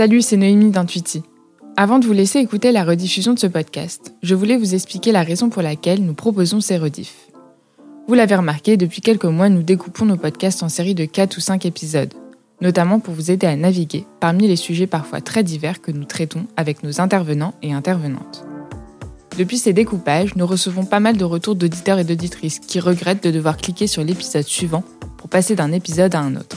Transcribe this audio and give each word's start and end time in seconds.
Salut, 0.00 0.22
c'est 0.22 0.38
Noémie 0.38 0.70
d'Intuiti. 0.70 1.22
Avant 1.76 1.98
de 1.98 2.06
vous 2.06 2.14
laisser 2.14 2.38
écouter 2.38 2.72
la 2.72 2.84
rediffusion 2.84 3.34
de 3.34 3.38
ce 3.38 3.46
podcast, 3.46 4.14
je 4.22 4.34
voulais 4.34 4.56
vous 4.56 4.74
expliquer 4.74 5.12
la 5.12 5.22
raison 5.22 5.50
pour 5.50 5.60
laquelle 5.60 6.02
nous 6.02 6.14
proposons 6.14 6.62
ces 6.62 6.78
rediffs. 6.78 7.28
Vous 8.08 8.14
l'avez 8.14 8.34
remarqué, 8.34 8.78
depuis 8.78 9.02
quelques 9.02 9.26
mois, 9.26 9.50
nous 9.50 9.62
découpons 9.62 10.06
nos 10.06 10.16
podcasts 10.16 10.62
en 10.62 10.70
séries 10.70 10.94
de 10.94 11.04
4 11.04 11.36
ou 11.36 11.40
5 11.40 11.66
épisodes, 11.66 12.14
notamment 12.62 12.98
pour 12.98 13.12
vous 13.12 13.30
aider 13.30 13.46
à 13.46 13.54
naviguer 13.56 14.06
parmi 14.20 14.48
les 14.48 14.56
sujets 14.56 14.86
parfois 14.86 15.20
très 15.20 15.42
divers 15.42 15.82
que 15.82 15.92
nous 15.92 16.06
traitons 16.06 16.46
avec 16.56 16.82
nos 16.82 17.02
intervenants 17.02 17.52
et 17.60 17.74
intervenantes. 17.74 18.46
Depuis 19.36 19.58
ces 19.58 19.74
découpages, 19.74 20.34
nous 20.34 20.46
recevons 20.46 20.86
pas 20.86 21.00
mal 21.00 21.18
de 21.18 21.24
retours 21.24 21.56
d'auditeurs 21.56 21.98
et 21.98 22.04
d'auditrices 22.04 22.58
qui 22.58 22.80
regrettent 22.80 23.24
de 23.24 23.30
devoir 23.30 23.58
cliquer 23.58 23.86
sur 23.86 24.02
l'épisode 24.02 24.44
suivant 24.44 24.82
pour 25.18 25.28
passer 25.28 25.56
d'un 25.56 25.72
épisode 25.72 26.14
à 26.14 26.20
un 26.20 26.36
autre. 26.36 26.56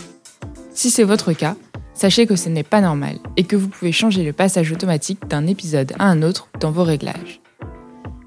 Si 0.73 0.89
c'est 0.89 1.04
votre 1.04 1.34
cas, 1.34 1.57
sachez 1.94 2.25
que 2.25 2.36
ce 2.36 2.50
n'est 2.50 2.64
pas 2.64 2.82
normal 2.82 3.18
et 3.38 3.44
que 3.44 3.55
vous 3.55 3.68
pouvez 3.68 3.91
changer 3.91 4.23
le 4.23 4.34
passage 4.34 4.71
automatique 4.71 5.28
d'un 5.28 5.47
épisode 5.47 5.93
à 6.00 6.07
un 6.07 6.21
autre 6.21 6.50
dans 6.60 6.71
vos 6.71 6.83
réglages. 6.83 7.42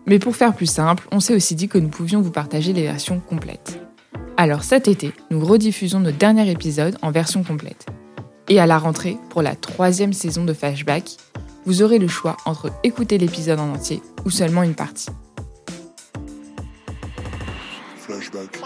Mais 0.06 0.18
pour 0.18 0.36
faire 0.36 0.54
plus 0.54 0.66
simple, 0.66 1.06
on 1.10 1.20
s'est 1.20 1.34
aussi 1.34 1.54
dit 1.54 1.68
que 1.68 1.78
nous 1.78 1.88
pouvions 1.88 2.20
vous 2.20 2.30
partager 2.30 2.72
les 2.72 2.82
versions 2.82 3.20
complètes. 3.20 3.80
Alors 4.36 4.62
cet 4.62 4.86
été, 4.86 5.12
nous 5.30 5.44
rediffusons 5.44 6.00
notre 6.00 6.18
dernier 6.18 6.50
épisode 6.50 6.96
en 7.02 7.10
version 7.10 7.42
complète. 7.42 7.86
Et 8.48 8.60
à 8.60 8.66
la 8.66 8.78
rentrée, 8.78 9.16
pour 9.30 9.42
la 9.42 9.56
troisième 9.56 10.12
saison 10.12 10.44
de 10.44 10.52
Flashback, 10.52 11.16
vous 11.64 11.82
aurez 11.82 11.98
le 11.98 12.06
choix 12.06 12.36
entre 12.44 12.70
écouter 12.84 13.18
l'épisode 13.18 13.58
en 13.58 13.72
entier 13.72 14.00
ou 14.24 14.30
seulement 14.30 14.62
une 14.62 14.74
partie. 14.74 15.10
Flashback. 17.96 18.56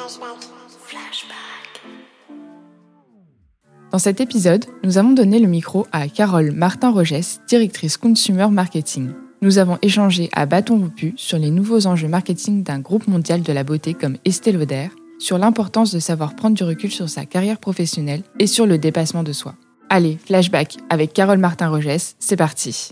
Dans 3.92 3.98
cet 3.98 4.20
épisode, 4.20 4.66
nous 4.84 4.98
avons 4.98 5.10
donné 5.10 5.40
le 5.40 5.48
micro 5.48 5.84
à 5.90 6.06
Carole 6.06 6.52
Martin-Rogès, 6.52 7.40
directrice 7.48 7.96
Consumer 7.96 8.46
Marketing. 8.48 9.10
Nous 9.42 9.58
avons 9.58 9.78
échangé 9.82 10.28
à 10.32 10.46
bâton 10.46 10.78
rompu 10.78 11.12
sur 11.16 11.38
les 11.38 11.51
nouveaux 11.51 11.88
enjeux 11.88 12.06
marketing 12.06 12.62
d'un 12.62 12.78
groupe 12.78 13.09
mondial 13.09 13.42
de 13.42 13.52
la 13.52 13.65
beauté 13.65 13.95
comme 13.95 14.16
Estée 14.24 14.52
Lauder, 14.52 14.90
sur 15.18 15.38
l'importance 15.38 15.92
de 15.92 15.98
savoir 15.98 16.37
prendre 16.37 16.56
du 16.56 16.62
recul 16.62 16.92
sur 16.92 17.09
sa 17.09 17.24
carrière 17.24 17.59
professionnelle 17.59 18.23
et 18.38 18.46
sur 18.46 18.65
le 18.65 18.78
dépassement 18.78 19.24
de 19.24 19.32
soi. 19.32 19.56
Allez, 19.88 20.18
flashback 20.24 20.76
avec 20.88 21.12
Carole 21.12 21.38
Martin-Rogès, 21.38 22.15
c'est 22.20 22.37
parti. 22.37 22.90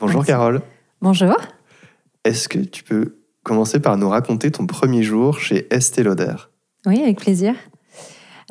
Bonjour 0.00 0.24
Carole. 0.24 0.62
Bonjour. 1.02 1.36
Est-ce 2.24 2.48
que 2.48 2.60
tu 2.60 2.84
peux 2.84 3.16
commencer 3.42 3.80
par 3.80 3.98
nous 3.98 4.08
raconter 4.08 4.50
ton 4.50 4.66
premier 4.66 5.02
jour 5.02 5.40
chez 5.40 5.66
Estée 5.70 6.04
Lauder? 6.04 6.36
Oui, 6.86 7.02
avec 7.02 7.18
plaisir. 7.18 7.54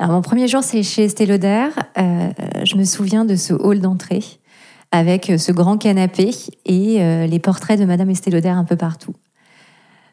Alors 0.00 0.12
mon 0.12 0.22
premier 0.22 0.46
jour, 0.46 0.62
c'est 0.62 0.84
chez 0.84 1.06
Estée 1.06 1.26
Lauder. 1.26 1.70
Euh, 1.98 2.30
je 2.62 2.76
me 2.76 2.84
souviens 2.84 3.24
de 3.24 3.34
ce 3.34 3.52
hall 3.52 3.80
d'entrée 3.80 4.22
avec 4.92 5.32
ce 5.36 5.50
grand 5.50 5.76
canapé 5.76 6.30
et 6.64 7.02
euh, 7.02 7.26
les 7.26 7.40
portraits 7.40 7.80
de 7.80 7.84
Madame 7.84 8.08
Estée 8.08 8.30
Lauder 8.30 8.50
un 8.50 8.62
peu 8.62 8.76
partout. 8.76 9.12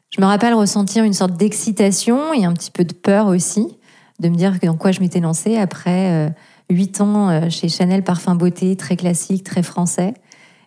Je 0.09 0.19
me 0.21 0.25
rappelle 0.25 0.55
ressentir 0.55 1.03
une 1.03 1.13
sorte 1.13 1.37
d'excitation 1.37 2.33
et 2.33 2.45
un 2.45 2.53
petit 2.53 2.71
peu 2.71 2.83
de 2.83 2.95
peur 2.95 3.27
aussi, 3.27 3.77
de 4.19 4.29
me 4.29 4.35
dire 4.35 4.57
dans 4.63 4.75
quoi 4.75 4.91
je 4.91 5.01
m'étais 5.01 5.19
lancée 5.19 5.55
après 5.57 6.11
euh, 6.11 6.29
huit 6.71 6.99
ans 6.99 7.47
chez 7.51 7.69
Chanel 7.69 8.03
Parfum 8.03 8.33
Beauté, 8.33 8.75
très 8.75 8.95
classique, 8.95 9.43
très 9.43 9.61
français. 9.61 10.15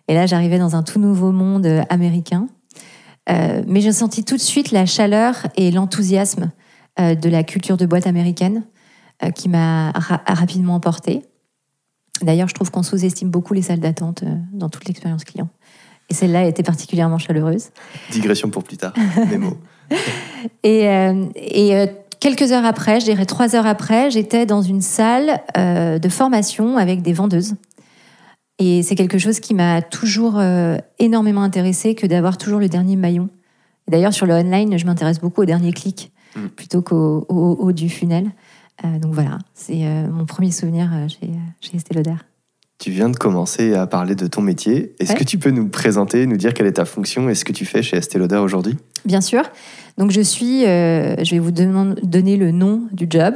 Et 0.07 0.13
là, 0.13 0.27
j'arrivais 0.27 0.59
dans 0.59 0.77
un 0.77 0.83
tout 0.83 0.99
nouveau 0.99 1.33
monde 1.33 1.67
américain. 1.89 2.47
mais 3.27 3.81
j'ai 3.81 3.91
senti 3.91 4.23
tout 4.23 4.37
de 4.37 4.41
suite 4.41 4.71
la 4.71 4.85
chaleur 4.85 5.35
et 5.57 5.71
l'enthousiasme 5.71 6.51
de 6.97 7.29
la 7.29 7.43
culture 7.43 7.75
de 7.75 7.85
boîte 7.85 8.07
américaine 8.07 8.63
euh, 8.63 8.78
qui 9.35 9.49
m'a 9.49 9.91
rapidement 10.25 10.75
emporté. 10.75 11.23
D'ailleurs, 12.21 12.47
je 12.47 12.53
trouve 12.53 12.71
qu'on 12.71 12.83
sous-estime 12.83 13.29
beaucoup 13.29 13.53
les 13.53 13.61
salles 13.61 13.79
d'attente 13.79 14.23
euh, 14.23 14.35
dans 14.51 14.69
toute 14.69 14.85
l'expérience 14.85 15.23
client. 15.23 15.49
Et 16.09 16.13
celle-là 16.13 16.45
était 16.45 16.63
particulièrement 16.63 17.17
chaleureuse. 17.17 17.69
Digression 18.11 18.49
pour 18.49 18.63
plus 18.63 18.77
tard, 18.77 18.93
mes 19.29 19.37
mots. 19.37 19.57
et, 20.63 20.89
euh, 20.89 21.25
et 21.35 21.85
quelques 22.19 22.51
heures 22.51 22.65
après, 22.65 22.99
je 22.99 23.05
dirais 23.05 23.25
trois 23.25 23.55
heures 23.55 23.67
après, 23.67 24.09
j'étais 24.09 24.45
dans 24.45 24.61
une 24.61 24.81
salle 24.81 25.39
de 25.55 26.09
formation 26.09 26.77
avec 26.77 27.03
des 27.03 27.13
vendeuses. 27.13 27.55
Et 28.57 28.81
c'est 28.81 28.95
quelque 28.95 29.19
chose 29.19 29.39
qui 29.39 29.53
m'a 29.53 29.81
toujours 29.83 30.41
énormément 30.97 31.43
intéressé 31.43 31.95
que 31.95 32.07
d'avoir 32.07 32.37
toujours 32.37 32.59
le 32.59 32.67
dernier 32.67 32.95
maillon. 32.95 33.29
D'ailleurs, 33.87 34.13
sur 34.13 34.25
le 34.25 34.33
online, 34.33 34.77
je 34.77 34.85
m'intéresse 34.85 35.19
beaucoup 35.19 35.43
au 35.43 35.45
dernier 35.45 35.71
clic 35.71 36.11
mm. 36.35 36.47
plutôt 36.47 36.81
qu'au 36.81 37.25
haut 37.29 37.71
du 37.71 37.87
funnel. 37.87 38.31
Euh, 38.83 38.99
donc 38.99 39.13
voilà, 39.13 39.39
c'est 39.53 39.85
euh, 39.85 40.07
mon 40.07 40.25
premier 40.25 40.51
souvenir 40.51 40.89
euh, 40.93 41.07
chez, 41.07 41.31
chez 41.61 41.75
Estée 41.75 41.93
Lauder. 41.93 42.15
Tu 42.77 42.91
viens 42.91 43.09
de 43.09 43.17
commencer 43.17 43.73
à 43.73 43.87
parler 43.87 44.15
de 44.15 44.27
ton 44.27 44.41
métier. 44.41 44.95
Est-ce 44.99 45.13
que 45.13 45.25
tu 45.25 45.37
peux 45.37 45.51
nous 45.51 45.67
présenter, 45.67 46.25
nous 46.25 46.37
dire 46.37 46.53
quelle 46.53 46.67
est 46.67 46.73
ta 46.73 46.85
fonction 46.85 47.29
et 47.29 47.35
ce 47.35 47.43
que 47.43 47.51
tu 47.51 47.65
fais 47.65 47.83
chez 47.83 47.97
Estée 47.97 48.17
Lauder 48.17 48.37
aujourd'hui? 48.37 48.77
Bien 49.03 49.19
sûr. 49.19 49.43
Donc 49.97 50.11
je 50.11 50.21
suis, 50.21 50.61
je 50.61 51.29
vais 51.29 51.39
vous 51.39 51.51
donner 51.51 52.37
le 52.37 52.51
nom 52.51 52.83
du 52.93 53.05
job, 53.09 53.35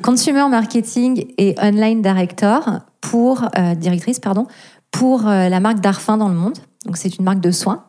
Consumer 0.00 0.48
Marketing 0.48 1.26
et 1.36 1.54
Online 1.60 2.00
Director 2.00 2.80
pour 3.02 3.46
directrice 3.76 4.20
pardon 4.20 4.46
pour 4.90 5.24
la 5.24 5.60
marque 5.60 5.80
Darfin 5.80 6.16
dans 6.16 6.30
le 6.30 6.34
monde. 6.34 6.56
Donc 6.86 6.96
c'est 6.96 7.14
une 7.18 7.26
marque 7.26 7.40
de 7.40 7.50
soins. 7.50 7.84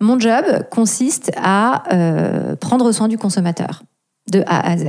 Mon 0.00 0.18
job 0.18 0.42
consiste 0.70 1.32
à 1.36 1.82
prendre 2.62 2.92
soin 2.92 3.08
du 3.08 3.18
consommateur 3.18 3.82
de 4.32 4.42
A 4.46 4.70
à 4.70 4.78
Z. 4.78 4.86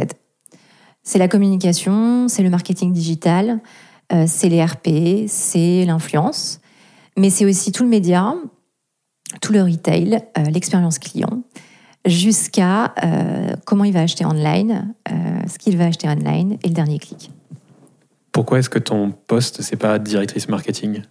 C'est 1.03 1.19
la 1.19 1.27
communication, 1.27 2.27
c'est 2.27 2.43
le 2.43 2.49
marketing 2.49 2.93
digital, 2.93 3.59
euh, 4.13 4.25
c'est 4.27 4.49
les 4.49 4.63
RP, 4.63 5.27
c'est 5.27 5.85
l'influence, 5.85 6.59
mais 7.17 7.29
c'est 7.29 7.45
aussi 7.45 7.71
tout 7.71 7.83
le 7.83 7.89
média, 7.89 8.35
tout 9.41 9.51
le 9.51 9.63
retail, 9.63 10.21
euh, 10.37 10.43
l'expérience 10.45 10.99
client, 10.99 11.41
jusqu'à 12.05 12.93
euh, 13.03 13.55
comment 13.65 13.83
il 13.83 13.93
va 13.93 14.01
acheter 14.01 14.25
online, 14.25 14.93
ce 15.47 15.57
qu'il 15.57 15.77
va 15.77 15.85
acheter 15.85 16.07
online 16.07 16.57
et 16.63 16.67
le 16.67 16.73
dernier 16.73 16.99
clic. 16.99 17.31
Pourquoi 18.31 18.59
est-ce 18.59 18.69
que 18.69 18.79
ton 18.79 19.11
poste, 19.11 19.61
c'est 19.61 19.75
pas 19.75 19.99
directrice 19.99 20.47
marketing? 20.47 21.01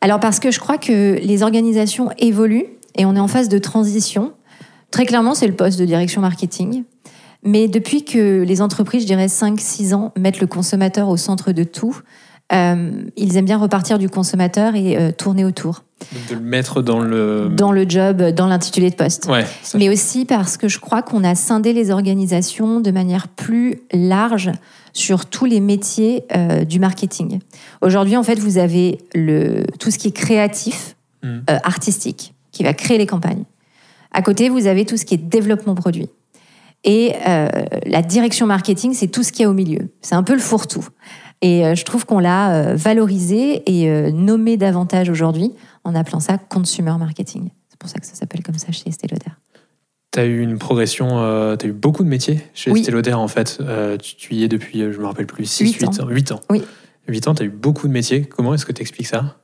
Alors 0.00 0.20
parce 0.20 0.40
que 0.40 0.50
je 0.50 0.58
crois 0.58 0.78
que 0.78 1.18
les 1.22 1.42
organisations 1.42 2.10
évoluent 2.18 2.66
et 2.96 3.06
on 3.06 3.16
est 3.16 3.20
en 3.20 3.28
phase 3.28 3.48
de 3.48 3.58
transition. 3.58 4.32
Très 4.90 5.06
clairement, 5.06 5.34
c'est 5.34 5.46
le 5.46 5.54
poste 5.54 5.78
de 5.78 5.84
direction 5.84 6.20
marketing. 6.20 6.84
Mais 7.44 7.68
depuis 7.68 8.04
que 8.04 8.42
les 8.42 8.62
entreprises, 8.62 9.02
je 9.02 9.06
dirais 9.06 9.26
5-6 9.26 9.94
ans, 9.94 10.12
mettent 10.18 10.40
le 10.40 10.46
consommateur 10.46 11.08
au 11.08 11.16
centre 11.16 11.52
de 11.52 11.62
tout, 11.62 12.00
euh, 12.52 13.04
ils 13.16 13.36
aiment 13.36 13.44
bien 13.44 13.58
repartir 13.58 13.98
du 13.98 14.08
consommateur 14.08 14.74
et 14.74 14.96
euh, 14.96 15.12
tourner 15.12 15.44
autour. 15.44 15.82
De 16.28 16.34
le 16.34 16.40
mettre 16.40 16.82
dans 16.82 17.00
le... 17.00 17.48
Dans 17.50 17.72
le 17.72 17.88
job, 17.88 18.22
dans 18.30 18.46
l'intitulé 18.46 18.90
de 18.90 18.94
poste. 18.94 19.26
Ouais, 19.26 19.44
Mais 19.74 19.88
aussi 19.88 20.24
parce 20.24 20.56
que 20.56 20.68
je 20.68 20.78
crois 20.78 21.02
qu'on 21.02 21.24
a 21.24 21.34
scindé 21.34 21.72
les 21.72 21.90
organisations 21.90 22.80
de 22.80 22.90
manière 22.90 23.28
plus 23.28 23.80
large 23.92 24.50
sur 24.92 25.26
tous 25.26 25.46
les 25.46 25.60
métiers 25.60 26.24
euh, 26.36 26.64
du 26.64 26.78
marketing. 26.78 27.40
Aujourd'hui, 27.80 28.16
en 28.16 28.22
fait, 28.22 28.38
vous 28.38 28.58
avez 28.58 28.98
le, 29.14 29.64
tout 29.78 29.90
ce 29.90 29.98
qui 29.98 30.08
est 30.08 30.12
créatif, 30.12 30.96
hmm. 31.22 31.40
artistique, 31.48 32.34
qui 32.52 32.62
va 32.62 32.74
créer 32.74 32.98
les 32.98 33.06
campagnes. 33.06 33.44
À 34.12 34.22
côté, 34.22 34.48
vous 34.48 34.66
avez 34.66 34.84
tout 34.84 34.96
ce 34.96 35.04
qui 35.04 35.14
est 35.14 35.18
développement 35.18 35.74
produit. 35.74 36.08
Et 36.84 37.14
euh, 37.26 37.48
la 37.86 38.02
direction 38.02 38.46
marketing, 38.46 38.92
c'est 38.92 39.08
tout 39.08 39.22
ce 39.22 39.32
qu'il 39.32 39.42
y 39.42 39.46
a 39.46 39.50
au 39.50 39.54
milieu. 39.54 39.90
C'est 40.02 40.14
un 40.14 40.22
peu 40.22 40.34
le 40.34 40.40
fourre-tout. 40.40 40.86
Et 41.40 41.66
euh, 41.66 41.74
je 41.74 41.84
trouve 41.84 42.06
qu'on 42.06 42.18
l'a 42.18 42.54
euh, 42.54 42.76
valorisé 42.76 43.62
et 43.66 44.12
nommé 44.12 44.56
davantage 44.56 45.08
aujourd'hui 45.08 45.52
en 45.84 45.94
appelant 45.94 46.20
ça 46.20 46.38
consumer 46.38 46.96
marketing. 46.98 47.50
C'est 47.68 47.78
pour 47.78 47.88
ça 47.88 47.98
que 47.98 48.06
ça 48.06 48.14
s'appelle 48.14 48.42
comme 48.42 48.58
ça 48.58 48.70
chez 48.70 48.88
Estée 48.88 49.08
Lauder. 49.08 49.34
Tu 50.12 50.20
as 50.20 50.26
eu 50.26 50.40
une 50.40 50.58
progression, 50.58 51.08
tu 51.58 51.66
as 51.66 51.68
eu 51.68 51.72
beaucoup 51.72 52.04
de 52.04 52.08
métiers 52.08 52.40
chez 52.54 52.70
Estée 52.70 52.92
Lauder 52.92 53.14
en 53.14 53.28
fait. 53.28 53.60
tu, 54.00 54.34
y 54.34 54.44
es 54.44 54.48
depuis, 54.48 54.80
je 54.80 54.98
me 54.98 55.06
rappelle 55.06 55.26
plus, 55.26 55.46
6, 55.46 55.72
8, 55.72 55.84
ans. 56.00 56.08
8 56.08 56.32
ans. 56.32 56.40
Oui. 56.50 56.62
8 57.08 57.28
ans, 57.28 57.34
tu 57.34 57.42
as 57.42 57.46
eu 57.46 57.50
beaucoup 57.50 57.88
de 57.88 57.92
métiers. 57.92 58.24
Comment 58.24 58.54
est-ce 58.54 58.64
que 58.64 58.72
tu 58.72 58.80
expliques 58.80 59.08
ça? 59.08 59.36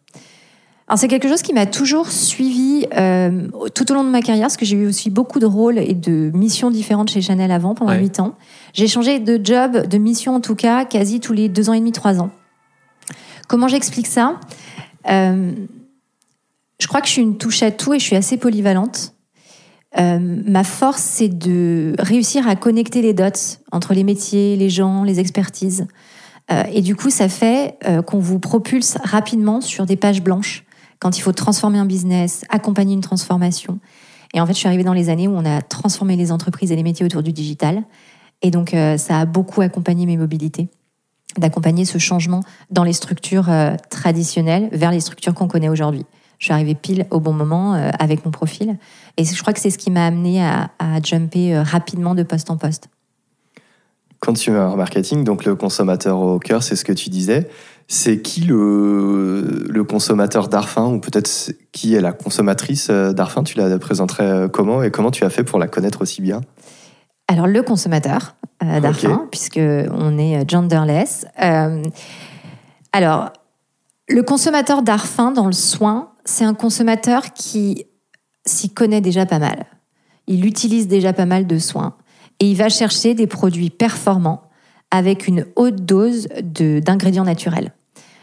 Alors 0.90 0.98
c'est 0.98 1.06
quelque 1.06 1.28
chose 1.28 1.42
qui 1.42 1.52
m'a 1.52 1.66
toujours 1.66 2.10
suivi 2.10 2.84
euh, 2.96 3.46
tout 3.76 3.92
au 3.92 3.94
long 3.94 4.02
de 4.02 4.08
ma 4.08 4.22
carrière, 4.22 4.46
parce 4.46 4.56
que 4.56 4.64
j'ai 4.64 4.76
eu 4.76 4.88
aussi 4.88 5.08
beaucoup 5.08 5.38
de 5.38 5.46
rôles 5.46 5.78
et 5.78 5.94
de 5.94 6.32
missions 6.34 6.68
différentes 6.68 7.10
chez 7.10 7.22
Chanel 7.22 7.52
avant, 7.52 7.76
pendant 7.76 7.92
huit 7.92 8.18
ans. 8.18 8.34
J'ai 8.72 8.88
changé 8.88 9.20
de 9.20 9.38
job, 9.40 9.86
de 9.86 9.98
mission 9.98 10.34
en 10.34 10.40
tout 10.40 10.56
cas, 10.56 10.84
quasi 10.84 11.20
tous 11.20 11.32
les 11.32 11.48
deux 11.48 11.70
ans 11.70 11.74
et 11.74 11.78
demi, 11.78 11.92
trois 11.92 12.18
ans. 12.18 12.30
Comment 13.46 13.68
j'explique 13.68 14.08
ça? 14.08 14.40
Euh, 15.08 15.52
Je 16.80 16.88
crois 16.88 17.00
que 17.00 17.06
je 17.06 17.12
suis 17.12 17.22
une 17.22 17.38
touche 17.38 17.62
à 17.62 17.70
tout 17.70 17.94
et 17.94 18.00
je 18.00 18.04
suis 18.04 18.16
assez 18.16 18.36
polyvalente. 18.36 19.14
Euh, 19.96 20.18
ma 20.18 20.64
force, 20.64 21.02
c'est 21.02 21.28
de 21.28 21.94
réussir 22.00 22.48
à 22.48 22.56
connecter 22.56 23.00
les 23.00 23.14
dots 23.14 23.60
entre 23.70 23.94
les 23.94 24.02
métiers, 24.02 24.56
les 24.56 24.70
gens, 24.70 25.04
les 25.04 25.20
expertises. 25.20 25.86
et 26.72 26.82
du 26.82 26.96
coup, 26.96 27.10
ça 27.10 27.28
fait 27.28 27.78
qu'on 28.08 28.18
vous 28.18 28.40
propulse 28.40 28.98
rapidement 29.04 29.60
sur 29.60 29.86
des 29.86 29.94
pages 29.94 30.20
blanches 30.20 30.64
quand 31.00 31.18
il 31.18 31.20
faut 31.22 31.32
transformer 31.32 31.78
un 31.78 31.86
business, 31.86 32.44
accompagner 32.48 32.94
une 32.94 33.00
transformation. 33.00 33.80
Et 34.32 34.40
en 34.40 34.46
fait, 34.46 34.52
je 34.52 34.58
suis 34.58 34.68
arrivée 34.68 34.84
dans 34.84 34.92
les 34.92 35.08
années 35.08 35.26
où 35.26 35.34
on 35.34 35.44
a 35.44 35.60
transformé 35.60 36.14
les 36.14 36.30
entreprises 36.30 36.70
et 36.70 36.76
les 36.76 36.84
métiers 36.84 37.04
autour 37.04 37.24
du 37.24 37.32
digital. 37.32 37.82
Et 38.42 38.52
donc, 38.52 38.72
euh, 38.74 38.96
ça 38.96 39.18
a 39.18 39.24
beaucoup 39.26 39.60
accompagné 39.60 40.06
mes 40.06 40.16
mobilités. 40.16 40.68
d'accompagner 41.38 41.84
ce 41.84 41.98
changement 41.98 42.42
dans 42.70 42.82
les 42.82 42.92
structures 42.92 43.48
traditionnelles 43.88 44.68
vers 44.72 44.90
les 44.90 45.00
structures 45.00 45.32
qu'on 45.32 45.46
connaît 45.48 45.68
aujourd'hui. 45.68 46.04
Je 46.38 46.46
suis 46.46 46.52
arrivée 46.52 46.74
pile 46.74 47.06
au 47.10 47.20
bon 47.20 47.32
moment 47.32 47.74
avec 47.98 48.24
mon 48.24 48.30
profil. 48.30 48.78
Et 49.16 49.24
je 49.24 49.40
crois 49.40 49.52
que 49.52 49.60
c'est 49.60 49.70
ce 49.70 49.78
qui 49.78 49.90
m'a 49.90 50.06
amené 50.06 50.42
à, 50.42 50.70
à 50.78 51.00
jumper 51.00 51.56
rapidement 51.58 52.14
de 52.14 52.24
poste 52.24 52.50
en 52.50 52.56
poste. 52.56 52.88
Consumer 54.20 54.74
marketing, 54.76 55.22
donc 55.22 55.44
le 55.44 55.54
consommateur 55.54 56.18
au 56.18 56.38
cœur, 56.38 56.62
c'est 56.62 56.76
ce 56.76 56.84
que 56.84 56.92
tu 56.92 57.10
disais. 57.10 57.48
C'est 57.92 58.22
qui 58.22 58.42
le, 58.42 59.66
le 59.68 59.82
consommateur 59.82 60.46
d'Arfin 60.46 60.86
ou 60.86 61.00
peut-être 61.00 61.28
qui 61.72 61.96
est 61.96 62.00
la 62.00 62.12
consommatrice 62.12 62.86
euh, 62.88 63.12
d'Arfin? 63.12 63.42
Tu 63.42 63.58
la 63.58 63.80
présenterais 63.80 64.30
euh, 64.30 64.48
comment? 64.48 64.84
Et 64.84 64.92
comment 64.92 65.10
tu 65.10 65.24
as 65.24 65.28
fait 65.28 65.42
pour 65.42 65.58
la 65.58 65.66
connaître 65.66 66.00
aussi 66.02 66.22
bien? 66.22 66.40
Alors 67.26 67.48
le 67.48 67.64
consommateur 67.64 68.36
euh, 68.62 68.78
d'Arfin, 68.78 69.26
puisque 69.32 69.58
on 69.58 70.18
est 70.18 70.48
genderless. 70.48 71.26
alors 72.92 73.32
le 74.08 74.22
consommateur 74.22 74.82
d'Arfin 74.82 75.32
dans 75.32 75.46
le 75.46 75.52
soin, 75.52 76.12
c'est 76.24 76.44
un 76.44 76.54
consommateur 76.54 77.32
qui 77.32 77.86
s'y 78.46 78.70
connaît 78.70 79.00
déjà 79.00 79.26
pas 79.26 79.40
mal. 79.40 79.66
Il 80.28 80.46
utilise 80.46 80.86
déjà 80.86 81.12
pas 81.12 81.26
mal 81.26 81.48
de 81.48 81.58
soins 81.58 81.96
et 82.38 82.48
il 82.48 82.56
va 82.56 82.68
chercher 82.68 83.14
des 83.14 83.26
produits 83.26 83.70
performants 83.70 84.42
avec 84.92 85.26
une 85.26 85.44
haute 85.56 85.84
dose 85.84 86.28
d'ingrédients 86.44 87.24
naturels. 87.24 87.72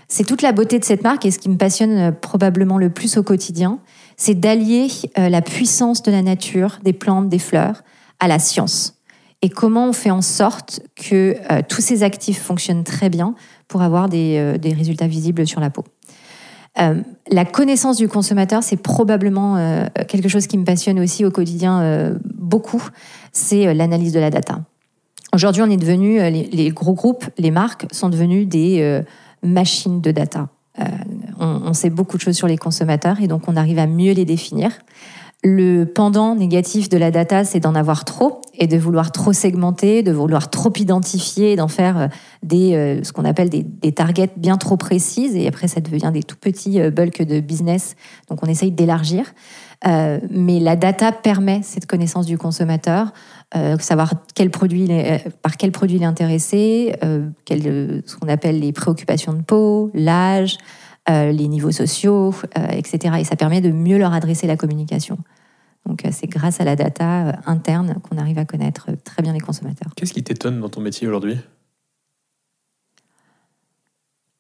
C'est 0.07 0.25
toute 0.25 0.41
la 0.41 0.53
beauté 0.53 0.79
de 0.79 0.85
cette 0.85 1.03
marque 1.03 1.25
et 1.25 1.31
ce 1.31 1.39
qui 1.39 1.49
me 1.49 1.57
passionne 1.57 1.97
euh, 1.97 2.11
probablement 2.11 2.77
le 2.77 2.89
plus 2.89 3.17
au 3.17 3.23
quotidien, 3.23 3.79
c'est 4.15 4.35
d'allier 4.35 4.87
euh, 5.17 5.29
la 5.29 5.41
puissance 5.41 6.01
de 6.01 6.11
la 6.11 6.21
nature, 6.21 6.79
des 6.83 6.93
plantes, 6.93 7.29
des 7.29 7.39
fleurs, 7.39 7.83
à 8.19 8.27
la 8.27 8.39
science. 8.39 8.95
Et 9.41 9.49
comment 9.49 9.89
on 9.89 9.93
fait 9.93 10.09
en 10.09 10.21
sorte 10.21 10.81
que 10.95 11.35
euh, 11.51 11.61
tous 11.67 11.81
ces 11.81 12.03
actifs 12.03 12.41
fonctionnent 12.41 12.83
très 12.83 13.09
bien 13.09 13.35
pour 13.67 13.81
avoir 13.81 14.09
des, 14.09 14.57
résultats 14.63 15.07
visibles 15.07 15.45
sur 15.45 15.59
la 15.59 15.69
peau. 15.69 15.83
la 16.77 17.43
connaissance 17.43 17.97
du 17.97 18.07
consommateur, 18.07 18.63
c'est 18.63 18.77
probablement 18.77 19.89
quelque 20.07 20.29
chose 20.29 20.47
qui 20.47 20.57
me 20.57 20.63
passionne 20.63 21.01
aussi 21.01 21.25
au 21.25 21.31
quotidien 21.31 22.15
beaucoup 22.23 22.81
c'est 23.33 23.73
l'analyse 23.73 24.13
de 24.13 24.19
la 24.19 24.29
data. 24.29 24.61
Aujourd'hui, 25.33 25.61
on 25.61 25.69
est 25.69 25.77
devenu, 25.77 26.19
euh, 26.19 26.29
les, 26.29 26.69
gros 26.71 26.93
groupes, 26.93 27.25
les 27.37 27.51
marques 27.51 27.85
sont 27.91 28.09
devenus 28.09 28.47
des 28.47 29.01
euh, 29.43 29.47
machines 29.47 30.01
de 30.01 30.11
data. 30.11 30.49
on, 31.39 31.73
sait 31.73 31.89
beaucoup 31.89 32.17
de 32.17 32.21
choses 32.21 32.35
sur 32.35 32.47
les 32.47 32.57
consommateurs 32.57 33.19
et 33.21 33.27
donc 33.27 33.43
on 33.47 33.55
arrive 33.55 33.79
à 33.79 33.87
mieux 33.87 34.13
les 34.13 34.25
définir. 34.25 34.71
Le 35.43 35.85
pendant 35.85 36.35
négatif 36.35 36.89
de 36.89 36.97
la 36.97 37.11
data, 37.11 37.45
c'est 37.45 37.59
d'en 37.59 37.75
avoir 37.75 38.05
trop 38.05 38.41
et 38.55 38.65
de 38.65 38.75
vouloir 38.75 39.11
trop 39.11 39.33
segmenter, 39.33 40.01
de 40.01 40.11
vouloir 40.11 40.49
trop 40.49 40.73
identifier, 40.75 41.55
d'en 41.55 41.67
faire 41.67 42.09
des, 42.41 42.99
ce 43.03 43.11
qu'on 43.11 43.23
appelle 43.23 43.49
des, 43.49 43.61
des, 43.61 43.91
targets 43.91 44.31
bien 44.35 44.57
trop 44.57 44.77
précises. 44.77 45.35
Et 45.35 45.47
après, 45.47 45.67
ça 45.67 45.79
devient 45.79 46.09
des 46.11 46.23
tout 46.23 46.37
petits 46.37 46.81
bulks 46.89 47.21
de 47.21 47.39
business. 47.39 47.95
Donc, 48.29 48.43
on 48.43 48.47
essaye 48.47 48.71
d'élargir. 48.71 49.25
Euh, 49.85 50.19
mais 50.31 50.59
la 50.59 50.75
data 50.75 51.11
permet 51.11 51.61
cette 51.63 51.85
connaissance 51.85 52.25
du 52.25 52.37
consommateur, 52.37 53.13
euh, 53.55 53.77
savoir 53.79 54.13
quel 54.35 54.49
produit 54.49 54.87
euh, 54.89 55.17
par 55.41 55.57
quel 55.57 55.71
produit 55.71 55.97
il 55.97 56.03
est 56.03 56.07
intéressé, 56.07 56.95
ce 57.01 58.15
qu'on 58.15 58.27
appelle 58.27 58.59
les 58.59 58.73
préoccupations 58.73 59.33
de 59.33 59.41
peau, 59.41 59.91
l'âge, 59.93 60.57
les 61.07 61.47
niveaux 61.47 61.71
sociaux, 61.71 62.33
etc. 62.71 63.15
Et 63.19 63.23
ça 63.23 63.37
permet 63.37 63.61
de 63.61 63.71
mieux 63.71 63.97
leur 63.97 64.11
adresser 64.11 64.45
la 64.45 64.57
communication. 64.57 65.17
Donc 65.85 66.03
c'est 66.11 66.27
grâce 66.27 66.59
à 66.59 66.65
la 66.65 66.75
data 66.75 67.39
interne 67.45 67.95
qu'on 68.03 68.17
arrive 68.17 68.37
à 68.37 68.43
connaître 68.43 68.89
très 69.05 69.23
bien 69.23 69.31
les 69.31 69.39
consommateurs. 69.39 69.93
Qu'est-ce 69.95 70.11
qui 70.11 70.23
t'étonne 70.23 70.59
dans 70.59 70.67
ton 70.67 70.81
métier 70.81 71.07
aujourd'hui? 71.07 71.37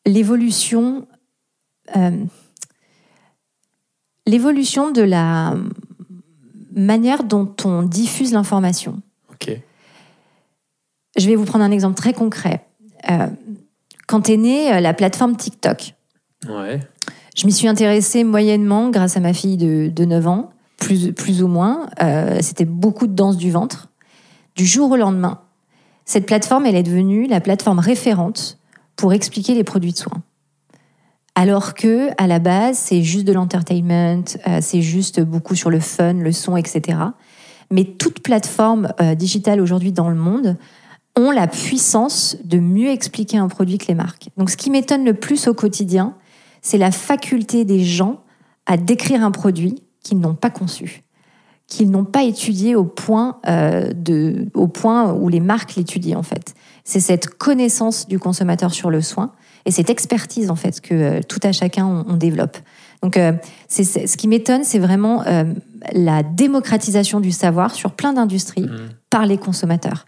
L'évolution 0.05 1.07
l'évolution 4.27 4.91
de 4.91 5.01
la 5.01 5.55
manière 6.77 7.23
dont 7.23 7.53
on 7.65 7.83
diffuse 7.83 8.33
l'information. 8.33 9.01
Ok. 9.31 9.59
Je 11.17 11.27
vais 11.27 11.35
vous 11.35 11.45
prendre 11.45 11.65
un 11.65 11.71
exemple 11.71 11.95
très 11.95 12.13
concret. 12.13 12.65
Euh, 13.09 13.27
quand 14.07 14.29
est 14.29 14.37
née 14.37 14.73
euh, 14.73 14.79
la 14.79 14.93
plateforme 14.93 15.35
TikTok, 15.35 15.95
ouais. 16.47 16.79
je 17.35 17.45
m'y 17.45 17.51
suis 17.51 17.67
intéressée 17.67 18.23
moyennement 18.23 18.89
grâce 18.89 19.17
à 19.17 19.19
ma 19.19 19.33
fille 19.33 19.57
de, 19.57 20.05
9 20.05 20.27
ans, 20.27 20.51
plus, 20.77 21.11
plus 21.13 21.43
ou 21.43 21.47
moins. 21.47 21.89
Euh, 22.01 22.37
c'était 22.41 22.65
beaucoup 22.65 23.07
de 23.07 23.13
danse 23.13 23.37
du 23.37 23.51
ventre. 23.51 23.89
Du 24.55 24.65
jour 24.65 24.91
au 24.91 24.95
lendemain, 24.95 25.41
cette 26.05 26.25
plateforme, 26.25 26.65
elle 26.65 26.75
est 26.75 26.83
devenue 26.83 27.27
la 27.27 27.41
plateforme 27.41 27.79
référente 27.79 28.59
pour 28.95 29.13
expliquer 29.13 29.53
les 29.53 29.63
produits 29.63 29.91
de 29.91 29.97
soins 29.97 30.21
alors 31.37 31.75
que 31.75 32.09
à 32.17 32.25
la 32.25 32.39
base 32.39 32.79
c'est 32.79 33.03
juste 33.03 33.27
de 33.27 33.31
l'entertainment, 33.31 34.23
euh, 34.47 34.57
c'est 34.59 34.81
juste 34.81 35.21
beaucoup 35.21 35.53
sur 35.53 35.69
le 35.69 35.79
fun, 35.79 36.13
le 36.13 36.31
son, 36.31 36.57
etc. 36.57 36.97
Mais 37.69 37.83
toute 37.83 38.21
plateforme 38.21 38.91
euh, 38.99 39.13
digitale 39.13 39.61
aujourd'hui 39.61 39.91
dans 39.91 40.09
le 40.09 40.15
monde 40.15 40.57
ont 41.15 41.29
la 41.29 41.45
puissance 41.45 42.37
de 42.43 42.57
mieux 42.57 42.89
expliquer 42.89 43.37
un 43.37 43.49
produit 43.49 43.77
que 43.77 43.85
les 43.87 43.93
marques. 43.93 44.29
Donc 44.37 44.49
ce 44.49 44.57
qui 44.57 44.71
m'étonne 44.71 45.05
le 45.05 45.13
plus 45.13 45.47
au 45.47 45.53
quotidien, 45.53 46.15
c'est 46.63 46.79
la 46.79 46.89
faculté 46.89 47.65
des 47.65 47.83
gens 47.83 48.21
à 48.65 48.75
décrire 48.75 49.23
un 49.23 49.31
produit 49.31 49.83
qu'ils 50.03 50.19
n'ont 50.19 50.33
pas 50.33 50.49
conçu, 50.49 51.03
qu'ils 51.67 51.91
n'ont 51.91 52.05
pas 52.05 52.23
étudié 52.23 52.75
au 52.75 52.83
point, 52.83 53.37
euh, 53.47 53.91
de, 53.93 54.47
au 54.55 54.67
point 54.67 55.13
où 55.13 55.29
les 55.29 55.39
marques 55.39 55.75
l'étudient 55.75 56.17
en 56.17 56.23
fait. 56.23 56.55
C'est 56.83 56.99
cette 56.99 57.27
connaissance 57.27 58.07
du 58.07 58.17
consommateur 58.17 58.73
sur 58.73 58.89
le 58.89 59.01
soin 59.01 59.33
et 59.67 59.71
cette 59.71 59.89
expertise 59.89 60.49
en 60.49 60.55
fait 60.55 60.79
que 60.79 60.93
euh, 60.93 61.21
tout 61.21 61.41
à 61.43 61.51
chacun 61.51 61.85
on, 61.85 62.15
développe. 62.15 62.57
Donc, 63.03 63.17
euh, 63.17 63.33
c'est, 63.67 63.83
ce 63.83 64.17
qui 64.17 64.27
m'étonne, 64.27 64.63
c'est 64.63 64.79
vraiment 64.79 65.23
euh, 65.27 65.43
la 65.91 66.23
démocratisation 66.23 67.19
du 67.19 67.31
savoir 67.31 67.75
sur 67.75 67.91
plein 67.91 68.13
d'industries 68.13 68.63
mmh. 68.63 68.89
par 69.09 69.25
les 69.25 69.37
consommateurs. 69.37 70.05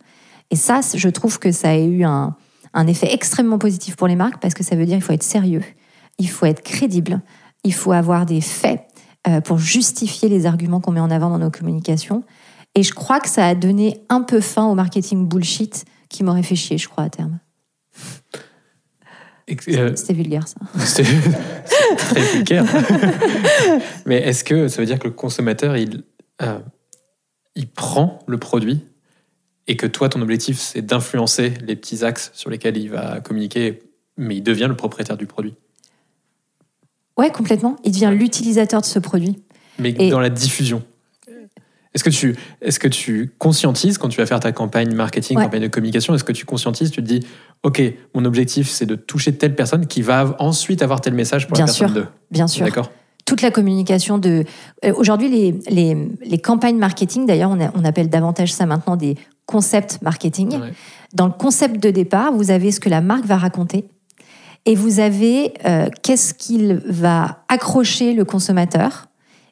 Et 0.50 0.56
ça, 0.56 0.79
je 0.95 1.09
trouve 1.09 1.39
que 1.39 1.51
ça 1.51 1.71
a 1.71 1.77
eu 1.77 2.03
un, 2.03 2.35
un 2.73 2.88
effet 2.88 3.13
extrêmement 3.13 3.59
positif 3.59 3.97
pour 3.97 4.07
les 4.07 4.15
marques 4.15 4.41
parce 4.41 4.53
que 4.53 4.63
ça 4.63 4.77
veut 4.77 4.85
dire 4.85 4.95
qu'il 4.95 5.03
faut 5.03 5.13
être 5.13 5.23
sérieux, 5.23 5.61
il 6.17 6.29
faut 6.29 6.45
être 6.45 6.63
crédible, 6.63 7.21
il 7.65 7.73
faut 7.73 7.91
avoir 7.91 8.25
des 8.25 8.41
faits 8.41 8.81
pour 9.44 9.59
justifier 9.59 10.29
les 10.29 10.45
arguments 10.45 10.79
qu'on 10.79 10.94
met 10.94 11.00
en 11.01 11.11
avant 11.11 11.29
dans 11.29 11.38
nos 11.38 11.51
communications. 11.51 12.23
Et 12.73 12.81
je 12.81 12.94
crois 12.94 13.19
que 13.19 13.29
ça 13.29 13.45
a 13.45 13.53
donné 13.53 14.01
un 14.07 14.21
peu 14.21 14.39
fin 14.39 14.65
au 14.65 14.73
marketing 14.73 15.27
bullshit 15.27 15.85
qui 16.07 16.23
m'aurait 16.23 16.41
fait 16.41 16.56
chier, 16.56 16.77
je 16.77 16.88
crois, 16.88 17.03
à 17.03 17.09
terme. 17.09 17.38
Euh, 19.69 19.95
C'était 19.95 20.13
vulgaire, 20.13 20.47
ça. 20.47 20.57
C'est 20.85 21.03
très 21.97 22.21
vulgaire. 22.33 22.65
Mais 24.06 24.18
est-ce 24.18 24.44
que 24.44 24.68
ça 24.68 24.81
veut 24.81 24.85
dire 24.85 24.99
que 24.99 25.07
le 25.07 25.13
consommateur, 25.13 25.77
il, 25.77 26.03
euh, 26.41 26.59
il 27.56 27.68
prend 27.68 28.19
le 28.27 28.37
produit 28.37 28.85
et 29.68 29.77
que 29.77 29.85
toi, 29.85 30.09
ton 30.09 30.21
objectif, 30.21 30.59
c'est 30.59 30.81
d'influencer 30.81 31.53
les 31.63 31.75
petits 31.75 32.03
axes 32.03 32.31
sur 32.33 32.49
lesquels 32.49 32.75
il 32.75 32.89
va 32.89 33.21
communiquer, 33.21 33.83
mais 34.18 34.37
il 34.37 34.41
devient 34.41 34.65
le 34.68 34.75
propriétaire 34.75 35.15
du 35.15 35.27
produit? 35.27 35.53
Ouais, 37.18 37.31
complètement. 37.31 37.75
Il 37.83 37.91
devient 37.91 38.11
l'utilisateur 38.11 38.81
de 38.81 38.85
ce 38.87 38.97
produit. 38.97 39.44
Mais 39.77 39.94
dans 39.94 40.19
la 40.19 40.29
diffusion. 40.29 40.83
Est-ce 41.99 42.03
que, 42.06 42.09
tu, 42.09 42.35
est-ce 42.61 42.79
que 42.79 42.87
tu 42.87 43.33
conscientises 43.37 43.97
quand 43.97 44.07
tu 44.07 44.21
vas 44.21 44.25
faire 44.25 44.39
ta 44.39 44.53
campagne 44.53 44.94
marketing, 44.94 45.37
campagne 45.37 45.63
de 45.63 45.68
communication 45.68 46.15
Est-ce 46.15 46.23
que 46.23 46.31
tu 46.31 46.45
conscientises 46.45 46.91
Tu 46.91 47.03
te 47.03 47.07
dis, 47.07 47.19
OK, 47.63 47.81
mon 48.15 48.23
objectif, 48.23 48.69
c'est 48.69 48.85
de 48.85 48.95
toucher 48.95 49.33
telle 49.33 49.53
personne 49.53 49.85
qui 49.85 50.01
va 50.01 50.35
ensuite 50.39 50.81
avoir 50.81 51.01
tel 51.01 51.13
message 51.13 51.47
pour 51.47 51.56
bien 51.56 51.65
la 51.65 51.71
personne 51.71 51.94
sûr, 51.94 52.11
Bien 52.31 52.47
sûr. 52.47 52.65
D'accord 52.65 52.89
toute 53.25 53.44
la 53.44 53.51
communication 53.51 54.18
de... 54.18 54.44
Euh, 54.83 54.91
aujourd'hui, 54.95 55.29
les, 55.29 55.59
les, 55.69 55.95
les, 56.25 56.39
campagnes 56.39 56.79
marketing, 56.79 57.27
d'ailleurs, 57.27 57.51
on, 57.51 57.59
on, 57.79 57.85
appelle 57.85 58.09
davantage 58.09 58.51
ça 58.51 58.65
maintenant 58.65 58.95
des 58.95 59.18
concepts 59.45 60.01
marketing. 60.01 60.57
Dans 61.13 61.27
le 61.27 61.33
concept 61.33 61.79
de 61.79 61.91
départ, 61.91 62.33
vous 62.33 62.49
avez 62.49 62.71
ce 62.71 62.79
que 62.79 62.89
la 62.89 63.01
marque 63.01 63.25
va 63.25 63.37
raconter 63.37 63.85
et 64.65 64.73
vous 64.73 64.99
avez 64.99 65.53
euh, 65.65 65.89
qu'est-ce 66.01 66.33
qu'il 66.33 66.81
va 66.85 67.44
accrocher 67.49 68.13
le 68.13 68.25
consommateur 68.25 69.08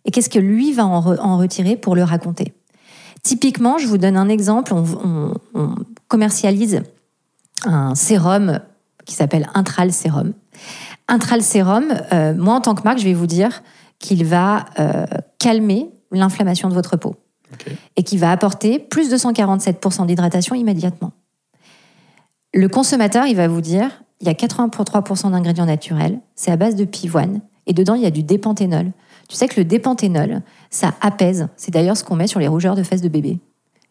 et 0.08 0.12
qu'est-ce 0.12 0.30
que 0.30 0.40
lui 0.40 0.72
va 0.72 0.86
en, 0.86 1.38
retirer 1.38 1.76
pour 1.76 1.96
le 1.96 2.04
raconter? 2.04 2.54
Typiquement, 3.24 3.78
je 3.78 3.88
vous 3.88 3.98
donne 3.98 4.18
un 4.18 4.30
exemple, 4.30 4.74
on, 4.74 5.34
commercialise 6.08 6.82
un 7.66 7.94
sérum 7.94 8.62
qui 9.06 9.14
s'appelle 9.14 9.50
Intral 9.54 9.92
Sérum. 9.92 10.34
Intral 11.10 11.44
Sérum, 11.44 11.86
euh, 12.14 12.34
moi 12.34 12.56
en 12.56 12.62
tant 12.62 12.74
que 12.74 12.84
marque, 12.84 13.00
je 13.00 13.04
vais 13.04 13.14
vous 13.14 13.28
dire 13.28 13.62
qu'il 14.00 14.26
va 14.26 14.66
euh, 14.80 15.06
calmer 15.40 15.90
l'inflammation 16.12 16.70
de 16.70 16.74
votre 16.74 16.96
peau 16.96 17.16
et 17.96 18.04
qui 18.04 18.18
va 18.18 18.32
apporter 18.32 18.80
plus 18.80 19.10
de 19.10 19.18
147% 19.18 20.06
d'hydratation 20.06 20.56
immédiatement. 20.56 21.12
Le 22.54 22.70
consommateur, 22.70 23.26
il 23.26 23.36
va 23.36 23.48
vous 23.48 23.62
dire, 23.62 24.04
il 24.22 24.28
y 24.28 24.30
a 24.30 24.34
83% 24.34 25.32
d'ingrédients 25.32 25.66
naturels, 25.66 26.20
c'est 26.36 26.52
à 26.52 26.56
base 26.56 26.76
de 26.76 26.86
pivoine, 26.86 27.42
et 27.66 27.74
dedans, 27.74 27.96
il 27.96 28.02
y 28.02 28.06
a 28.06 28.12
du 28.12 28.24
dépanthénol. 28.24 28.92
Tu 29.28 29.36
sais 29.36 29.48
que 29.48 29.60
le 29.60 29.66
dépanthénol, 29.66 30.42
ça 30.70 30.94
apaise. 31.02 31.48
C'est 31.58 31.72
d'ailleurs 31.72 31.98
ce 31.98 32.04
qu'on 32.04 32.16
met 32.16 32.28
sur 32.28 32.40
les 32.40 32.48
rougeurs 32.48 32.76
de 32.76 32.84
fesses 32.84 33.02
de 33.02 33.10
bébé. 33.10 33.40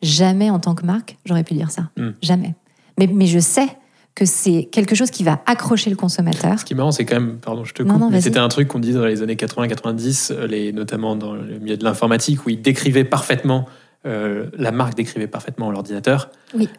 Jamais 0.03 0.51
en 0.51 0.59
tant 0.59 0.75
que 0.75 0.85
marque, 0.85 1.17
j'aurais 1.25 1.45
pu 1.45 1.55
dire 1.55 1.71
ça. 1.71 1.91
Hmm. 1.97 2.11
Jamais. 2.23 2.55
Mais, 2.99 3.07
mais 3.07 3.27
je 3.27 3.39
sais 3.39 3.67
que 4.15 4.25
c'est 4.25 4.65
quelque 4.73 4.95
chose 4.95 5.11
qui 5.11 5.25
va 5.25 5.43
accrocher 5.45 5.91
le 5.91 5.97
consommateur. 5.97 6.59
Ce 6.59 6.65
qui 6.65 6.73
est 6.73 6.77
marrant, 6.77 6.91
c'est 6.93 7.05
quand 7.05 7.17
même, 7.21 7.37
pardon, 7.37 7.65
je 7.65 7.75
te 7.75 7.83
coupe, 7.83 7.93
non, 7.99 8.09
mais 8.09 8.23
c'était 8.23 8.39
un 8.39 8.49
truc 8.49 8.69
qu'on 8.69 8.79
disait 8.79 8.99
dans 8.99 9.05
les 9.05 9.21
années 9.23 9.35
80-90, 9.37 10.31
euh, 10.33 10.47
les- 10.47 10.73
notamment 10.73 11.17
dans 11.17 11.35
le 11.35 11.59
milieu 11.59 11.77
de 11.77 11.85
l'informatique, 11.85 12.47
où 12.47 12.51
ils 12.51 12.61
décrivaient 12.63 13.05
parfaitement, 13.05 13.67
euh, 14.07 14.49
la 14.57 14.71
marque 14.73 14.95
décrivait 14.95 15.27
parfaitement 15.27 15.71
l'ordinateur. 15.71 16.31
Oui. 16.55 16.71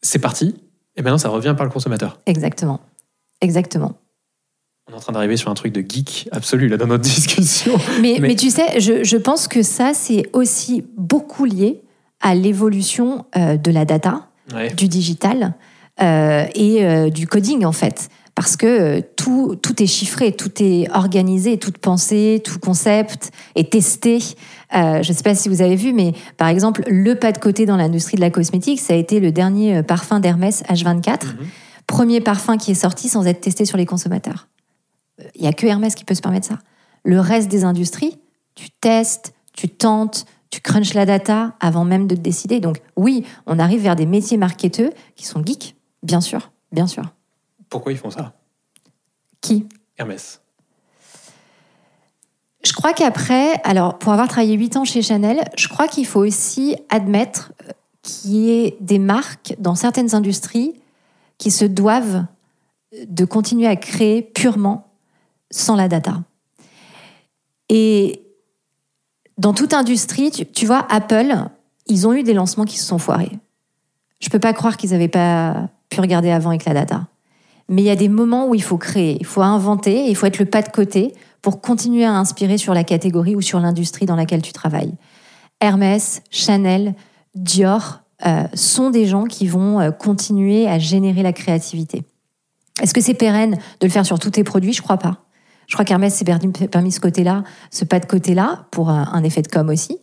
C'est 0.00 0.18
parti, 0.18 0.54
et 0.96 1.02
maintenant 1.02 1.18
ça 1.18 1.28
revient 1.28 1.54
par 1.54 1.66
le 1.66 1.70
consommateur. 1.72 2.20
Exactement. 2.24 2.80
Exactement. 3.42 3.98
On 4.92 4.96
est 4.96 4.98
en 4.98 5.00
train 5.00 5.12
d'arriver 5.14 5.38
sur 5.38 5.50
un 5.50 5.54
truc 5.54 5.72
de 5.72 5.80
geek 5.80 6.28
absolu 6.32 6.68
là 6.68 6.76
dans 6.76 6.86
notre 6.86 7.04
discussion. 7.08 7.78
Mais, 8.02 8.18
Mais- 8.20 8.28
mais 8.28 8.36
tu 8.36 8.50
sais, 8.50 8.78
je, 8.78 9.02
je 9.04 9.16
pense 9.16 9.48
que 9.48 9.62
ça, 9.62 9.92
c'est 9.94 10.24
aussi 10.34 10.84
beaucoup 10.98 11.46
lié 11.46 11.80
à 12.20 12.34
l'évolution 12.34 13.24
euh, 13.36 13.56
de 13.56 13.70
la 13.70 13.84
data, 13.84 14.28
Ouais. 14.54 14.72
du 14.74 14.88
digital 14.88 15.54
euh, 16.02 16.44
et 16.54 16.84
euh, 16.84 17.08
du 17.10 17.26
coding, 17.26 17.64
en 17.64 17.72
fait. 17.72 18.08
Parce 18.34 18.56
que 18.56 19.00
tout, 19.00 19.56
tout 19.62 19.82
est 19.82 19.86
chiffré, 19.86 20.32
tout 20.32 20.50
est 20.62 20.88
organisé, 20.94 21.58
toute 21.58 21.78
pensée, 21.78 22.42
tout 22.44 22.58
concept 22.58 23.30
est 23.54 23.70
testé. 23.72 24.18
Euh, 24.74 25.02
je 25.02 25.12
ne 25.12 25.16
sais 25.16 25.22
pas 25.22 25.34
si 25.34 25.48
vous 25.48 25.62
avez 25.62 25.76
vu, 25.76 25.92
mais 25.92 26.12
par 26.36 26.48
exemple, 26.48 26.82
le 26.88 27.14
pas 27.14 27.32
de 27.32 27.38
côté 27.38 27.64
dans 27.66 27.76
l'industrie 27.76 28.16
de 28.16 28.20
la 28.22 28.30
cosmétique, 28.30 28.80
ça 28.80 28.94
a 28.94 28.96
été 28.96 29.20
le 29.20 29.32
dernier 29.32 29.82
parfum 29.82 30.18
d'Hermès 30.20 30.62
H24. 30.64 31.24
Mhm. 31.26 31.46
Premier 31.86 32.20
parfum 32.20 32.56
qui 32.56 32.70
est 32.72 32.74
sorti 32.74 33.08
sans 33.08 33.26
être 33.26 33.40
testé 33.40 33.64
sur 33.64 33.76
les 33.78 33.86
consommateurs. 33.86 34.48
Il 35.34 35.42
n'y 35.42 35.48
a 35.48 35.52
que 35.52 35.66
Hermès 35.66 35.94
qui 35.94 36.04
peut 36.04 36.14
se 36.14 36.22
permettre 36.22 36.46
ça. 36.46 36.58
Le 37.04 37.20
reste 37.20 37.48
des 37.48 37.64
industries, 37.64 38.18
tu 38.54 38.70
testes, 38.70 39.34
tu 39.52 39.68
tentes, 39.68 40.26
tu 40.50 40.60
crunches 40.60 40.94
la 40.94 41.06
data 41.06 41.54
avant 41.60 41.84
même 41.84 42.06
de 42.06 42.14
te 42.14 42.20
décider. 42.20 42.60
Donc 42.60 42.80
oui, 42.96 43.24
on 43.46 43.58
arrive 43.58 43.82
vers 43.82 43.96
des 43.96 44.06
métiers 44.06 44.36
marketeux 44.36 44.90
qui 45.16 45.26
sont 45.26 45.44
geeks, 45.44 45.76
bien 46.02 46.20
sûr, 46.20 46.50
bien 46.70 46.86
sûr. 46.86 47.04
Pourquoi 47.68 47.92
ils 47.92 47.98
font 47.98 48.10
ça? 48.10 48.34
Qui? 49.40 49.66
Hermès. 49.98 50.40
Je 52.64 52.72
crois 52.72 52.92
qu'après, 52.92 53.60
alors 53.64 53.98
pour 53.98 54.12
avoir 54.12 54.28
travaillé 54.28 54.54
8 54.54 54.76
ans 54.76 54.84
chez 54.84 55.02
Chanel, 55.02 55.42
je 55.56 55.68
crois 55.68 55.88
qu'il 55.88 56.06
faut 56.06 56.20
aussi 56.20 56.76
admettre 56.90 57.52
euh, 57.68 57.72
qu'il 58.02 58.32
y 58.32 58.50
ait 58.50 58.76
des 58.80 58.98
marques 58.98 59.56
dans 59.58 59.74
certaines 59.74 60.14
industries 60.14 60.74
qui 61.38 61.50
se 61.50 61.64
doivent 61.64 62.24
de 63.06 63.24
continuer 63.24 63.66
à 63.66 63.74
créer 63.74 64.22
purement 64.22 64.91
sans 65.52 65.76
la 65.76 65.86
data. 65.86 66.22
Et 67.68 68.26
dans 69.38 69.54
toute 69.54 69.72
industrie, 69.72 70.30
tu, 70.30 70.66
vois, 70.66 70.86
Apple, 70.90 71.34
ils 71.86 72.06
ont 72.06 72.12
eu 72.12 72.22
des 72.22 72.34
lancements 72.34 72.64
qui 72.64 72.78
se 72.78 72.84
sont 72.84 72.98
foirés. 72.98 73.38
Je 74.20 74.28
peux 74.28 74.38
pas 74.38 74.52
croire 74.52 74.76
qu'ils 74.76 74.90
n'avaient 74.90 75.08
pas 75.08 75.68
pu 75.88 76.00
regarder 76.00 76.30
avant 76.30 76.50
avec 76.50 76.64
la 76.64 76.74
data. 76.74 77.06
Mais 77.68 77.82
il 77.82 77.84
y 77.84 77.90
a 77.90 77.96
des 77.96 78.08
moments 78.08 78.48
où 78.48 78.54
il 78.54 78.62
faut 78.62 78.76
créer, 78.76 79.16
il 79.20 79.26
faut 79.26 79.42
inventer, 79.42 80.08
il 80.08 80.16
faut 80.16 80.26
être 80.26 80.38
le 80.38 80.44
pas 80.44 80.62
de 80.62 80.68
côté 80.68 81.14
pour 81.40 81.60
continuer 81.60 82.04
à 82.04 82.12
inspirer 82.12 82.58
sur 82.58 82.74
la 82.74 82.84
catégorie 82.84 83.34
ou 83.34 83.40
sur 83.40 83.60
l'industrie 83.60 84.06
dans 84.06 84.16
laquelle 84.16 84.42
tu 84.42 84.52
travailles. 84.52 84.94
Hermès, 85.60 86.22
Chanel, 86.30 86.94
Dior 87.34 88.00
euh, 88.26 88.44
sont 88.54 88.90
des 88.90 89.06
gens 89.06 89.24
qui 89.24 89.46
vont 89.46 89.80
euh, 89.80 89.90
continuer 89.90 90.68
à 90.68 90.78
générer 90.78 91.22
la 91.22 91.32
créativité. 91.32 92.04
Est-ce 92.80 92.94
que 92.94 93.00
c'est 93.00 93.14
pérenne 93.14 93.56
de 93.80 93.86
le 93.86 93.90
faire 93.90 94.06
sur 94.06 94.18
tous 94.18 94.30
tes 94.30 94.44
produits? 94.44 94.72
Je 94.72 94.82
crois 94.82 94.98
pas. 94.98 95.24
Je 95.68 95.74
crois 95.74 95.84
qu'Hermès 95.84 96.14
s'est 96.14 96.24
permis, 96.24 96.92
ce 96.92 97.00
côté-là, 97.00 97.44
ce 97.70 97.84
pas 97.84 98.00
de 98.00 98.06
côté-là, 98.06 98.66
pour 98.70 98.90
un, 98.90 99.08
un 99.12 99.24
effet 99.24 99.42
de 99.42 99.48
com 99.48 99.68
aussi, 99.68 99.98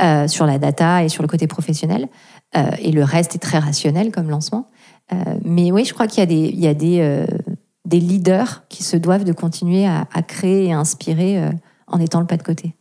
euh, 0.00 0.28
sur 0.28 0.46
la 0.46 0.58
data 0.58 1.02
et 1.02 1.08
sur 1.08 1.22
le 1.22 1.28
côté 1.28 1.46
professionnel. 1.46 2.08
Euh, 2.56 2.70
et 2.78 2.92
le 2.92 3.04
reste 3.04 3.34
est 3.34 3.40
très 3.40 3.58
rationnel 3.58 4.12
comme 4.12 4.30
lancement. 4.30 4.70
Euh, 5.12 5.16
mais 5.44 5.72
oui, 5.72 5.84
je 5.84 5.92
crois 5.94 6.06
qu'il 6.06 6.20
y 6.20 6.22
a 6.22 6.26
des, 6.26 6.50
il 6.52 6.60
y 6.60 6.66
a 6.66 6.74
des, 6.74 6.98
euh, 7.00 7.26
des 7.84 8.00
leaders 8.00 8.64
qui 8.68 8.84
se 8.84 8.96
doivent 8.96 9.24
de 9.24 9.32
continuer 9.32 9.86
à, 9.86 10.06
à 10.12 10.22
créer 10.22 10.66
et 10.66 10.72
à 10.72 10.78
inspirer 10.78 11.42
euh, 11.42 11.50
en 11.86 12.00
étant 12.00 12.20
le 12.20 12.26
pas 12.26 12.36
de 12.36 12.42
côté. 12.42 12.74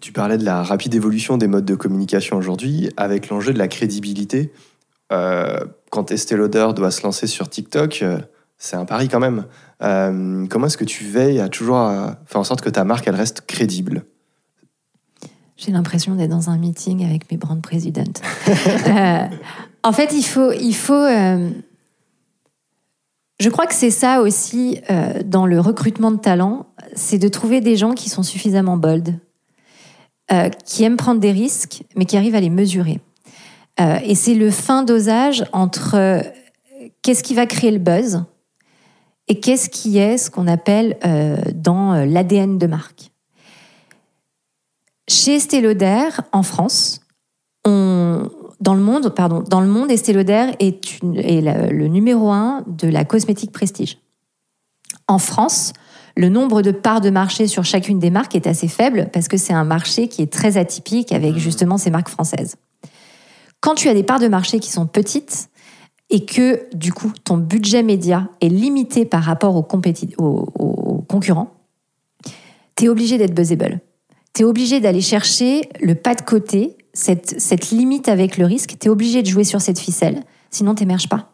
Tu 0.00 0.12
parlais 0.12 0.38
de 0.38 0.44
la 0.44 0.62
rapide 0.62 0.94
évolution 0.94 1.36
des 1.36 1.46
modes 1.46 1.66
de 1.66 1.74
communication 1.74 2.36
aujourd'hui, 2.38 2.90
avec 2.96 3.28
l'enjeu 3.28 3.52
de 3.52 3.58
la 3.58 3.68
crédibilité. 3.68 4.52
Euh, 5.12 5.58
quand 5.90 6.10
Estée 6.10 6.36
Lauder 6.36 6.68
doit 6.74 6.90
se 6.90 7.02
lancer 7.02 7.26
sur 7.26 7.50
TikTok, 7.50 8.00
euh, 8.02 8.18
c'est 8.60 8.76
un 8.76 8.84
pari 8.84 9.08
quand 9.08 9.18
même. 9.18 9.46
Euh, 9.82 10.46
comment 10.48 10.66
est-ce 10.66 10.76
que 10.76 10.84
tu 10.84 11.04
veilles 11.04 11.40
à 11.40 11.48
toujours 11.48 11.78
euh, 11.78 12.10
faire 12.26 12.40
en 12.40 12.44
sorte 12.44 12.60
que 12.60 12.68
ta 12.68 12.84
marque 12.84 13.08
elle 13.08 13.14
reste 13.14 13.40
crédible? 13.46 14.04
J'ai 15.56 15.72
l'impression 15.72 16.14
d'être 16.14 16.30
dans 16.30 16.50
un 16.50 16.58
meeting 16.58 17.04
avec 17.04 17.30
mes 17.32 17.38
brand 17.38 17.60
presidents. 17.60 18.04
Euh, 18.86 19.26
en 19.82 19.92
fait, 19.92 20.12
il 20.12 20.22
faut, 20.22 20.52
il 20.52 20.74
faut. 20.74 21.06
je 23.38 23.48
crois 23.48 23.66
que 23.66 23.72
c'est 23.72 23.90
ça 23.90 24.20
aussi 24.20 24.78
dans 25.24 25.46
le 25.46 25.58
recrutement 25.58 26.10
de 26.10 26.18
talent, 26.18 26.66
c'est 26.94 27.16
de 27.16 27.28
trouver 27.28 27.62
des 27.62 27.76
gens 27.76 27.92
qui 27.92 28.10
sont 28.10 28.22
suffisamment 28.22 28.76
bold, 28.76 29.18
qui 30.66 30.84
aiment 30.84 30.98
prendre 30.98 31.20
des 31.20 31.32
risques, 31.32 31.84
mais 31.96 32.04
qui 32.04 32.18
arrivent 32.18 32.34
à 32.34 32.40
les 32.40 32.50
mesurer. 32.50 33.00
Et 33.78 34.14
c'est 34.14 34.34
le 34.34 34.50
fin 34.50 34.82
dosage 34.82 35.46
entre 35.52 36.22
qu'est-ce 37.00 37.22
qui 37.22 37.34
va 37.34 37.46
créer 37.46 37.70
le 37.70 37.78
buzz 37.78 38.22
et 39.30 39.38
qu'est-ce 39.38 39.70
qui 39.70 39.96
est 39.98 40.18
ce 40.18 40.28
qu'on 40.28 40.48
appelle 40.48 40.98
euh, 41.06 41.36
dans 41.54 41.92
euh, 41.94 42.04
l'ADN 42.04 42.58
de 42.58 42.66
marque. 42.66 43.12
Chez 45.08 45.36
Estée 45.36 45.60
Lauder, 45.60 46.08
en 46.32 46.42
France, 46.42 47.00
on, 47.64 48.28
dans 48.60 48.74
le 48.74 48.80
monde, 48.80 49.08
pardon, 49.14 49.40
dans 49.48 49.60
le 49.60 49.68
monde, 49.68 49.90
Estée 49.90 50.12
Lauder 50.12 50.48
est, 50.58 51.00
une- 51.00 51.16
est 51.16 51.40
la- 51.40 51.68
le 51.68 51.86
numéro 51.86 52.30
un 52.30 52.64
de 52.66 52.88
la 52.88 53.04
cosmétique 53.04 53.52
prestige. 53.52 53.98
En 55.06 55.18
France, 55.18 55.72
le 56.16 56.28
nombre 56.28 56.60
de 56.62 56.72
parts 56.72 57.00
de 57.00 57.10
marché 57.10 57.46
sur 57.46 57.64
chacune 57.64 58.00
des 58.00 58.10
marques 58.10 58.34
est 58.34 58.48
assez 58.48 58.66
faible 58.68 59.10
parce 59.12 59.28
que 59.28 59.36
c'est 59.36 59.52
un 59.52 59.64
marché 59.64 60.08
qui 60.08 60.22
est 60.22 60.32
très 60.32 60.56
atypique 60.56 61.12
avec 61.12 61.36
justement 61.36 61.78
ces 61.78 61.90
marques 61.90 62.08
françaises. 62.08 62.56
Quand 63.60 63.76
tu 63.76 63.88
as 63.88 63.94
des 63.94 64.02
parts 64.02 64.18
de 64.18 64.26
marché 64.26 64.58
qui 64.58 64.70
sont 64.72 64.86
petites 64.86 65.50
et 66.10 66.24
que 66.24 66.62
du 66.74 66.92
coup 66.92 67.12
ton 67.24 67.36
budget 67.36 67.82
média 67.82 68.28
est 68.40 68.48
limité 68.48 69.04
par 69.04 69.22
rapport 69.22 69.56
aux, 69.56 69.62
concurrents, 69.62 71.54
tu 72.76 72.84
es 72.84 72.88
obligé 72.88 73.18
d'être 73.18 73.34
buzzable. 73.34 73.80
Tu 74.34 74.42
es 74.42 74.44
obligé 74.44 74.80
d'aller 74.80 75.00
chercher 75.00 75.68
le 75.80 75.94
pas 75.94 76.14
de 76.14 76.22
côté, 76.22 76.76
cette, 76.92 77.40
cette 77.40 77.70
limite 77.70 78.08
avec 78.08 78.38
le 78.38 78.46
risque. 78.46 78.76
Tu 78.78 78.86
es 78.86 78.90
obligé 78.90 79.22
de 79.22 79.26
jouer 79.26 79.44
sur 79.44 79.60
cette 79.60 79.78
ficelle, 79.78 80.22
sinon 80.50 80.74
tu 80.74 80.86
pas. 80.86 81.32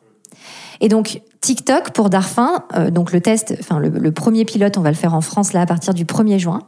Et 0.80 0.88
donc, 0.88 1.20
TikTok 1.40 1.90
pour 1.90 2.10
Darphin, 2.10 2.64
euh, 2.74 2.90
donc 2.90 3.12
le 3.12 3.20
test, 3.20 3.54
enfin 3.60 3.78
le, 3.78 3.88
le 3.88 4.12
premier 4.12 4.44
pilote, 4.44 4.76
on 4.76 4.82
va 4.82 4.90
le 4.90 4.96
faire 4.96 5.14
en 5.14 5.20
France 5.20 5.52
là 5.52 5.62
à 5.62 5.66
partir 5.66 5.94
du 5.94 6.04
1er 6.04 6.38
juin, 6.38 6.60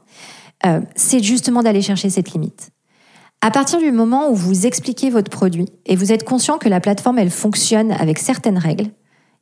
euh, 0.66 0.80
c'est 0.94 1.22
justement 1.22 1.62
d'aller 1.62 1.82
chercher 1.82 2.10
cette 2.10 2.32
limite. 2.32 2.70
À 3.40 3.50
partir 3.50 3.78
du 3.78 3.92
moment 3.92 4.30
où 4.30 4.34
vous 4.34 4.66
expliquez 4.66 5.10
votre 5.10 5.30
produit 5.30 5.66
et 5.86 5.94
vous 5.94 6.12
êtes 6.12 6.24
conscient 6.24 6.58
que 6.58 6.68
la 6.68 6.80
plateforme 6.80 7.18
elle 7.18 7.30
fonctionne 7.30 7.92
avec 7.92 8.18
certaines 8.18 8.58
règles, 8.58 8.86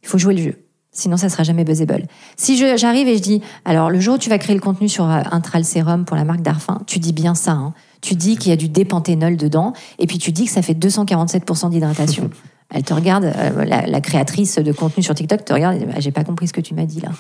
il 0.03 0.09
faut 0.09 0.19
jouer 0.19 0.35
le 0.35 0.43
jeu. 0.43 0.63
Sinon, 0.93 1.17
ça 1.19 1.29
sera 1.29 1.43
jamais 1.43 1.65
buzzable. 1.65 2.07
Si 2.39 2.57
j'arrive 2.79 3.07
et 3.09 3.17
je 3.17 3.23
dis, 3.23 3.43
alors 3.67 3.91
le 3.91 4.01
jour 4.01 4.15
où 4.15 4.19
tu 4.19 4.31
vas 4.31 4.39
créer 4.39 4.55
le 4.55 4.63
contenu 4.63 4.89
sur 4.89 5.05
euh, 5.11 5.21
un 5.31 5.41
Tral 5.43 5.63
Sérum 5.65 6.07
pour 6.07 6.17
la 6.17 6.25
marque 6.25 6.41
Darphin, 6.41 6.81
tu 6.87 6.99
dis 6.99 7.13
bien 7.13 7.35
ça. 7.35 7.53
hein. 7.53 7.75
Tu 8.01 8.15
dis 8.15 8.37
qu'il 8.37 8.49
y 8.49 8.53
a 8.53 8.57
du 8.57 8.71
dépanthénol 8.71 9.37
dedans, 9.37 9.75
et 9.99 10.07
puis 10.07 10.17
tu 10.19 10.33
dis 10.33 10.47
que 10.47 10.51
ça 10.53 10.63
fait 10.63 10.73
247% 10.73 11.71
d'hydratation. 11.71 12.31
Elle 12.75 12.83
te 12.83 12.95
regarde, 12.95 13.25
euh, 13.25 13.65
la, 13.67 13.87
la 13.87 14.01
créatrice 14.01 14.57
de 14.59 14.73
contenu 14.73 15.03
sur 15.03 15.15
TikTok 15.15 15.45
te 15.45 15.53
regarde 15.53 15.77
et 15.77 15.81
dit, 15.85 15.93
Ah, 15.95 16.01
j'ai 16.01 16.13
pas 16.13 16.25
compris 16.25 16.49
ce 16.49 16.55
que 16.55 16.63
tu 16.63 16.73
m'as 16.75 16.87
dit 16.87 17.01
là. 17.01 17.11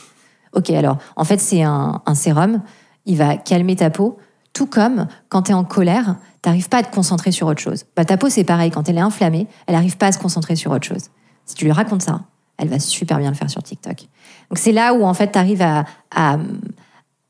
Ok, 0.55 0.71
alors 0.71 0.97
en 1.17 1.25
fait 1.25 1.39
c'est 1.39 1.63
un, 1.63 2.01
un 2.07 2.15
sérum, 2.15 2.63
il 3.05 3.17
va 3.19 3.37
calmer 3.37 3.77
ta 3.77 3.91
peau, 3.91 4.17
tout 4.57 4.67
comme 4.67 5.07
quand 5.29 5.43
tu 5.43 5.51
es 5.51 5.55
en 5.55 5.65
colère, 5.65 6.17
t'arrives 6.41 6.71
pas 6.71 6.79
à 6.79 6.83
te 6.83 6.95
concentrer 6.95 7.31
sur 7.31 7.47
autre 7.47 7.61
chose. 7.61 7.85
Bah, 7.95 8.07
ta 8.07 8.17
peau 8.17 8.31
c'est 8.31 8.43
pareil, 8.43 8.71
quand 8.71 8.89
elle 8.89 8.97
est 8.97 9.03
inflammée, 9.03 9.47
elle 9.67 9.75
arrive 9.75 9.99
pas 9.99 10.07
à 10.07 10.13
se 10.13 10.19
concentrer 10.19 10.57
sur 10.57 10.71
autre 10.71 10.87
chose. 10.87 11.11
Si 11.45 11.55
tu 11.55 11.67
lui 11.67 11.73
racontes 11.73 12.01
ça, 12.01 12.23
elle 12.57 12.69
va 12.69 12.79
super 12.79 13.19
bien 13.19 13.29
le 13.29 13.37
faire 13.37 13.51
sur 13.51 13.63
TikTok. 13.63 14.09
Donc 14.49 14.57
c'est 14.57 14.73
là 14.73 14.95
où 14.95 15.05
en 15.05 15.13
fait 15.13 15.33
tu 15.33 15.39
arrives 15.39 15.61
à, 15.61 15.85
à, 16.11 16.39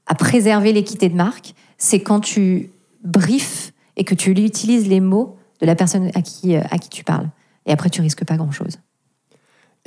à 0.06 0.14
préserver 0.14 0.72
l'équité 0.72 1.08
de 1.08 1.16
marque, 1.16 1.54
c'est 1.78 2.00
quand 2.00 2.20
tu 2.20 2.70
briefes 3.02 3.72
et 3.96 4.04
que 4.04 4.14
tu 4.14 4.30
utilises 4.30 4.86
les 4.86 5.00
mots 5.00 5.36
de 5.60 5.66
la 5.66 5.74
personne 5.74 6.12
à 6.14 6.22
qui, 6.22 6.54
à 6.54 6.78
qui 6.78 6.90
tu 6.90 7.02
parles. 7.02 7.28
Et 7.66 7.72
après, 7.72 7.90
tu 7.90 8.00
risques 8.00 8.24
pas 8.24 8.36
grand-chose. 8.36 8.78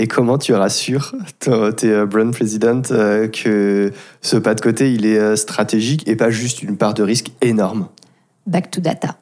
Et 0.01 0.07
comment 0.07 0.37
tu 0.37 0.53
rassures 0.53 1.13
tes 1.39 1.91
euh, 1.91 2.05
brand 2.05 2.31
president 2.31 2.81
euh, 2.91 3.27
que 3.27 3.91
ce 4.21 4.37
pas 4.37 4.55
de 4.55 4.61
côté 4.61 4.93
il 4.93 5.05
est 5.05 5.19
euh, 5.19 5.35
stratégique 5.35 6.07
et 6.07 6.15
pas 6.15 6.29
juste 6.29 6.63
une 6.63 6.77
part 6.77 6.93
de 6.93 7.03
risque 7.03 7.31
énorme? 7.41 7.87
Back 8.47 8.71
to 8.71 8.79
data. 8.79 9.17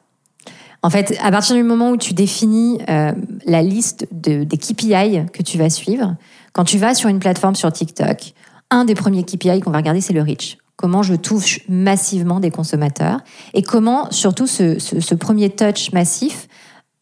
En 0.82 0.90
fait, 0.90 1.18
à 1.20 1.32
partir 1.32 1.56
du 1.56 1.64
moment 1.64 1.90
où 1.90 1.96
tu 1.96 2.14
définis 2.14 2.78
la 2.86 3.62
liste 3.62 4.06
de, 4.12 4.44
des 4.44 4.56
KPI 4.56 5.26
que 5.32 5.42
tu 5.42 5.58
vas 5.58 5.70
suivre, 5.70 6.14
quand 6.52 6.62
tu 6.62 6.78
vas 6.78 6.94
sur 6.94 7.08
une 7.08 7.18
plateforme 7.18 7.56
sur 7.56 7.72
TikTok, 7.72 8.32
un 8.70 8.84
des 8.84 8.94
premiers 8.94 9.24
KPI 9.24 9.58
qu'on 9.60 9.72
va 9.72 9.78
regarder, 9.78 10.00
c'est 10.00 10.12
le 10.12 10.22
reach. 10.22 10.56
Comment 10.76 11.02
je 11.02 11.14
touche 11.16 11.60
massivement 11.68 12.38
des 12.38 12.52
consommateurs 12.52 13.18
et 13.54 13.62
comment, 13.62 14.08
surtout, 14.12 14.46
ce- 14.46 14.78
ce 14.78 15.14
premier 15.16 15.50
touch 15.50 15.90
massif 15.92 16.46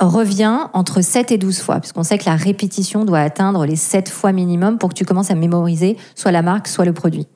revient 0.00 0.68
entre 0.74 1.00
7 1.00 1.32
et 1.32 1.38
12 1.38 1.60
fois, 1.60 1.80
puisqu'on 1.80 2.02
sait 2.02 2.18
que 2.18 2.26
la 2.26 2.36
répétition 2.36 3.04
doit 3.04 3.20
atteindre 3.20 3.64
les 3.64 3.76
7 3.76 4.08
fois 4.08 4.32
minimum 4.32 4.78
pour 4.78 4.90
que 4.90 4.94
tu 4.94 5.04
commences 5.04 5.30
à 5.30 5.34
mémoriser 5.34 5.96
soit 6.14 6.32
la 6.32 6.42
marque, 6.42 6.68
soit 6.68 6.84
le 6.84 6.92
produit. 6.92 7.26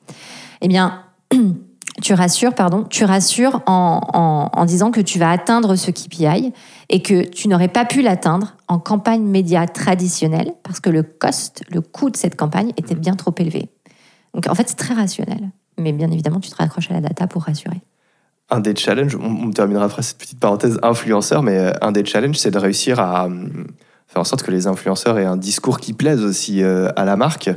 Eh 0.61 0.67
bien, 0.67 1.03
tu 2.01 2.13
rassures, 2.13 2.53
pardon, 2.53 2.83
tu 2.83 3.03
rassures 3.03 3.61
en, 3.65 4.49
en, 4.53 4.65
disant 4.65 4.91
que 4.91 5.01
tu 5.01 5.17
vas 5.17 5.31
atteindre 5.31 5.75
ce 5.75 5.89
KPI 5.89 6.53
et 6.89 7.01
que 7.01 7.27
tu 7.27 7.47
n'aurais 7.47 7.67
pas 7.67 7.85
pu 7.85 8.01
l'atteindre 8.01 8.55
en 8.67 8.77
campagne 8.77 9.23
média 9.23 9.67
traditionnelle 9.67 10.53
parce 10.63 10.79
que 10.79 10.89
le 10.89 11.03
cost, 11.03 11.63
le 11.69 11.81
coût 11.81 12.09
de 12.11 12.17
cette 12.17 12.35
campagne 12.35 12.73
était 12.77 12.95
bien 12.95 13.15
trop 13.15 13.33
élevé. 13.37 13.69
Donc 14.33 14.47
en 14.47 14.55
fait, 14.55 14.69
c'est 14.69 14.75
très 14.75 14.93
rationnel. 14.93 15.49
Mais 15.77 15.93
bien 15.93 16.11
évidemment, 16.11 16.39
tu 16.39 16.49
te 16.49 16.55
raccroches 16.55 16.91
à 16.91 16.93
la 16.93 17.01
data 17.01 17.25
pour 17.27 17.43
rassurer 17.43 17.81
un 18.51 18.59
des 18.59 18.75
challenges, 18.75 19.15
on, 19.15 19.49
terminera 19.51 19.85
après 19.85 20.03
cette 20.03 20.17
petite 20.17 20.39
parenthèse 20.39 20.77
influenceur, 20.83 21.41
mais 21.41 21.57
euh, 21.57 21.71
un 21.81 21.91
des 21.91 22.05
challenges, 22.05 22.35
c'est 22.35 22.51
de 22.51 22.59
réussir 22.59 22.99
à 22.99 23.25
euh, 23.25 23.29
faire 24.07 24.21
en 24.21 24.25
sorte 24.25 24.43
que 24.43 24.51
les 24.51 24.67
influenceurs 24.67 25.17
aient 25.17 25.25
un 25.25 25.37
discours 25.37 25.79
qui 25.79 25.93
plaise 25.93 26.23
aussi 26.23 26.61
euh, 26.61 26.89
à 26.97 27.05
la 27.05 27.15
marque. 27.15 27.49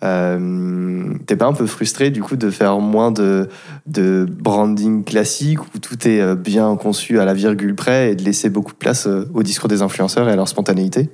T'es 0.00 1.36
pas 1.36 1.46
un 1.46 1.52
peu 1.52 1.66
frustré 1.66 2.10
du 2.10 2.24
coup 2.24 2.34
de 2.34 2.50
faire 2.50 2.80
moins 2.80 3.12
de, 3.12 3.48
de 3.86 4.26
branding 4.28 5.04
classique 5.04 5.62
où 5.62 5.78
tout 5.80 6.08
est 6.08 6.34
bien 6.34 6.74
conçu 6.74 7.20
à 7.20 7.24
la 7.24 7.34
virgule 7.34 7.76
près 7.76 8.10
et 8.10 8.16
de 8.16 8.24
laisser 8.24 8.50
beaucoup 8.50 8.72
de 8.72 8.78
place 8.78 9.06
au 9.06 9.44
discours 9.44 9.68
des 9.68 9.80
influenceurs 9.80 10.28
et 10.28 10.32
à 10.32 10.34
leur 10.34 10.48
spontanéité? 10.48 11.08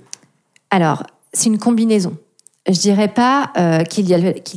Alors, 0.71 1.03
c'est 1.35 1.51
une 1.51 1.59
combinaison. 1.59 2.17
Je 2.67 2.81
dirais 2.81 3.09
pas 3.09 3.53
qu'il 3.91 4.09
y 4.09 4.15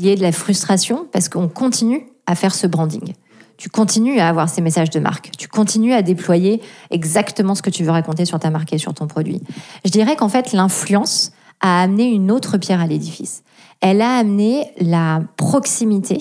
ait 0.10 0.16
de 0.16 0.22
la 0.22 0.32
frustration 0.32 1.08
parce 1.12 1.28
qu'on 1.28 1.50
continue 1.50 2.06
à 2.26 2.36
faire 2.36 2.56
ce 2.56 2.68
branding 2.68 3.14
tu 3.62 3.70
continues 3.70 4.20
à 4.20 4.28
avoir 4.28 4.50
ces 4.50 4.60
messages 4.60 4.90
de 4.90 5.00
marque. 5.00 5.30
Tu 5.38 5.48
continues 5.48 5.94
à 5.94 6.02
déployer 6.02 6.64
exactement 6.90 7.54
ce 7.54 7.62
que 7.62 7.70
tu 7.70 7.84
veux 7.84 7.92
raconter 7.92 8.26
sur 8.26 8.40
ta 8.40 8.50
marque 8.50 8.74
et 8.74 8.80
sur 8.80 8.92
ton 8.96 9.06
produit. 9.06 9.40
Je 9.86 9.92
dirais 9.92 10.16
qu'en 10.16 10.30
fait, 10.30 10.52
l'influence 10.52 11.32
a 11.60 11.84
amené 11.84 12.06
une 12.06 12.32
autre 12.32 12.58
pierre 12.58 12.82
à 12.82 12.88
l'édifice. 12.88 13.44
Elle 13.80 14.02
a 14.02 14.16
amené 14.16 14.72
la 14.80 15.22
proximité, 15.38 16.18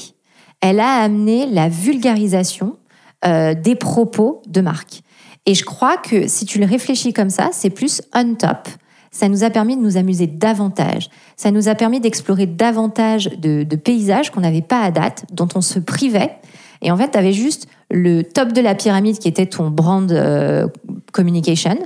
elle 0.61 0.80
a 0.80 0.97
amené 0.97 1.47
la 1.47 1.70
vulgarisation 1.70 2.76
euh, 3.25 3.54
des 3.54 3.75
propos 3.75 4.42
de 4.47 4.61
marque. 4.61 5.00
Et 5.47 5.54
je 5.54 5.64
crois 5.64 5.97
que 5.97 6.28
si 6.28 6.44
tu 6.44 6.59
le 6.59 6.66
réfléchis 6.66 7.14
comme 7.14 7.30
ça, 7.30 7.49
c'est 7.52 7.70
plus 7.70 8.02
on 8.14 8.35
top. 8.35 8.68
Ça 9.12 9.30
nous 9.30 9.44
a 9.44 9.50
permis 9.50 9.78
de 9.78 9.82
nous 9.82 9.97
amuser 9.97 10.26
davantage. 10.26 11.09
Ça 11.38 11.50
nous 11.50 11.68
a 11.68 11.75
permis 11.75 12.00
d'explorer 12.00 12.44
davantage 12.44 13.30
de, 13.38 13.62
de 13.62 13.76
paysages 13.76 14.30
qu'on 14.30 14.40
n'avait 14.40 14.61
pas 14.61 14.82
à 14.82 14.90
date, 14.90 15.25
dont 15.32 15.49
on 15.54 15.62
se 15.62 15.78
privait 15.78 16.37
et 16.82 16.90
en 16.90 16.96
fait, 16.96 17.10
tu 17.10 17.18
avais 17.18 17.32
juste 17.32 17.68
le 17.90 18.22
top 18.22 18.52
de 18.52 18.60
la 18.60 18.75
pyramide 18.75 19.18
qui 19.18 19.28
était 19.28 19.46
ton 19.46 19.70
brand 19.70 20.10
euh, 20.10 20.68
communication. 21.12 21.78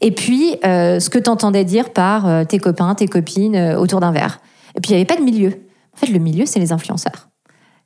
Et 0.00 0.12
puis, 0.12 0.56
euh, 0.64 1.00
ce 1.00 1.10
que 1.10 1.18
tu 1.18 1.28
entendais 1.28 1.64
dire 1.64 1.90
par 1.90 2.26
euh, 2.26 2.44
tes 2.44 2.58
copains, 2.58 2.94
tes 2.94 3.08
copines 3.08 3.56
autour 3.74 4.00
d'un 4.00 4.12
verre. 4.12 4.40
Et 4.76 4.80
puis, 4.80 4.90
il 4.90 4.94
n'y 4.94 5.00
avait 5.00 5.06
pas 5.06 5.16
de 5.16 5.24
milieu. 5.24 5.52
En 5.94 5.96
fait, 5.96 6.06
le 6.06 6.18
milieu, 6.18 6.46
c'est 6.46 6.60
les 6.60 6.72
influenceurs. 6.72 7.28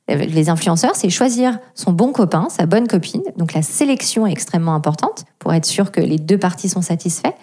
Les 0.07 0.49
influenceurs, 0.49 0.95
c'est 0.95 1.09
choisir 1.09 1.57
son 1.73 1.91
bon 1.91 2.11
copain, 2.11 2.47
sa 2.49 2.67
bonne 2.67 2.87
copine. 2.87 3.23
Donc, 3.37 3.53
la 3.53 3.63
sélection 3.63 4.27
est 4.27 4.31
extrêmement 4.31 4.75
importante 4.75 5.25
pour 5.39 5.51
être 5.51 5.65
sûr 5.65 5.91
que 5.91 5.99
les 5.99 6.19
deux 6.19 6.37
parties 6.37 6.69
sont 6.69 6.83
satisfaits. 6.83 7.33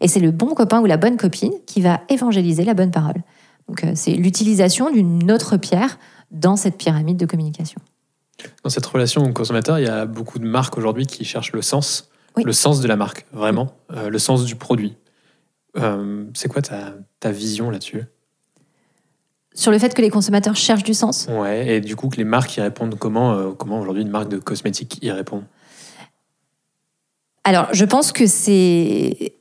Et 0.00 0.06
c'est 0.06 0.20
le 0.20 0.30
bon 0.30 0.54
copain 0.54 0.80
ou 0.80 0.86
la 0.86 0.96
bonne 0.96 1.16
copine 1.16 1.52
qui 1.66 1.80
va 1.80 2.00
évangéliser 2.08 2.64
la 2.64 2.74
bonne 2.74 2.92
parole. 2.92 3.22
Donc, 3.68 3.84
c'est 3.96 4.12
l'utilisation 4.12 4.90
d'une 4.90 5.32
autre 5.32 5.56
pierre 5.56 5.98
dans 6.30 6.54
cette 6.54 6.78
pyramide 6.78 7.16
de 7.16 7.26
communication. 7.26 7.80
Dans 8.64 8.70
cette 8.70 8.86
relation 8.86 9.22
au 9.22 9.32
consommateur, 9.32 9.78
il 9.78 9.84
y 9.84 9.88
a 9.88 10.06
beaucoup 10.06 10.38
de 10.38 10.46
marques 10.46 10.76
aujourd'hui 10.76 11.06
qui 11.06 11.24
cherchent 11.24 11.52
le 11.52 11.62
sens, 11.62 12.10
le 12.36 12.52
sens 12.52 12.80
de 12.80 12.88
la 12.88 12.96
marque, 12.96 13.26
vraiment, 13.32 13.76
euh, 13.92 14.08
le 14.08 14.18
sens 14.18 14.44
du 14.44 14.56
produit. 14.56 14.96
Euh, 15.76 16.24
c'est 16.34 16.48
quoi 16.48 16.62
ta, 16.62 16.94
ta 17.20 17.30
vision 17.30 17.70
là-dessus? 17.70 18.04
Sur 19.54 19.70
le 19.70 19.78
fait 19.78 19.94
que 19.94 20.00
les 20.00 20.10
consommateurs 20.10 20.56
cherchent 20.56 20.82
du 20.82 20.94
sens? 20.94 21.28
Ouais, 21.30 21.76
et 21.76 21.80
du 21.80 21.94
coup 21.94 22.08
que 22.08 22.16
les 22.16 22.24
marques 22.24 22.56
y 22.56 22.60
répondent 22.60 22.96
comment 22.98 23.34
euh, 23.34 23.50
Comment 23.52 23.80
aujourd'hui 23.80 24.02
une 24.02 24.10
marque 24.10 24.28
de 24.28 24.38
cosmétiques 24.38 24.98
y 25.02 25.10
répond? 25.10 25.44
Alors, 27.44 27.68
je 27.72 27.84
pense 27.84 28.12
que 28.12 28.26
c'est 28.26 29.34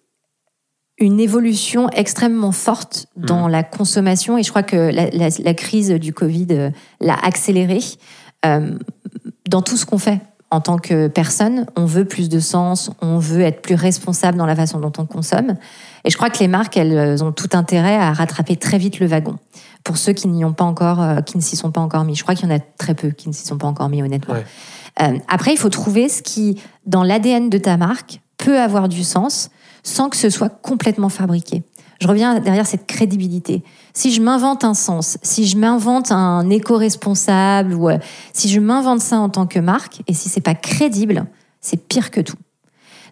une 0.98 1.20
évolution 1.20 1.90
extrêmement 1.90 2.52
forte 2.52 3.08
dans 3.16 3.48
mmh. 3.48 3.52
la 3.52 3.64
consommation 3.64 4.38
et 4.38 4.44
je 4.44 4.50
crois 4.50 4.64
que 4.64 4.76
la, 4.76 5.10
la 5.10 5.54
crise 5.54 5.92
du 5.92 6.14
Covid 6.14 6.72
l'a 7.00 7.16
accéléré. 7.16 7.80
Euh, 8.46 8.78
dans 9.48 9.62
tout 9.62 9.78
ce 9.78 9.86
qu'on 9.86 9.98
fait 9.98 10.20
en 10.52 10.60
tant 10.60 10.78
que 10.78 11.08
personne, 11.08 11.66
on 11.78 11.86
veut 11.86 12.04
plus 12.04 12.28
de 12.28 12.42
sens, 12.42 12.92
on 13.02 13.20
veut 13.20 13.42
être 13.42 13.62
plus 13.62 13.76
responsable 13.76 14.38
dans 14.38 14.46
la 14.46 14.56
façon 14.56 14.80
dont 14.80 14.92
on 14.98 15.06
consomme. 15.06 15.56
Et 16.04 16.10
je 16.10 16.18
crois 16.18 16.30
que 16.30 16.40
les 16.40 16.50
marques, 16.50 16.76
elles 16.76 17.24
ont 17.24 17.32
tout 17.32 17.50
intérêt 17.54 17.96
à 17.96 18.12
rattraper 18.12 18.58
très 18.58 18.78
vite 18.78 19.00
le 19.00 19.08
wagon. 19.08 19.38
Pour 19.86 19.98
ceux 19.98 20.12
qui 20.12 20.28
n'y 20.28 20.44
ont 20.44 20.52
pas 20.52 20.66
encore, 20.66 21.02
euh, 21.02 21.22
qui 21.22 21.38
ne 21.38 21.42
s'y 21.42 21.56
sont 21.56 21.72
pas 21.72 21.80
encore 21.80 22.04
mis. 22.04 22.16
Je 22.16 22.24
crois 22.24 22.36
qu'il 22.36 22.50
y 22.50 22.52
en 22.52 22.56
a 22.56 22.60
très 22.60 22.96
peu 22.96 23.12
qui 23.12 23.30
ne 23.30 23.34
s'y 23.34 23.46
sont 23.46 23.58
pas 23.58 23.68
encore 23.68 23.88
mis, 23.88 24.04
honnêtement. 24.04 24.36
Euh, 25.02 25.18
après, 25.30 25.54
il 25.54 25.58
faut 25.58 25.70
trouver 25.70 26.10
ce 26.10 26.22
qui, 26.22 26.62
dans 26.86 27.04
l'ADN 27.04 27.50
de 27.50 27.58
ta 27.58 27.78
marque, 27.78 28.20
peut 28.38 28.60
avoir 28.60 28.90
du 28.90 29.04
sens 29.04 29.52
sans 29.84 30.10
que 30.10 30.18
ce 30.18 30.30
soit 30.30 30.50
complètement 30.50 31.10
fabriqué. 31.10 31.64
Je 32.02 32.08
reviens 32.08 32.40
derrière 32.40 32.66
cette 32.66 32.88
crédibilité. 32.88 33.64
Si 33.94 34.12
je 34.12 34.24
m'invente 34.24 34.64
un 34.64 34.74
sens, 34.74 35.20
si 35.22 35.46
je 35.46 35.56
m'invente 35.56 36.12
un 36.12 36.50
éco-responsable 36.50 37.76
ou 37.76 37.90
euh, 37.90 38.00
si 38.34 38.50
je 38.50 38.60
m'invente 38.60 39.02
ça 39.02 39.20
en 39.20 39.30
tant 39.30 39.46
que 39.46 39.60
marque 39.60 40.02
et 40.08 40.16
si 40.16 40.28
c'est 40.28 40.42
pas 40.42 40.56
crédible, 40.56 41.28
c'est 41.60 41.78
pire 41.78 42.10
que 42.10 42.20
tout. 42.20 42.38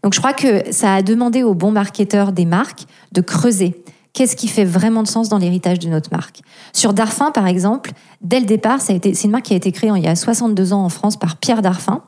Donc 0.02 0.16
je 0.16 0.20
crois 0.20 0.34
que 0.34 0.72
ça 0.72 0.96
a 0.96 1.04
demandé 1.04 1.44
aux 1.44 1.54
bons 1.54 1.70
marketeurs 1.70 2.32
des 2.32 2.46
marques 2.46 2.86
de 3.12 3.22
creuser. 3.22 3.84
Qu'est-ce 4.14 4.36
qui 4.36 4.48
fait 4.48 4.66
vraiment 4.66 5.04
de 5.04 5.08
sens 5.08 5.30
dans 5.30 5.38
l'héritage 5.38 5.78
de 5.78 5.88
notre 5.88 6.10
marque? 6.12 6.40
Sur 6.74 6.94
Darphin, 6.94 7.30
par 7.30 7.46
exemple, 7.46 7.92
dès 8.22 8.40
le 8.40 8.48
départ, 8.48 8.82
c'est 8.82 9.06
une 9.24 9.30
marque 9.30 9.46
qui 9.46 9.54
a 9.54 9.58
été 9.58 9.72
créée 9.72 9.92
il 9.96 10.04
y 10.04 10.08
a 10.08 10.16
62 10.16 10.74
ans 10.74 10.84
en 10.84 10.90
France 10.90 11.16
par 11.16 11.38
Pierre 11.38 11.62
Darphin. 11.62 12.02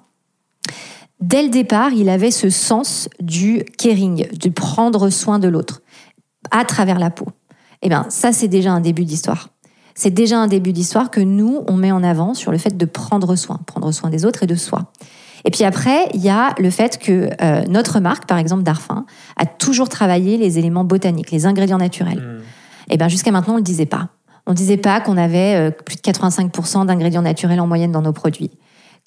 Dès 1.20 1.44
le 1.44 1.50
départ, 1.50 1.94
il 1.94 2.10
avait 2.10 2.32
ce 2.32 2.50
sens 2.50 3.08
du 3.20 3.64
caring, 3.78 4.28
du 4.36 4.50
prendre 4.50 5.12
soin 5.12 5.38
de 5.38 5.48
l'autre 5.48 5.84
à 6.50 6.66
travers 6.66 7.00
la 7.00 7.10
peau. 7.10 7.28
Eh 7.82 7.90
bien, 7.90 8.06
ça, 8.10 8.32
c'est 8.32 8.48
déjà 8.48 8.72
un 8.72 8.82
début 8.82 9.06
d'histoire. 9.06 9.50
C'est 9.96 10.12
déjà 10.12 10.38
un 10.40 10.48
début 10.48 10.74
d'histoire 10.74 11.12
que 11.12 11.20
nous, 11.20 11.64
on 11.68 11.74
met 11.74 11.92
en 11.92 12.04
avant 12.04 12.34
sur 12.34 12.52
le 12.52 12.58
fait 12.58 12.78
de 12.78 12.86
prendre 12.86 13.36
soin, 13.36 13.60
prendre 13.66 13.92
soin 13.92 14.10
des 14.10 14.26
autres 14.26 14.44
et 14.44 14.48
de 14.48 14.56
soi. 14.56 14.92
Et 15.46 15.52
puis 15.52 15.64
après, 15.64 16.08
il 16.14 16.22
y 16.22 16.30
a 16.30 16.54
le 16.60 16.70
fait 16.70 16.98
que 16.98 17.30
euh, 17.42 17.64
notre 17.68 18.00
marque, 18.00 18.26
par 18.26 18.38
exemple 18.38 18.64
Darphin, 18.64 19.06
a 19.38 19.46
toujours 19.46 19.90
travaillé 19.90 20.38
les 20.38 20.60
éléments 20.60 20.84
botaniques, 20.84 21.32
les 21.32 21.46
ingrédients 21.46 21.80
naturels. 21.80 22.20
Mmh. 22.20 22.42
Et 22.90 22.96
eh 22.96 22.98
bien 22.98 23.08
jusqu'à 23.08 23.32
maintenant, 23.32 23.54
on 23.54 23.58
ne 23.58 23.62
le 23.62 23.66
disait 23.66 23.86
pas. 23.86 24.10
On 24.46 24.52
ne 24.52 24.56
disait 24.56 24.78
pas 24.78 25.02
qu'on 25.02 25.18
avait 25.18 25.56
euh, 25.56 25.72
plus 25.72 25.96
de 25.96 26.02
85% 26.02 26.86
d'ingrédients 26.86 27.22
naturels 27.22 27.60
en 27.60 27.68
moyenne 27.68 27.92
dans 27.92 28.02
nos 28.02 28.14
produits. 28.14 28.52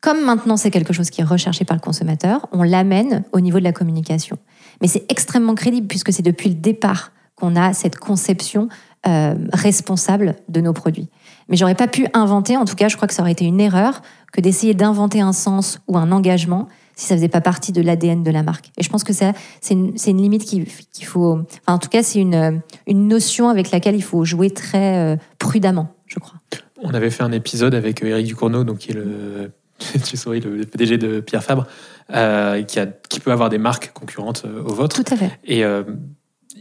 Comme 0.00 0.24
maintenant 0.24 0.56
c'est 0.56 0.70
quelque 0.70 0.92
chose 0.92 1.10
qui 1.10 1.20
est 1.20 1.24
recherché 1.24 1.64
par 1.64 1.76
le 1.76 1.80
consommateur, 1.80 2.46
on 2.52 2.62
l'amène 2.62 3.24
au 3.32 3.40
niveau 3.40 3.58
de 3.58 3.64
la 3.64 3.72
communication. 3.72 4.38
Mais 4.80 4.88
c'est 4.88 5.10
extrêmement 5.10 5.54
crédible 5.54 5.86
puisque 5.86 6.12
c'est 6.12 6.22
depuis 6.22 6.50
le 6.50 6.54
départ 6.54 7.12
qu'on 7.44 7.56
a 7.56 7.74
cette 7.74 7.98
conception 7.98 8.68
euh, 9.06 9.34
responsable 9.52 10.36
de 10.48 10.60
nos 10.62 10.72
produits. 10.72 11.08
Mais 11.48 11.56
j'aurais 11.56 11.74
pas 11.74 11.88
pu 11.88 12.06
inventer, 12.14 12.56
en 12.56 12.64
tout 12.64 12.74
cas, 12.74 12.88
je 12.88 12.96
crois 12.96 13.06
que 13.06 13.12
ça 13.12 13.22
aurait 13.22 13.32
été 13.32 13.44
une 13.44 13.60
erreur 13.60 14.00
que 14.32 14.40
d'essayer 14.40 14.72
d'inventer 14.72 15.20
un 15.20 15.34
sens 15.34 15.78
ou 15.88 15.98
un 15.98 16.10
engagement 16.10 16.68
si 16.96 17.06
ça 17.06 17.16
faisait 17.16 17.28
pas 17.28 17.40
partie 17.40 17.72
de 17.72 17.82
l'ADN 17.82 18.22
de 18.22 18.30
la 18.30 18.42
marque. 18.42 18.70
Et 18.78 18.82
je 18.82 18.88
pense 18.88 19.04
que 19.04 19.12
c'est 19.12 19.34
une, 19.70 19.94
une, 20.06 20.22
limite 20.22 20.44
qu'il 20.44 20.66
faut, 21.04 21.40
enfin, 21.66 21.74
en 21.74 21.78
tout 21.78 21.88
cas, 21.88 22.02
c'est 22.02 22.20
une, 22.20 22.62
une 22.86 23.08
notion 23.08 23.48
avec 23.48 23.72
laquelle 23.72 23.96
il 23.96 24.02
faut 24.02 24.24
jouer 24.24 24.50
très 24.50 24.96
euh, 24.96 25.16
prudemment, 25.38 25.88
je 26.06 26.20
crois. 26.20 26.38
On 26.82 26.94
avait 26.94 27.10
fait 27.10 27.24
un 27.24 27.32
épisode 27.32 27.74
avec 27.74 28.02
Eric 28.02 28.26
Ducournau, 28.26 28.62
donc 28.64 28.78
qui 28.78 28.92
est 28.92 28.94
le 28.94 29.50
tu 30.04 30.16
souris, 30.16 30.40
le 30.40 30.64
PDG 30.64 30.98
de 30.98 31.20
Pierre 31.20 31.42
Fabre, 31.42 31.66
euh, 32.14 32.62
qui, 32.62 32.78
a, 32.78 32.86
qui 32.86 33.18
peut 33.18 33.32
avoir 33.32 33.50
des 33.50 33.58
marques 33.58 33.90
concurrentes 33.92 34.44
aux 34.44 34.72
vôtres. 34.72 35.02
Tout 35.02 35.12
à 35.12 35.16
fait. 35.16 35.32
Et 35.44 35.64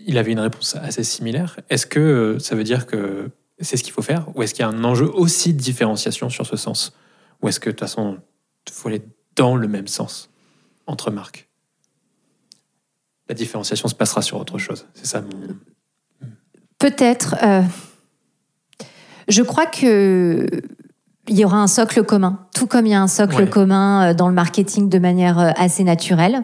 il 0.05 0.17
avait 0.17 0.31
une 0.31 0.39
réponse 0.39 0.75
assez 0.75 1.03
similaire. 1.03 1.59
Est-ce 1.69 1.85
que 1.85 1.99
euh, 1.99 2.39
ça 2.39 2.55
veut 2.55 2.63
dire 2.63 2.85
que 2.85 3.29
c'est 3.59 3.77
ce 3.77 3.83
qu'il 3.83 3.93
faut 3.93 4.01
faire 4.01 4.27
Ou 4.35 4.43
est-ce 4.43 4.53
qu'il 4.53 4.63
y 4.63 4.65
a 4.65 4.69
un 4.69 4.83
enjeu 4.83 5.09
aussi 5.13 5.53
de 5.53 5.59
différenciation 5.59 6.29
sur 6.29 6.45
ce 6.45 6.55
sens? 6.55 6.93
Ou 7.41 7.49
est-ce 7.49 7.59
que 7.59 7.69
de 7.69 7.71
toute 7.71 7.81
façon, 7.81 8.17
il 8.67 8.73
faut 8.73 8.89
aller 8.89 9.01
dans 9.35 9.55
le 9.55 9.67
même 9.67 9.87
sens 9.87 10.29
entre 10.87 11.11
marques? 11.11 11.49
La 13.29 13.35
différenciation 13.35 13.87
se 13.87 13.95
passera 13.95 14.21
sur 14.21 14.39
autre 14.39 14.57
chose. 14.57 14.85
C'est 14.93 15.05
ça 15.05 15.21
mon... 15.21 15.55
Peut-être. 16.77 17.35
Euh, 17.41 17.61
je 19.27 19.41
crois 19.41 19.65
que 19.65 20.45
il 21.29 21.39
y 21.39 21.45
aura 21.45 21.57
un 21.57 21.67
socle 21.67 22.03
commun, 22.03 22.45
tout 22.53 22.67
comme 22.67 22.85
il 22.85 22.91
y 22.91 22.95
a 22.95 23.01
un 23.01 23.07
socle 23.07 23.47
commun 23.47 24.09
euh, 24.09 24.13
dans 24.13 24.27
le 24.27 24.33
marketing 24.33 24.89
de 24.89 24.99
manière 24.99 25.53
assez 25.57 25.85
naturelle. 25.85 26.43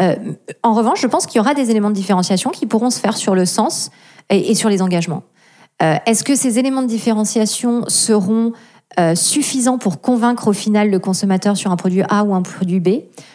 Euh, 0.00 0.16
en 0.62 0.74
revanche, 0.74 1.00
je 1.00 1.06
pense 1.06 1.26
qu'il 1.26 1.36
y 1.36 1.40
aura 1.40 1.54
des 1.54 1.70
éléments 1.70 1.90
de 1.90 1.94
différenciation 1.94 2.50
qui 2.50 2.66
pourront 2.66 2.90
se 2.90 2.98
faire 2.98 3.16
sur 3.16 3.34
le 3.34 3.44
sens 3.44 3.90
et, 4.30 4.54
sur 4.54 4.68
les 4.68 4.82
engagements. 4.82 5.22
Euh, 5.82 5.96
est-ce 6.06 6.24
que 6.24 6.34
ces 6.34 6.58
éléments 6.58 6.82
de 6.82 6.86
différenciation 6.86 7.84
seront 7.88 8.52
euh, 8.98 9.14
suffisants 9.14 9.78
pour 9.78 10.00
convaincre 10.00 10.48
au 10.48 10.52
final 10.52 10.90
le 10.90 10.98
consommateur 10.98 11.56
sur 11.56 11.70
un 11.70 11.76
produit 11.76 12.02
A 12.08 12.24
ou 12.24 12.34
un 12.34 12.42
produit 12.42 12.80
B? 12.80 12.88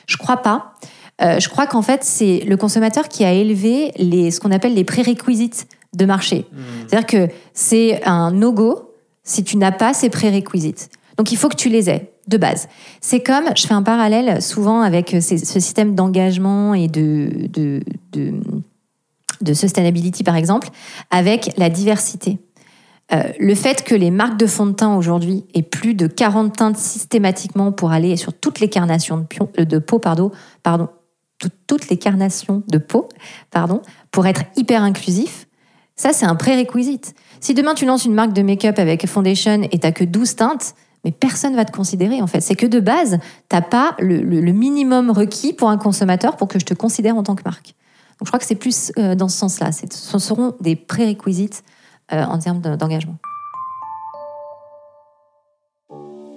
Je 0.08 0.17
crois 0.17 0.38
pas. 0.38 0.74
Je 1.20 1.50
crois 1.50 1.65
qu'en 1.65 1.82
fait, 1.82 2.04
c'est 2.04 2.43
le 2.46 2.58
consommateur 2.58 3.10
qui 3.10 3.26
a 3.26 3.34
élevé 3.34 3.91
les, 3.98 4.30
ce 4.30 4.39
qu'on 4.39 4.52
appelle 4.52 4.76
les 4.76 4.84
prérequisites 4.84 5.67
de 5.96 6.06
marché. 6.06 6.46
C'est-à-dire 6.88 7.08
que 7.08 7.34
c'est 7.56 8.06
un 8.06 8.30
no-go 8.30 8.93
si 9.24 9.43
tu 9.43 9.58
n'as 9.58 9.72
pas 9.72 9.96
ces 9.96 10.10
prérequisites. 10.10 10.89
Donc 11.17 11.32
il 11.32 11.38
faut 11.38 11.50
que 11.50 11.56
tu 11.56 11.70
les 11.70 11.89
aies 11.89 12.13
de 12.27 12.37
base. 12.37 12.67
C'est 13.01 13.21
comme, 13.21 13.45
je 13.55 13.65
fais 13.67 13.73
un 13.73 13.83
parallèle 13.83 14.41
souvent 14.41 14.81
avec 14.81 15.13
euh, 15.13 15.21
ce 15.21 15.37
système 15.37 15.95
d'engagement 15.95 16.73
et 16.73 16.87
de, 16.87 17.29
sustainability 19.53 20.23
par 20.23 20.35
exemple, 20.35 20.69
avec 21.11 21.51
la 21.57 21.69
diversité. 21.69 22.39
Euh, 23.13 23.23
le 23.39 23.55
fait 23.55 23.83
que 23.83 23.95
les 23.95 24.11
marques 24.11 24.37
de 24.37 24.47
fond 24.47 24.65
de 24.65 24.73
teint 24.73 24.93
aujourd'hui 24.95 25.45
aient 25.53 25.61
plus 25.61 25.93
de 25.93 26.07
40 26.07 26.57
teintes 26.57 26.77
systématiquement 26.77 27.71
pour 27.71 27.91
aller 27.91 28.17
sur 28.17 28.33
toutes 28.33 28.59
les 28.59 28.67
carnations 28.67 29.25
de, 29.57 29.75
euh, 29.75 29.79
peau, 29.79 29.97
pardon, 29.97 30.31
pardon, 30.61 30.89
tout- 31.39 31.49
toutes 31.67 31.87
les 31.89 31.97
carnations 31.97 32.63
de 32.67 32.77
peau, 32.77 33.07
pardon, 33.49 33.81
pour 34.11 34.27
être 34.27 34.41
hyper 34.57 34.83
inclusif, 34.83 35.47
ça 35.95 36.11
c'est 36.11 36.25
un 36.25 36.35
prérequisite. 36.35 37.13
Si 37.39 37.53
demain 37.53 37.75
tu 37.75 37.85
lances 37.85 38.03
une 38.03 38.13
marque 38.13 38.33
de 38.33 38.41
make-up 38.41 38.77
avec 38.77 39.07
foundation 39.07 39.61
et 39.71 39.79
t'as 39.79 39.93
que 39.93 40.03
12 40.03 40.35
teintes, 40.35 40.73
mais 41.03 41.12
personne 41.12 41.55
va 41.55 41.63
te 41.65 41.71
considérer 41.71 42.21
en 42.21 42.27
fait. 42.27 42.41
C'est 42.41 42.55
que 42.55 42.65
de 42.65 42.79
base, 42.79 43.19
t'as 43.49 43.62
pas 43.62 43.95
le, 43.99 44.17
le- 44.21 44.41
le 44.41 44.51
minimum 44.51 45.12
requis 45.12 45.53
pour 45.53 45.69
un 45.69 45.77
consommateur 45.77 46.36
pour 46.38 46.47
que 46.47 46.60
je 46.60 46.65
te 46.65 46.73
considère 46.73 47.15
en 47.17 47.23
tant 47.23 47.36
que 47.36 47.43
marque. 47.45 47.75
Donc 48.19 48.25
je 48.25 48.29
crois 48.31 48.39
que 48.39 48.45
c'est 48.45 48.55
plus 48.55 48.91
euh, 48.97 49.15
dans 49.15 49.29
ce 49.29 49.38
sens-là. 49.38 49.69
Ce 49.71 50.19
seront 50.19 50.55
des 50.60 50.75
prérequisites 50.75 51.63
euh, 52.12 52.23
en 52.23 52.39
termes 52.39 52.62
de- 52.62 52.75
d'engagement. 52.75 53.15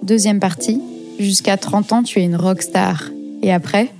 Deuxième 0.03 0.39
partie, 0.39 0.81
jusqu'à 1.19 1.57
30 1.57 1.91
ans, 1.93 2.03
tu 2.03 2.19
es 2.19 2.23
une 2.23 2.35
rockstar. 2.35 3.03
Et 3.43 3.51
après? 3.53 3.91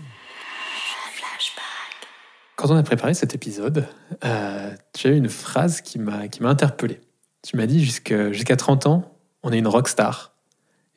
Quand 2.56 2.70
on 2.70 2.76
a 2.76 2.84
préparé 2.84 3.14
cet 3.16 3.34
épisode, 3.34 3.88
euh, 4.24 4.72
tu 4.94 5.08
as 5.08 5.12
eu 5.12 5.16
une 5.18 5.30
phrase 5.30 5.82
qui 5.82 5.98
m'a 5.98 6.28
qui 6.28 6.44
m'a 6.44 6.50
interpellé. 6.50 7.02
Tu 7.42 7.58
m'as 7.58 7.66
dit 7.66 7.84
jusqu'à 7.84 8.56
30 8.56 8.86
ans, 8.86 9.12
on 9.42 9.52
est 9.52 9.58
une 9.58 9.68
rockstar. 9.68 10.31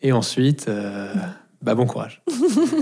Et 0.04 0.12
ensuite, 0.12 0.66
euh, 0.68 1.12
bah 1.62 1.74
bon 1.74 1.86
courage. 1.86 2.20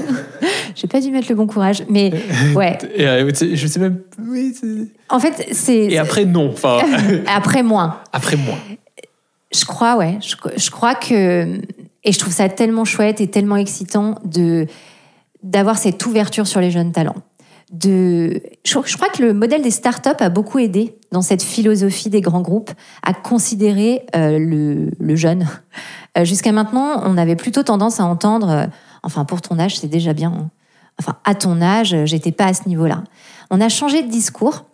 J'ai 0.75 0.89
pas 0.89 1.01
dû 1.01 1.13
mettre 1.13 1.29
le 1.29 1.37
bon 1.37 1.47
courage, 1.47 1.85
mais 1.89 2.11
ouais. 2.57 2.77
Et 2.97 3.07
euh, 3.07 3.31
je 3.33 3.67
sais 3.69 3.79
même. 3.79 4.01
Oui, 4.19 4.53
En 5.09 5.21
fait, 5.21 5.47
c'est 5.53 5.85
et 5.85 5.99
après, 5.99 6.25
non. 6.25 6.51
Enfin, 6.53 6.81
après 7.29 7.63
moins. 7.63 8.01
après 8.13 8.37
moi. 8.37 8.57
Je 9.55 9.65
crois, 9.65 9.97
ouais. 9.97 10.19
Je, 10.21 10.35
je 10.57 10.71
crois 10.71 10.97
que 10.97 11.61
et 12.05 12.11
je 12.11 12.19
trouve 12.19 12.33
ça 12.33 12.49
tellement 12.49 12.85
chouette 12.85 13.21
et 13.21 13.29
tellement 13.29 13.57
excitant 13.57 14.17
de 14.25 14.67
d'avoir 15.45 15.79
cette 15.79 16.05
ouverture 16.05 16.49
sur 16.49 16.61
les 16.61 16.73
jeunes 16.73 16.91
talents. 16.91 17.17
De, 17.73 18.43
je, 18.67 18.97
crois 18.97 19.09
que 19.09 19.23
le 19.23 19.33
modèle 19.33 19.63
des 19.63 19.71
startups 19.71 20.11
a 20.21 20.29
beaucoup 20.29 20.59
aidé 20.59 20.99
dans 21.11 21.23
cette 21.23 21.43
philosophie 21.43 22.11
des 22.11 22.21
grands 22.21 22.43
groupes 22.43 22.71
à 23.03 23.15
considérer 23.15 24.05
euh, 24.15 24.39
le, 24.39 24.91
le 25.01 25.17
jeune. 25.17 25.49
Euh, 26.19 26.27
Jusqu'à 26.27 26.53
maintenant, 26.53 27.03
on 27.07 27.17
avait 27.17 27.35
plutôt 27.37 27.63
tendance 27.63 27.99
à 27.99 28.05
entendre, 28.05 28.51
euh, 28.51 28.67
enfin 29.03 29.25
pour 29.25 29.41
ton 29.41 29.59
âge, 29.59 29.79
c'est 29.79 29.89
déjà 29.89 30.13
bien. 30.13 30.33
hein. 30.33 30.51
Enfin 31.01 31.17
à 31.25 31.35
ton 31.35 31.63
âge, 31.63 31.95
euh, 31.95 32.05
j'étais 32.05 32.33
pas 32.33 32.45
à 32.45 32.53
ce 32.53 32.69
niveau-là. 32.69 33.05
On 33.51 33.59
a 33.63 33.71
changé 33.71 34.03
de 34.03 34.11
discours. 34.11 34.67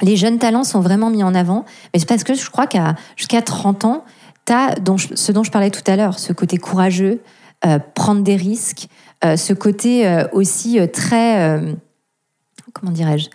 Les 0.00 0.16
jeunes 0.16 0.38
talents 0.38 0.64
sont 0.64 0.80
vraiment 0.80 1.10
mis 1.10 1.22
en 1.22 1.34
avant, 1.34 1.66
mais 1.92 2.00
c'est 2.00 2.08
parce 2.08 2.24
que 2.24 2.32
je 2.32 2.48
crois 2.50 2.66
qu'à 2.66 2.94
jusqu'à 3.16 3.42
30 3.42 3.84
ans, 3.84 4.04
tu 4.46 4.54
as 4.54 4.76
ce 5.14 5.32
dont 5.32 5.42
je 5.42 5.50
parlais 5.50 5.70
tout 5.70 5.84
à 5.86 5.94
l'heure, 5.96 6.18
ce 6.18 6.32
côté 6.32 6.56
courageux, 6.56 7.20
euh, 7.66 7.78
prendre 7.94 8.22
des 8.22 8.36
risques, 8.36 8.88
ce 9.22 9.52
côté 9.52 10.24
aussi 10.32 10.78
très, 10.94 11.60
comment 12.72 12.92
dirais-je, 12.92 13.28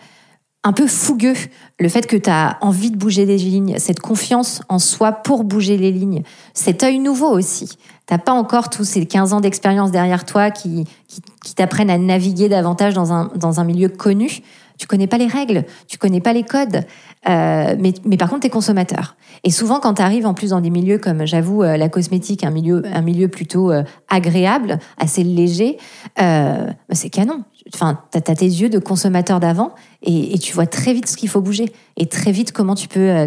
un 0.64 0.72
peu 0.72 0.86
fougueux. 0.88 1.36
Le 1.78 1.88
fait 1.88 2.06
que 2.06 2.16
tu 2.16 2.28
as 2.28 2.58
envie 2.60 2.90
de 2.90 2.96
bouger 2.96 3.24
les 3.24 3.38
lignes, 3.38 3.78
cette 3.78 4.00
confiance 4.00 4.62
en 4.68 4.78
soi 4.78 5.12
pour 5.12 5.44
bouger 5.44 5.76
les 5.76 5.92
lignes, 5.92 6.22
cet 6.54 6.82
œil 6.82 6.98
nouveau 6.98 7.28
aussi. 7.28 7.78
T'as 8.06 8.18
pas 8.18 8.32
encore 8.32 8.68
tous 8.68 8.84
ces 8.84 9.06
15 9.06 9.32
ans 9.32 9.40
d'expérience 9.40 9.90
derrière 9.90 10.24
toi 10.24 10.50
qui, 10.50 10.84
qui, 11.06 11.20
qui 11.44 11.54
t'apprennent 11.54 11.90
à 11.90 11.98
naviguer 11.98 12.48
davantage 12.48 12.94
dans 12.94 13.12
un, 13.12 13.30
dans 13.36 13.60
un 13.60 13.64
milieu 13.64 13.88
connu. 13.88 14.42
Tu 14.78 14.86
connais 14.86 15.06
pas 15.06 15.18
les 15.18 15.26
règles, 15.26 15.64
tu 15.88 15.98
connais 15.98 16.20
pas 16.20 16.32
les 16.32 16.42
codes, 16.42 16.84
euh, 17.28 17.76
mais, 17.78 17.94
mais 18.04 18.16
par 18.16 18.28
contre, 18.28 18.42
tu 18.42 18.46
es 18.46 18.50
consommateur. 18.50 19.16
Et 19.42 19.50
souvent, 19.50 19.80
quand 19.80 19.94
tu 19.94 20.02
arrives 20.02 20.26
en 20.26 20.34
plus 20.34 20.50
dans 20.50 20.60
des 20.60 20.70
milieux 20.70 20.98
comme, 20.98 21.26
j'avoue, 21.26 21.62
euh, 21.62 21.76
la 21.76 21.88
cosmétique, 21.88 22.44
un 22.44 22.50
milieu, 22.50 22.82
un 22.84 23.00
milieu 23.00 23.28
plutôt 23.28 23.70
euh, 23.70 23.82
agréable, 24.08 24.78
assez 24.98 25.24
léger, 25.24 25.78
bah, 26.16 26.74
c'est 26.92 27.10
canon. 27.10 27.44
Enfin, 27.74 28.00
tu 28.12 28.18
as, 28.18 28.20
tes 28.20 28.44
yeux 28.44 28.68
de 28.68 28.78
consommateur 28.78 29.40
d'avant 29.40 29.74
et, 30.02 30.34
et 30.34 30.38
tu 30.38 30.52
vois 30.52 30.66
très 30.66 30.92
vite 30.92 31.08
ce 31.08 31.16
qu'il 31.16 31.28
faut 31.28 31.40
bouger 31.40 31.72
et 31.96 32.06
très 32.06 32.30
vite 32.30 32.52
comment 32.52 32.74
tu 32.74 32.86
peux 32.86 33.26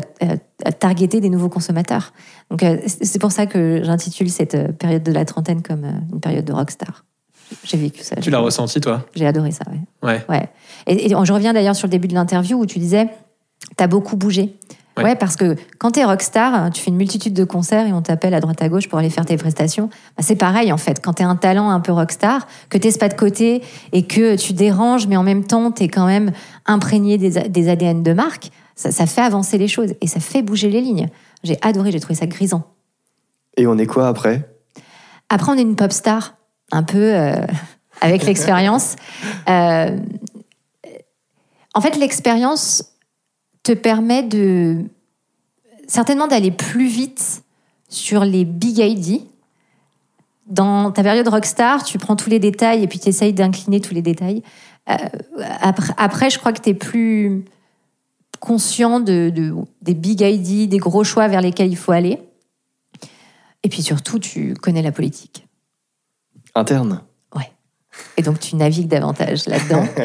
targeter 0.79 1.19
des 1.19 1.29
nouveaux 1.29 1.49
consommateurs. 1.49 2.13
Donc, 2.49 2.63
c'est 2.85 3.19
pour 3.19 3.31
ça 3.31 3.47
que 3.47 3.81
j'intitule 3.83 4.29
cette 4.29 4.77
période 4.77 5.03
de 5.03 5.11
la 5.11 5.25
trentaine 5.25 5.61
comme 5.61 5.85
une 6.13 6.19
période 6.21 6.45
de 6.45 6.53
rockstar. 6.53 7.03
J'ai 7.63 7.77
vécu 7.77 8.03
ça. 8.03 8.15
Tu 8.17 8.29
l'as 8.29 8.39
ressenti, 8.39 8.79
toi? 8.79 9.05
J'ai 9.15 9.25
adoré 9.25 9.51
ça, 9.51 9.63
ouais. 9.71 9.79
Ouais. 10.07 10.25
Ouais. 10.29 10.49
Et, 10.87 11.05
et 11.05 11.09
je 11.09 11.33
reviens 11.33 11.53
d'ailleurs 11.53 11.75
sur 11.75 11.87
le 11.87 11.91
début 11.91 12.07
de 12.07 12.13
l'interview 12.13 12.59
où 12.59 12.65
tu 12.65 12.79
disais, 12.79 13.09
t'as 13.75 13.87
beaucoup 13.87 14.15
bougé. 14.15 14.55
Ouais. 14.97 15.03
Ouais. 15.05 15.15
parce 15.15 15.37
que 15.37 15.55
quand 15.77 15.91
t'es 15.91 16.03
rockstar, 16.03 16.71
tu 16.71 16.81
fais 16.81 16.89
une 16.89 16.97
multitude 16.97 17.33
de 17.33 17.45
concerts 17.45 17.87
et 17.87 17.93
on 17.93 18.01
t'appelle 18.01 18.33
à 18.33 18.41
droite 18.41 18.61
à 18.61 18.67
gauche 18.67 18.89
pour 18.89 18.99
aller 18.99 19.09
faire 19.09 19.25
tes 19.25 19.37
prestations. 19.37 19.89
Bah, 20.17 20.23
c'est 20.23 20.35
pareil 20.35 20.73
en 20.73 20.77
fait. 20.77 20.99
Quand 21.01 21.13
t'es 21.13 21.23
un 21.23 21.37
talent 21.37 21.69
un 21.69 21.79
peu 21.79 21.93
rockstar, 21.93 22.47
que 22.69 22.77
t'es 22.77 22.91
pas 22.91 23.07
de 23.07 23.13
côté 23.13 23.63
et 23.93 24.03
que 24.05 24.35
tu 24.35 24.51
déranges, 24.51 25.07
mais 25.07 25.15
en 25.15 25.23
même 25.23 25.45
temps 25.45 25.71
t'es 25.71 25.87
quand 25.87 26.05
même 26.05 26.31
imprégné 26.65 27.17
des, 27.17 27.47
des 27.47 27.69
ADN 27.69 28.03
de 28.03 28.11
marque, 28.11 28.51
ça, 28.75 28.91
ça 28.91 29.05
fait 29.05 29.21
avancer 29.21 29.57
les 29.57 29.69
choses 29.69 29.93
et 30.01 30.07
ça 30.07 30.19
fait 30.19 30.41
bouger 30.41 30.69
les 30.69 30.81
lignes. 30.81 31.07
J'ai 31.43 31.57
adoré, 31.61 31.91
j'ai 31.91 32.01
trouvé 32.01 32.15
ça 32.15 32.25
grisant. 32.27 32.63
Et 33.55 33.67
on 33.67 33.77
est 33.77 33.85
quoi 33.85 34.07
après? 34.09 34.49
Après, 35.29 35.51
on 35.51 35.55
est 35.55 35.61
une 35.61 35.75
pop 35.77 35.93
star, 35.93 36.35
un 36.71 36.83
peu 36.83 36.97
euh, 37.15 37.45
avec 38.01 38.23
l'expérience. 38.27 38.95
Euh, 39.47 39.97
en 41.73 41.81
fait, 41.81 41.97
l'expérience 41.97 42.83
te 43.63 43.71
permet 43.71 44.23
de 44.23 44.85
certainement 45.87 46.27
d'aller 46.27 46.51
plus 46.51 46.87
vite 46.87 47.43
sur 47.89 48.23
les 48.23 48.45
big 48.45 48.77
ID. 48.77 49.21
Dans 50.47 50.91
ta 50.91 51.03
période 51.03 51.27
rockstar, 51.27 51.83
tu 51.83 51.97
prends 51.99 52.15
tous 52.15 52.29
les 52.29 52.39
détails 52.39 52.81
et 52.83 52.87
puis 52.87 52.99
tu 52.99 53.09
essayes 53.09 53.33
d'incliner 53.33 53.81
tous 53.81 53.93
les 53.93 54.01
détails. 54.01 54.41
Euh, 54.89 54.95
après, 55.61 55.93
après, 55.97 56.29
je 56.31 56.39
crois 56.39 56.53
que 56.53 56.61
tu 56.61 56.69
es 56.69 56.73
plus 56.73 57.45
conscient 58.39 58.99
de, 58.99 59.29
de- 59.29 59.53
des 59.81 59.93
big 59.93 60.21
ID, 60.21 60.67
des 60.69 60.77
gros 60.77 61.03
choix 61.03 61.27
vers 61.27 61.41
lesquels 61.41 61.69
il 61.69 61.75
faut 61.77 61.91
aller. 61.91 62.19
Et 63.63 63.69
puis 63.69 63.83
surtout, 63.83 64.17
tu 64.17 64.53
connais 64.55 64.81
la 64.81 64.91
politique. 64.91 65.45
Interne. 66.55 67.01
Et 68.17 68.21
donc, 68.21 68.39
tu 68.39 68.55
navigues 68.55 68.87
davantage 68.87 69.47
là-dedans. 69.47 69.85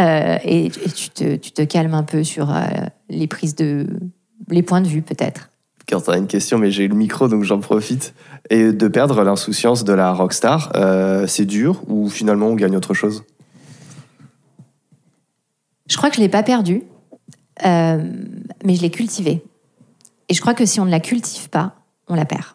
Euh, 0.00 0.38
et, 0.42 0.66
et 0.66 0.90
tu, 0.90 1.10
te, 1.10 1.36
tu 1.36 1.52
te 1.52 1.62
calmes 1.62 1.94
un 1.94 2.02
peu 2.02 2.24
sur 2.24 2.50
euh, 2.50 2.62
les 3.08 3.28
prises 3.28 3.54
de. 3.54 3.86
les 4.48 4.62
points 4.62 4.80
de 4.80 4.88
vue, 4.88 5.02
peut-être. 5.02 5.50
Quand 5.88 6.00
t'as 6.00 6.18
une 6.18 6.26
question, 6.26 6.58
mais 6.58 6.72
j'ai 6.72 6.88
le 6.88 6.96
micro, 6.96 7.28
donc 7.28 7.44
j'en 7.44 7.60
profite. 7.60 8.12
Et 8.50 8.72
de 8.72 8.88
perdre 8.88 9.22
l'insouciance 9.22 9.84
de 9.84 9.92
la 9.92 10.12
rockstar, 10.12 10.72
euh, 10.74 11.28
c'est 11.28 11.44
dur 11.44 11.80
ou 11.86 12.08
finalement 12.08 12.48
on 12.48 12.56
gagne 12.56 12.76
autre 12.76 12.92
chose? 12.92 13.22
Je 15.88 15.96
crois 15.96 16.10
que 16.10 16.16
je 16.16 16.20
ne 16.20 16.26
l'ai 16.26 16.30
pas 16.30 16.42
perdu, 16.42 16.82
mais 17.64 18.74
je 18.74 18.82
l'ai 18.82 18.90
cultivé. 18.90 19.44
Et 20.28 20.34
je 20.34 20.40
crois 20.40 20.54
que 20.54 20.66
si 20.66 20.80
on 20.80 20.86
ne 20.86 20.90
la 20.90 21.00
cultive 21.00 21.48
pas, 21.50 21.76
on 22.08 22.16
la 22.16 22.24
perd. 22.24 22.46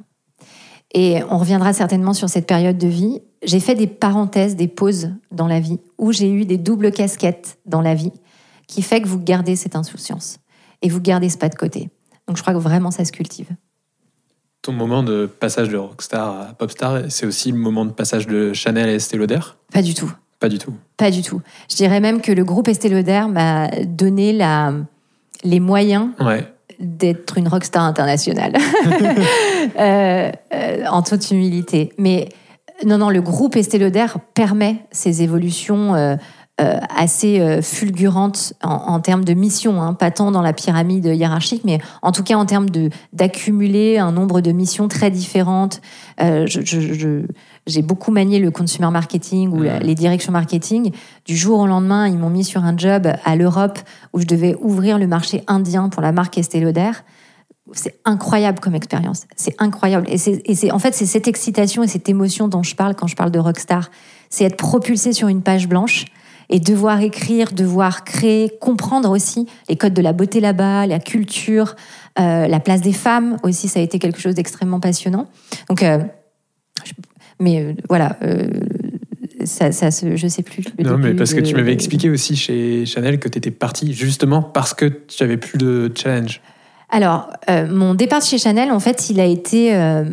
Et 0.93 1.21
on 1.30 1.38
reviendra 1.38 1.73
certainement 1.73 2.13
sur 2.13 2.30
cette 2.30 2.47
période 2.47 2.78
de 2.78 2.88
vie. 2.88 3.21
J'ai 3.43 3.60
fait 3.60 3.75
des 3.75 3.88
parenthèses, 3.88 4.56
des 4.56 4.67
pauses 4.67 5.12
dans 5.32 5.47
la 5.47 5.60
vie, 5.60 5.80
où 5.97 6.12
j'ai 6.12 6.32
eu 6.32 6.45
des 6.45 6.58
doubles 6.58 6.91
casquettes 6.91 7.58
dans 7.65 7.82
la 7.82 7.93
vie, 7.93 8.12
qui 8.67 8.82
fait 8.82 9.02
que 9.02 9.08
vous 9.08 9.19
gardez 9.19 9.56
cette 9.56 9.75
insouciance 9.75 10.38
et 10.82 10.89
vous 10.89 11.02
gardez 11.02 11.30
ce 11.30 11.38
pas 11.38 11.49
de 11.49 11.56
côté. 11.56 11.89
Donc 12.28 12.38
je 12.38 12.41
crois 12.41 12.54
que 12.54 12.60
vraiment 12.60 12.91
ça 12.91 13.06
se 13.06 13.12
cultive. 13.12 13.49
Ton 14.62 14.73
moment 14.73 15.04
de 15.04 15.25
passage 15.25 15.69
de 15.69 15.78
rockstar 15.78 16.41
à 16.41 16.54
popstar, 16.54 17.04
c'est 17.10 17.25
aussi 17.25 17.52
le 17.52 17.58
moment 17.58 17.86
de 17.86 17.91
passage 17.91 18.28
de 18.28 18.52
Chanel 18.54 18.89
à 18.89 18.93
Estée 18.93 19.17
Lauder? 19.17 19.39
Pas 19.71 19.82
du 19.82 19.93
tout. 19.93 20.12
Pas 20.39 20.49
du 20.49 20.58
tout. 20.58 20.73
Pas 20.97 21.12
du 21.12 21.21
tout. 21.21 21.41
Je 21.69 21.75
dirais 21.75 21.99
même 21.99 22.21
que 22.21 22.32
le 22.32 22.43
groupe 22.43 22.67
Estée 22.67 22.89
Lauder 22.89 23.23
m'a 23.30 23.69
donné 23.86 24.34
la, 24.34 24.73
les 25.43 25.60
moyens 25.60 26.10
Ouais. 26.19 26.45
D'être 26.80 27.38
une 27.38 27.48
rockstar 27.48 27.84
internationale. 27.84 28.54
Euh, 29.78 30.32
euh, 30.54 30.86
en 30.89 31.02
toute 31.04 31.32
humilité. 31.32 31.94
Mais 31.98 32.30
non, 32.86 32.98
non, 32.98 33.10
le 33.10 33.22
groupe 33.22 33.56
Estée 33.56 33.78
Lauder 33.78 34.08
permet 34.34 34.78
ces 34.92 35.22
évolutions 35.22 35.94
euh, 35.96 36.15
assez 36.94 37.39
euh, 37.39 37.62
fulgurante 37.62 38.54
en, 38.62 39.00
termes 39.00 39.24
de 39.24 39.34
mission, 39.34 39.82
hein, 39.82 39.94
pas 39.94 40.12
tant 40.12 40.32
dans 40.32 40.42
la 40.42 40.54
pyramide 40.54 41.06
hiérarchique, 41.06 41.63
mais 41.63 41.80
en 42.02 42.12
tout 42.12 42.24
cas 42.24 42.36
en 42.36 42.46
termes 42.46 42.68
d'accumuler 43.13 43.98
un 43.98 44.12
nombre 44.12 44.42
de 44.42 44.52
missions 44.52 44.88
très 44.88 45.12
différentes. 45.12 45.82
Je- 46.20 47.26
j'ai 47.69 47.82
beaucoup 47.82 48.12
manié 48.12 48.39
le 48.39 48.51
consumer 48.51 48.89
marketing 48.91 49.49
ou 49.51 49.62
la- 49.62 49.79
les 49.79 49.95
directions 49.95 50.32
marketing. 50.32 50.91
Du 51.25 51.36
jour 51.38 51.60
au 51.60 51.67
lendemain, 51.67 52.08
ils 52.08 52.17
m'ont 52.17 52.29
mis 52.29 52.43
sur 52.43 52.63
un 52.63 52.75
job 52.77 53.08
à 53.23 53.36
l'Europe 53.36 53.79
où 54.13 54.19
je 54.19 54.25
devais 54.25 54.55
ouvrir 54.60 54.97
le 54.97 55.08
marché 55.08 55.43
indien 55.47 55.89
pour 55.89 56.01
la 56.01 56.12
marque 56.12 56.38
Estée 56.38 56.60
Lauder. 56.60 56.91
C'est 57.71 57.99
incroyable 58.03 58.60
comme 58.60 58.73
expérience. 58.73 59.27
C'est 59.36 59.55
incroyable. 59.60 60.08
Et 60.10 60.17
c'est, 60.17 60.41
et 60.45 60.55
c'est, 60.55 60.71
en 60.71 60.79
fait, 60.79 60.93
c'est 60.95 61.05
cette 61.05 61.27
excitation 61.27 61.84
et 61.84 61.88
cette 61.88 62.10
émotion 62.10 62.47
dont 62.47 62.63
je 62.63 62.75
parle 62.75 62.95
quand 62.95 63.05
je 63.08 63.15
parle 63.15 63.29
de 63.29 63.38
rockstar. 63.39 63.91
C'est 64.32 64.43
être 64.45 64.58
propulsé 64.58 65.13
sur 65.13 65.27
une 65.27 65.43
page 65.43 65.67
blanche 65.67 66.05
et 66.49 66.60
devoir 66.60 66.99
écrire, 67.01 67.51
devoir 67.51 68.03
créer, 68.05 68.51
comprendre 68.60 69.12
aussi 69.12 69.45
les 69.69 69.75
codes 69.75 69.93
de 69.93 70.01
la 70.01 70.13
beauté 70.13 70.39
là-bas, 70.39 70.88
la 70.88 70.97
culture, 70.99 71.75
euh, 72.17 72.47
la 72.47 72.60
place 72.60 72.82
des 72.82 72.93
femmes 72.93 73.38
aussi. 73.43 73.67
Ça 73.67 73.79
a 73.79 73.84
été 73.84 73.99
quelque 73.99 74.19
chose 74.19 74.34
d'extrêmement 74.34 74.79
passionnant. 74.79 75.27
Donc, 75.69 75.84
euh, 75.84 75.99
je- 76.84 76.93
mais 77.39 77.62
euh, 77.62 77.73
voilà, 77.88 78.17
euh, 78.23 78.47
ça, 79.45 79.71
ça 79.71 79.89
je 79.89 80.28
sais 80.28 80.43
plus. 80.43 80.63
Non, 80.84 80.97
mais 80.97 81.13
parce 81.13 81.34
que 81.34 81.39
tu 81.39 81.56
m'avais 81.56 81.73
expliqué 81.73 82.10
aussi 82.10 82.36
chez 82.36 82.86
Chanel 82.86 83.19
que 83.19 83.30
tu 83.30 83.38
étais 83.38 83.52
parti 83.52 83.93
justement 83.93 84.41
parce 84.41 84.73
que 84.73 84.86
tu 84.86 85.23
avais 85.23 85.38
plus 85.38 85.58
de 85.58 85.91
challenge. 85.95 86.41
Alors, 86.89 87.30
euh, 87.49 87.67
mon 87.71 87.93
départ 87.93 88.21
chez 88.21 88.38
Chanel, 88.38 88.71
en 88.71 88.80
fait, 88.80 89.10
il 89.10 89.19
a 89.19 89.25
été 89.25 89.75
euh, 89.75 90.06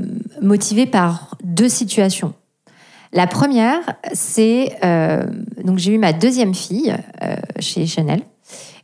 motivé 0.42 0.86
par 0.86 1.36
deux 1.42 1.70
situations. 1.70 2.34
La 3.12 3.26
première, 3.26 3.80
c'est 4.12 4.76
euh, 4.84 5.24
donc 5.64 5.78
j'ai 5.78 5.94
eu 5.94 5.98
ma 5.98 6.12
deuxième 6.12 6.54
fille 6.54 6.94
chez 7.60 7.86
Chanel. 7.86 8.20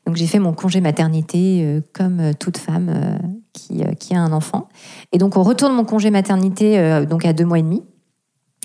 Donc 0.07 0.16
j'ai 0.16 0.26
fait 0.26 0.38
mon 0.38 0.52
congé 0.52 0.81
maternité 0.81 1.81
comme 1.92 2.33
toute 2.40 2.57
femme 2.57 3.18
qui, 3.52 3.83
qui 4.00 4.14
a 4.14 4.20
un 4.20 4.33
enfant. 4.33 4.68
Et 5.12 5.18
donc 5.18 5.37
au 5.37 5.42
retour 5.42 5.68
de 5.68 5.74
mon 5.74 5.85
congé 5.85 6.11
maternité, 6.11 7.05
donc 7.09 7.24
à 7.24 7.33
deux 7.33 7.44
mois 7.44 7.59
et 7.59 7.62
demi, 7.62 7.83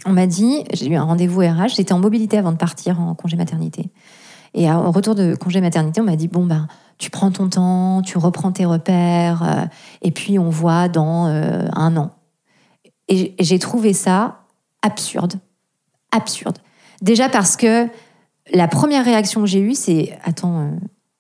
on 0.08 0.14
m'a 0.14 0.26
dit, 0.26 0.64
j'ai 0.74 0.88
eu 0.88 0.96
un 0.96 1.04
rendez-vous 1.04 1.42
RH, 1.42 1.76
j'étais 1.76 1.94
en 1.94 2.00
mobilité 2.00 2.38
avant 2.38 2.52
de 2.52 2.58
partir 2.58 3.00
en 3.00 3.14
congé 3.14 3.36
maternité. 3.36 3.92
Et 4.54 4.72
au 4.72 4.92
retour 4.92 5.14
de 5.14 5.36
congé 5.36 5.62
maternité, 5.62 6.02
on 6.02 6.06
m'a 6.06 6.16
dit, 6.16 6.30
bon 6.30 6.46
ben, 6.46 6.68
tu 6.98 7.10
prends 7.10 7.30
ton 7.30 7.50
temps, 7.50 8.02
tu 8.02 8.18
reprends 8.18 8.52
tes 8.52 8.66
repères, 8.66 9.44
euh, 9.44 9.66
et 10.02 10.12
puis 10.12 10.40
on 10.40 10.50
voit 10.50 10.88
dans 10.88 11.28
euh, 11.28 11.68
un 11.74 11.96
an. 11.98 12.12
Et 13.10 13.36
j'ai 13.40 13.60
trouvé 13.60 13.94
ça 13.94 14.44
absurde, 14.82 15.36
absurde. 16.12 16.58
Déjà 17.02 17.30
parce 17.30 17.56
que 17.56 17.88
la 18.54 18.68
première 18.68 19.06
réaction 19.06 19.42
que 19.42 19.48
j'ai 19.48 19.60
eue, 19.60 19.76
c'est 19.76 20.18
attends, 20.24 20.62
euh, 20.62 20.70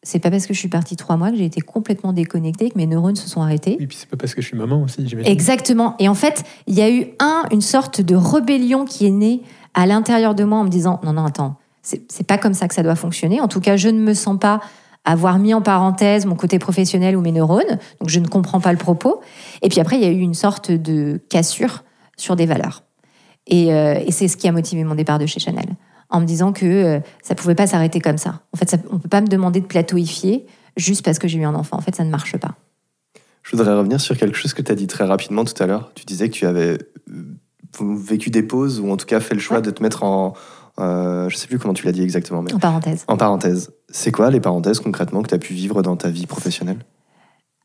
c'est 0.04 0.20
pas 0.20 0.30
parce 0.30 0.46
que 0.46 0.54
je 0.54 0.60
suis 0.60 0.70
partie 0.70 0.96
trois 0.96 1.18
mois 1.18 1.32
que 1.32 1.38
j'ai 1.38 1.46
été 1.46 1.62
complètement 1.62 2.14
déconnectée, 2.14 2.70
que 2.70 2.78
mes 2.78 2.86
neurones 2.86 3.16
se 3.16 3.28
sont 3.28 3.42
arrêtés. 3.42 3.78
Et 3.80 3.88
puis 3.88 3.98
c'est 4.00 4.10
pas 4.10 4.18
parce 4.18 4.36
que 4.36 4.42
je 4.42 4.48
suis 4.48 4.58
maman 4.58 4.84
aussi, 4.84 5.08
j'imagine. 5.08 5.32
Exactement. 5.32 5.96
Et 6.00 6.08
en 6.08 6.14
fait, 6.14 6.44
il 6.68 6.76
y 6.76 6.82
a 6.82 6.90
eu 6.90 7.08
un, 7.20 7.44
une 7.52 7.62
sorte 7.62 8.02
de 8.02 8.16
rébellion 8.16 8.86
qui 8.86 9.06
est 9.06 9.12
née 9.12 9.42
à 9.74 9.86
l'intérieur 9.86 10.36
de 10.36 10.44
moi 10.44 10.60
en 10.60 10.64
me 10.64 10.70
disant 10.70 11.00
non, 11.04 11.14
non, 11.14 11.26
attends, 11.26 11.58
c'est 11.82 12.28
pas 12.28 12.38
comme 12.38 12.54
ça 12.54 12.68
que 12.68 12.76
ça 12.76 12.84
doit 12.84 12.96
fonctionner. 12.96 13.42
En 13.42 13.48
tout 13.48 13.62
cas, 13.62 13.76
je 13.76 13.90
ne 13.90 14.00
me 14.00 14.14
sens 14.14 14.38
pas 14.40 14.62
avoir 15.06 15.40
mis 15.40 15.54
en 15.54 15.62
parenthèse 15.62 16.26
mon 16.26 16.36
côté 16.36 16.60
professionnel 16.60 17.16
ou 17.16 17.22
mes 17.22 17.32
neurones, 17.32 17.80
donc 18.02 18.10
je 18.10 18.20
ne 18.20 18.28
comprends 18.28 18.60
pas 18.60 18.74
le 18.74 18.78
propos. 18.78 19.22
Et 19.62 19.70
puis 19.70 19.80
après, 19.80 19.96
il 19.96 20.04
y 20.04 20.06
a 20.06 20.10
eu 20.10 20.20
une 20.20 20.34
sorte 20.34 20.70
de 20.70 21.22
cassure 21.30 21.86
sur 22.18 22.36
des 22.36 22.46
valeurs. 22.46 22.84
Et, 23.48 23.74
euh, 23.74 24.04
et 24.06 24.12
c'est 24.12 24.28
ce 24.28 24.36
qui 24.36 24.50
a 24.50 24.52
motivé 24.52 24.84
mon 24.84 24.96
départ 24.96 25.18
de 25.18 25.26
chez 25.26 25.40
Chanel, 25.40 25.70
en 26.10 26.20
me 26.22 26.26
disant 26.26 26.54
que 26.54 26.66
euh, 26.66 27.00
ça 27.22 27.36
pouvait 27.36 27.56
pas 27.56 27.68
s'arrêter 27.68 28.00
comme 28.00 28.18
ça. 28.18 28.42
En 28.54 28.58
fait, 28.58 28.70
ça, 28.70 28.78
on 28.92 29.00
peut 29.00 29.10
pas 29.10 29.22
me 29.22 29.28
demander 29.28 29.60
de 29.62 29.66
plateauifier 29.66 30.46
juste 30.78 31.04
parce 31.04 31.20
que 31.20 31.28
j'ai 31.28 31.40
eu 31.40 31.44
un 31.46 31.56
enfant. 31.56 31.78
En 31.78 31.82
fait, 31.82 31.96
ça 31.96 32.04
ne 32.04 32.10
marche 32.12 32.38
pas. 32.38 32.56
Je 33.44 33.56
voudrais 33.56 33.74
revenir 33.76 34.00
sur 34.02 34.18
quelque 34.18 34.38
chose 34.38 34.54
que 34.54 34.62
tu 34.62 34.72
as 34.72 34.76
dit 34.76 34.88
très 34.88 35.06
rapidement 35.06 35.44
tout 35.46 35.62
à 35.62 35.66
l'heure. 35.68 35.92
Tu 35.96 36.06
disais 36.06 36.28
que 36.30 36.34
tu 36.34 36.46
avais 36.46 36.78
euh, 37.10 37.38
vécu 37.80 38.30
des 38.30 38.44
pauses 38.44 38.80
ou 38.80 38.92
en 38.92 38.98
tout 38.98 39.06
cas 39.06 39.20
fait 39.20 39.34
le 39.34 39.40
choix 39.40 39.58
Ouais. 39.58 39.62
de 39.64 39.72
te 39.72 39.82
mettre 39.82 40.04
en. 40.04 40.34
Euh, 40.80 41.28
je 41.30 41.36
sais 41.38 41.48
plus 41.48 41.58
comment 41.58 41.74
tu 41.74 41.86
l'as 41.86 41.92
dit 41.92 42.04
exactement, 42.04 42.42
mais 42.44 42.54
En 42.54 42.60
parenthèse. 42.60 43.04
en 43.08 43.18
parenthèse. 43.18 43.72
C'est 43.90 44.12
quoi 44.12 44.30
les 44.30 44.40
parenthèses 44.40 44.80
concrètement 44.80 45.24
que 45.24 45.30
tu 45.30 45.34
as 45.36 45.40
pu 45.40 45.54
vivre 45.54 45.82
dans 45.82 45.96
ta 45.96 46.10
vie 46.10 46.28
professionnelle? 46.28 46.78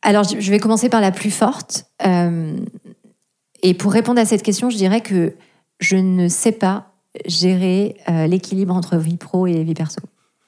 Alors, 0.02 0.24
je 0.24 0.40
je 0.40 0.50
vais 0.50 0.58
commencer 0.58 0.88
par 0.88 1.00
la 1.00 1.10
plus 1.12 1.30
forte. 1.30 1.84
Euh, 2.06 2.56
et 3.62 3.74
pour 3.74 3.92
répondre 3.92 4.18
à 4.20 4.24
cette 4.24 4.42
question, 4.42 4.70
je 4.70 4.76
dirais 4.76 5.00
que 5.02 5.34
je 5.80 5.96
ne 5.96 6.28
sais 6.28 6.52
pas 6.52 6.91
gérer 7.26 7.96
euh, 8.08 8.26
l'équilibre 8.26 8.74
entre 8.74 8.96
vie 8.96 9.16
pro 9.16 9.46
et 9.46 9.62
vie 9.62 9.74
perso. 9.74 10.00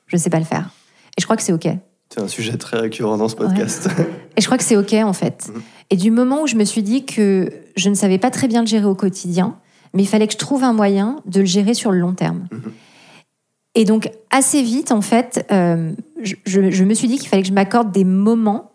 Je 0.06 0.16
ne 0.16 0.20
sais 0.20 0.30
pas 0.30 0.38
le 0.38 0.44
faire. 0.44 0.70
Et 1.16 1.20
je 1.20 1.26
crois 1.26 1.36
que 1.36 1.42
c'est 1.42 1.52
OK. 1.52 1.68
C'est 2.10 2.20
un 2.20 2.28
sujet 2.28 2.56
très 2.56 2.78
récurrent 2.78 3.16
dans 3.16 3.28
ce 3.28 3.36
podcast. 3.36 3.88
Et 4.36 4.40
je 4.40 4.46
crois 4.46 4.56
que 4.58 4.64
c'est 4.64 4.76
OK, 4.76 4.92
en 4.94 5.12
fait. 5.12 5.48
Mhm. 5.52 5.62
Et 5.90 5.96
du 5.96 6.10
moment 6.10 6.42
où 6.42 6.46
je 6.46 6.56
me 6.56 6.64
suis 6.64 6.82
dit 6.82 7.04
que 7.04 7.50
je 7.76 7.88
ne 7.88 7.94
savais 7.94 8.18
pas 8.18 8.30
très 8.30 8.46
bien 8.48 8.60
le 8.60 8.66
gérer 8.66 8.84
au 8.86 8.94
quotidien, 8.94 9.56
mais 9.94 10.02
il 10.02 10.06
fallait 10.06 10.26
que 10.26 10.32
je 10.32 10.38
trouve 10.38 10.64
un 10.64 10.72
moyen 10.72 11.20
de 11.26 11.40
le 11.40 11.46
gérer 11.46 11.74
sur 11.74 11.90
le 11.92 11.98
long 11.98 12.14
terme. 12.14 12.46
Mhm. 12.52 12.72
Et 13.76 13.84
donc, 13.84 14.10
assez 14.30 14.62
vite, 14.62 14.92
en 14.92 15.00
fait, 15.00 15.44
euh, 15.50 15.92
je, 16.22 16.34
je- 16.46 16.70
je 16.70 16.84
me 16.84 16.94
suis 16.94 17.08
dit 17.08 17.18
qu'il 17.18 17.28
fallait 17.28 17.42
que 17.42 17.48
je 17.48 17.52
m'accorde 17.54 17.90
des 17.90 18.04
moments 18.04 18.70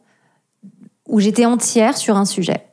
où 1.08 1.20
j'étais 1.20 1.46
entière 1.46 1.98
sur 1.98 2.18
un 2.18 2.26
sujet. 2.26 2.66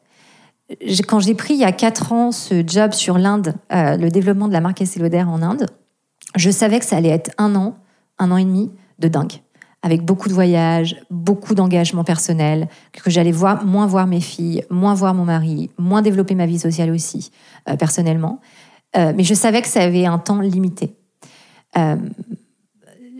Quand 1.07 1.21
j'ai 1.21 1.35
pris 1.35 1.55
il 1.55 1.61
y 1.61 1.65
a 1.65 1.73
quatre 1.73 2.13
ans 2.13 2.33
ce 2.33 2.67
job 2.67 2.93
sur 2.93 3.19
l'Inde, 3.19 3.55
euh, 3.73 3.97
le 3.97 4.11
développement 4.11 4.49
de 4.49 4.53
la 4.53 4.61
marque 4.61 4.81
Estée 4.81 4.99
Lauder 4.99 5.23
en 5.23 5.41
Inde, 5.43 5.67
je 6.35 6.51
savais 6.51 6.81
que 6.81 6.85
ça 6.85 6.97
allait 6.97 7.11
être 7.11 7.31
un 7.39 7.55
an, 7.55 7.77
un 8.19 8.33
an 8.33 8.37
et 8.37 8.45
demi 8.45 8.73
de 8.99 9.07
dingue, 9.07 9.41
avec 9.83 10.05
beaucoup 10.05 10.29
de 10.29 10.35
voyages, 10.35 10.97
beaucoup 11.09 11.55
d'engagement 11.55 12.03
personnel, 12.03 12.69
que 12.93 13.11
j'allais 13.11 13.31
voir, 13.31 13.65
moins 13.65 13.87
voir 13.87 14.09
mes 14.09 14.21
filles, 14.21 14.65
moins 14.69 14.95
voir 14.95 15.15
mon 15.15 15.25
mari, 15.25 15.71
moins 15.79 16.03
développer 16.03 16.35
ma 16.35 16.47
vie 16.47 16.59
sociale 16.59 16.91
aussi, 16.91 17.31
euh, 17.69 17.77
personnellement. 17.77 18.41
Euh, 18.97 19.13
mais 19.15 19.23
je 19.23 19.35
savais 19.35 19.63
que 19.63 19.69
ça 19.69 19.83
avait 19.83 20.07
un 20.07 20.19
temps 20.19 20.41
limité. 20.41 20.97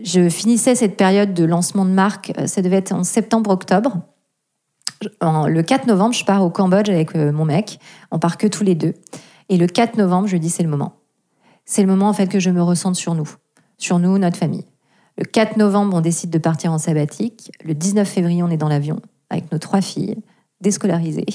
Je 0.03 0.29
finissais 0.29 0.73
cette 0.75 0.97
période 0.97 1.33
de 1.33 1.43
lancement 1.43 1.85
de 1.85 1.91
marque, 1.91 2.33
ça 2.45 2.61
devait 2.61 2.77
être 2.77 2.91
en 2.91 3.03
septembre-octobre. 3.03 4.01
Le 5.01 5.61
4 5.61 5.87
novembre, 5.87 6.13
je 6.13 6.25
pars 6.25 6.43
au 6.43 6.49
Cambodge 6.49 6.89
avec 6.89 7.15
euh, 7.15 7.31
mon 7.31 7.45
mec. 7.45 7.79
On 8.11 8.19
part 8.19 8.37
que 8.37 8.47
tous 8.47 8.63
les 8.63 8.75
deux. 8.75 8.93
Et 9.49 9.57
le 9.57 9.67
4 9.67 9.97
novembre, 9.97 10.27
je 10.27 10.37
dis 10.37 10.49
c'est 10.49 10.63
le 10.63 10.69
moment. 10.69 10.93
C'est 11.65 11.81
le 11.81 11.87
moment 11.87 12.09
en 12.09 12.13
fait 12.13 12.27
que 12.27 12.39
je 12.39 12.49
me 12.49 12.61
ressente 12.61 12.95
sur 12.95 13.13
nous, 13.13 13.29
sur 13.77 13.99
nous, 13.99 14.17
notre 14.17 14.37
famille. 14.37 14.65
Le 15.17 15.25
4 15.25 15.57
novembre, 15.57 15.97
on 15.97 16.01
décide 16.01 16.29
de 16.29 16.37
partir 16.37 16.71
en 16.71 16.77
sabbatique. 16.77 17.51
Le 17.63 17.73
19 17.73 18.07
février, 18.07 18.43
on 18.43 18.49
est 18.49 18.57
dans 18.57 18.69
l'avion 18.69 19.01
avec 19.29 19.51
nos 19.51 19.57
trois 19.57 19.81
filles, 19.81 20.17
déscolarisées, 20.61 21.25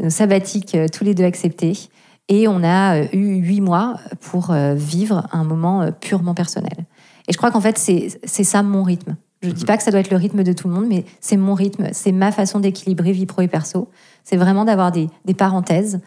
nos 0.00 0.10
sabbatiques 0.10 0.74
euh, 0.74 0.86
tous 0.88 1.04
les 1.04 1.14
deux 1.14 1.24
acceptés. 1.24 1.88
Et 2.28 2.48
on 2.48 2.62
a 2.62 2.96
euh, 2.96 3.06
eu 3.12 3.36
huit 3.36 3.60
mois 3.60 3.96
pour 4.20 4.50
euh, 4.50 4.74
vivre 4.74 5.26
un 5.32 5.44
moment 5.44 5.82
euh, 5.82 5.90
purement 5.90 6.34
personnel. 6.34 6.86
Et 7.28 7.32
je 7.32 7.38
crois 7.38 7.50
qu'en 7.50 7.60
fait, 7.60 7.78
c'est 7.78 8.44
ça 8.44 8.62
mon 8.62 8.82
rythme. 8.82 9.16
Je 9.46 9.50
ne 9.52 9.54
dis 9.54 9.64
pas 9.64 9.76
que 9.76 9.84
ça 9.84 9.92
doit 9.92 10.00
être 10.00 10.10
le 10.10 10.16
rythme 10.16 10.42
de 10.42 10.52
tout 10.52 10.66
le 10.66 10.74
monde, 10.74 10.86
mais 10.88 11.04
c'est 11.20 11.36
mon 11.36 11.54
rythme, 11.54 11.88
c'est 11.92 12.10
ma 12.10 12.32
façon 12.32 12.58
d'équilibrer 12.58 13.12
vie 13.12 13.26
pro 13.26 13.42
et 13.42 13.48
perso. 13.48 13.88
C'est 14.24 14.36
vraiment 14.36 14.64
d'avoir 14.64 14.90
des, 14.90 15.08
des 15.24 15.34
parenthèses. 15.34 16.00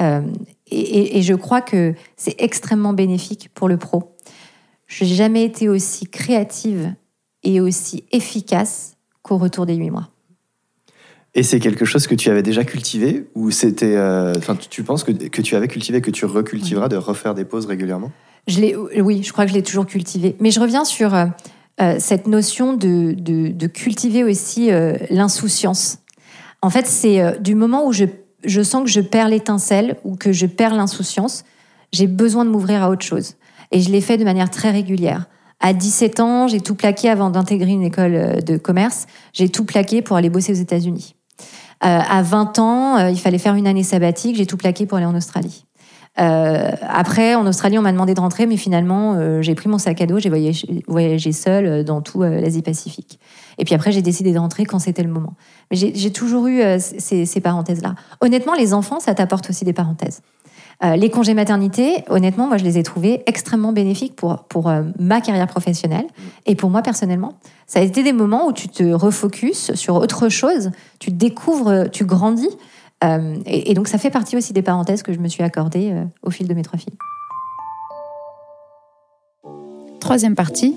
Euh, 0.00 0.22
et, 0.66 0.80
et- 0.80 1.18
et 1.18 1.22
je 1.22 1.34
crois 1.34 1.60
que 1.60 1.94
c'est 2.16 2.34
extrêmement 2.40 2.94
bénéfique 2.94 3.50
pour 3.52 3.68
le 3.68 3.76
pro. 3.76 4.14
Je 4.86 5.04
n'ai 5.04 5.10
jamais 5.10 5.44
été 5.44 5.68
aussi 5.68 6.06
créative 6.06 6.94
et 7.42 7.60
aussi 7.60 8.04
efficace 8.12 8.96
qu'au 9.20 9.36
retour 9.36 9.66
des 9.66 9.74
huit 9.74 9.90
mois. 9.90 10.08
Et 11.34 11.42
c'est 11.42 11.60
quelque 11.60 11.84
chose 11.84 12.06
que 12.06 12.14
tu 12.14 12.30
avais 12.30 12.42
déjà 12.42 12.64
cultivé 12.64 13.26
ou 13.34 13.50
c'était. 13.50 13.94
euh, 13.94 14.32
Enfin, 14.38 14.56
tu, 14.56 14.68
tu 14.70 14.82
penses 14.84 15.04
que, 15.04 15.12
que 15.12 15.42
tu 15.42 15.54
avais 15.54 15.68
cultivé, 15.68 16.00
que 16.00 16.10
tu 16.10 16.24
recultiveras, 16.24 16.88
de 16.88 16.96
refaire 16.96 17.34
des 17.34 17.44
pauses 17.44 17.66
régulièrement? 17.66 18.10
Je 18.46 18.60
l'ai, 18.60 18.74
oui, 19.02 19.22
je 19.22 19.32
crois 19.32 19.44
que 19.44 19.50
je 19.50 19.54
l'ai 19.56 19.62
toujours 19.62 19.84
cultivé. 19.86 20.34
Mais 20.40 20.50
je 20.50 20.60
reviens 20.60 20.84
sur 20.86 21.14
euh, 21.80 21.96
cette 21.98 22.26
notion 22.26 22.72
de, 22.72 23.12
de, 23.12 23.48
de 23.48 23.66
cultiver 23.66 24.24
aussi 24.24 24.70
euh, 24.70 24.94
l'insouciance. 25.10 25.98
En 26.62 26.70
fait, 26.70 26.86
c'est 26.86 27.20
euh, 27.20 27.36
du 27.38 27.54
moment 27.54 27.86
où 27.86 27.92
je, 27.92 28.04
je 28.44 28.62
sens 28.62 28.82
que 28.84 28.90
je 28.90 29.00
perds 29.00 29.28
l'étincelle 29.28 29.96
ou 30.04 30.16
que 30.16 30.32
je 30.32 30.46
perds 30.46 30.74
l'insouciance, 30.74 31.44
j'ai 31.92 32.06
besoin 32.06 32.44
de 32.44 32.50
m'ouvrir 32.50 32.82
à 32.82 32.90
autre 32.90 33.04
chose. 33.04 33.34
Et 33.72 33.80
je 33.80 33.90
l'ai 33.90 34.00
fait 34.00 34.16
de 34.16 34.24
manière 34.24 34.50
très 34.50 34.70
régulière. 34.70 35.26
À 35.60 35.72
17 35.72 36.20
ans, 36.20 36.48
j'ai 36.48 36.60
tout 36.60 36.74
plaqué 36.74 37.08
avant 37.08 37.30
d'intégrer 37.30 37.72
une 37.72 37.82
école 37.82 38.14
euh, 38.14 38.40
de 38.40 38.56
commerce. 38.56 39.06
J'ai 39.32 39.48
tout 39.48 39.64
plaqué 39.64 40.02
pour 40.02 40.16
aller 40.16 40.30
bosser 40.30 40.52
aux 40.52 40.56
États-Unis. 40.62 41.14
Euh, 41.84 42.00
à 42.08 42.22
20 42.22 42.58
ans, 42.58 43.08
il 43.08 43.20
fallait 43.20 43.38
faire 43.38 43.54
une 43.54 43.66
année 43.66 43.82
sabbatique. 43.82 44.36
J'ai 44.36 44.46
tout 44.46 44.56
plaqué 44.56 44.86
pour 44.86 44.96
aller 44.96 45.06
en 45.06 45.14
Australie. 45.14 45.65
Euh, 46.18 46.70
après, 46.88 47.34
en 47.34 47.46
Australie, 47.46 47.78
on 47.78 47.82
m'a 47.82 47.92
demandé 47.92 48.14
de 48.14 48.20
rentrer, 48.20 48.46
mais 48.46 48.56
finalement, 48.56 49.14
euh, 49.14 49.42
j'ai 49.42 49.54
pris 49.54 49.68
mon 49.68 49.78
sac 49.78 50.00
à 50.00 50.06
dos, 50.06 50.18
j'ai 50.18 50.28
voyagé, 50.28 50.82
voyagé 50.86 51.32
seule 51.32 51.66
euh, 51.66 51.82
dans 51.82 52.00
tout 52.00 52.22
euh, 52.22 52.40
l'Asie-Pacifique. 52.40 53.18
Et 53.58 53.64
puis 53.64 53.74
après, 53.74 53.92
j'ai 53.92 54.02
décidé 54.02 54.32
de 54.32 54.38
rentrer 54.38 54.64
quand 54.64 54.78
c'était 54.78 55.02
le 55.02 55.10
moment. 55.10 55.34
Mais 55.70 55.76
j'ai 55.76 56.12
toujours 56.12 56.46
eu 56.46 56.60
ces, 56.78 57.40
parenthèses-là. 57.40 57.94
Honnêtement, 58.20 58.52
les 58.52 58.74
enfants, 58.74 59.00
ça 59.00 59.14
t'apporte 59.14 59.48
aussi 59.48 59.64
des 59.64 59.72
parenthèses. 59.72 60.20
Les 60.82 61.08
congés 61.08 61.32
maternité, 61.32 62.04
honnêtement, 62.10 62.48
moi, 62.48 62.58
je 62.58 62.64
les 62.64 62.76
ai 62.76 62.82
trouvés 62.82 63.22
extrêmement 63.24 63.72
bénéfiques 63.72 64.14
pour, 64.14 64.44
pour 64.44 64.70
ma 64.98 65.22
carrière 65.22 65.46
professionnelle 65.46 66.04
et 66.44 66.54
pour 66.54 66.68
moi 66.68 66.82
personnellement. 66.82 67.32
Ça 67.66 67.78
a 67.78 67.82
été 67.82 68.02
des 68.02 68.12
moments 68.12 68.46
où 68.46 68.52
tu 68.52 68.68
te 68.68 68.84
refocuses 68.84 69.74
sur 69.74 69.94
autre 69.94 70.28
chose, 70.28 70.70
tu 70.98 71.10
découvres, 71.10 71.90
tu 71.90 72.04
grandis. 72.04 72.50
Euh, 73.04 73.36
et, 73.46 73.70
et 73.70 73.74
donc, 73.74 73.88
ça 73.88 73.98
fait 73.98 74.10
partie 74.10 74.36
aussi 74.36 74.52
des 74.52 74.62
parenthèses 74.62 75.02
que 75.02 75.12
je 75.12 75.18
me 75.18 75.28
suis 75.28 75.42
accordées 75.42 75.92
euh, 75.92 76.04
au 76.22 76.30
fil 76.30 76.48
de 76.48 76.54
mes 76.54 76.62
trois 76.62 76.78
filles. 76.78 76.96
Troisième 80.00 80.34
partie, 80.34 80.74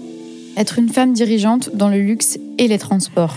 être 0.57 0.79
une 0.79 0.89
femme 0.89 1.13
dirigeante 1.13 1.75
dans 1.75 1.87
le 1.87 1.99
luxe 1.99 2.39
et 2.57 2.67
les 2.67 2.79
transports. 2.79 3.35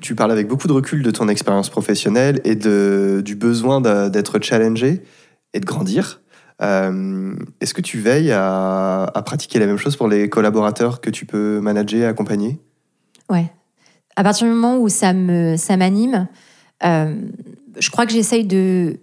Tu 0.00 0.14
parles 0.14 0.32
avec 0.32 0.48
beaucoup 0.48 0.68
de 0.68 0.72
recul 0.72 1.02
de 1.02 1.10
ton 1.10 1.28
expérience 1.28 1.70
professionnelle 1.70 2.40
et 2.44 2.56
de, 2.56 3.22
du 3.24 3.36
besoin 3.36 3.80
d'être 4.10 4.38
challengé 4.42 5.02
et 5.54 5.60
de 5.60 5.64
grandir. 5.64 6.20
Euh, 6.60 7.34
Est-ce 7.62 7.72
que 7.72 7.80
tu 7.80 7.98
veilles 8.00 8.30
à, 8.30 9.04
à 9.04 9.22
pratiquer 9.22 9.58
la 9.58 9.66
même 9.66 9.78
chose 9.78 9.96
pour 9.96 10.08
les 10.08 10.28
collaborateurs 10.28 11.00
que 11.00 11.08
tu 11.08 11.24
peux 11.24 11.58
manager, 11.60 12.08
accompagner? 12.08 12.60
Ouais. 13.30 13.50
À 14.16 14.22
partir 14.22 14.46
du 14.46 14.52
moment 14.52 14.78
où 14.78 14.88
ça 14.88 15.12
me 15.12 15.56
ça 15.56 15.76
m'anime, 15.76 16.28
euh, 16.84 17.14
je 17.78 17.90
crois 17.90 18.06
que 18.06 18.12
j'essaye 18.12 18.44
de 18.44 19.00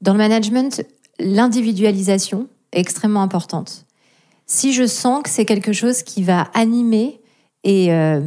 dans 0.00 0.12
le 0.12 0.18
management 0.18 0.84
l'individualisation 1.20 2.48
est 2.72 2.80
extrêmement 2.80 3.22
importante. 3.22 3.86
Si 4.46 4.72
je 4.72 4.86
sens 4.86 5.22
que 5.22 5.30
c'est 5.30 5.44
quelque 5.44 5.72
chose 5.72 6.02
qui 6.02 6.22
va 6.22 6.48
animer 6.54 7.20
et 7.64 7.92
euh, 7.92 8.20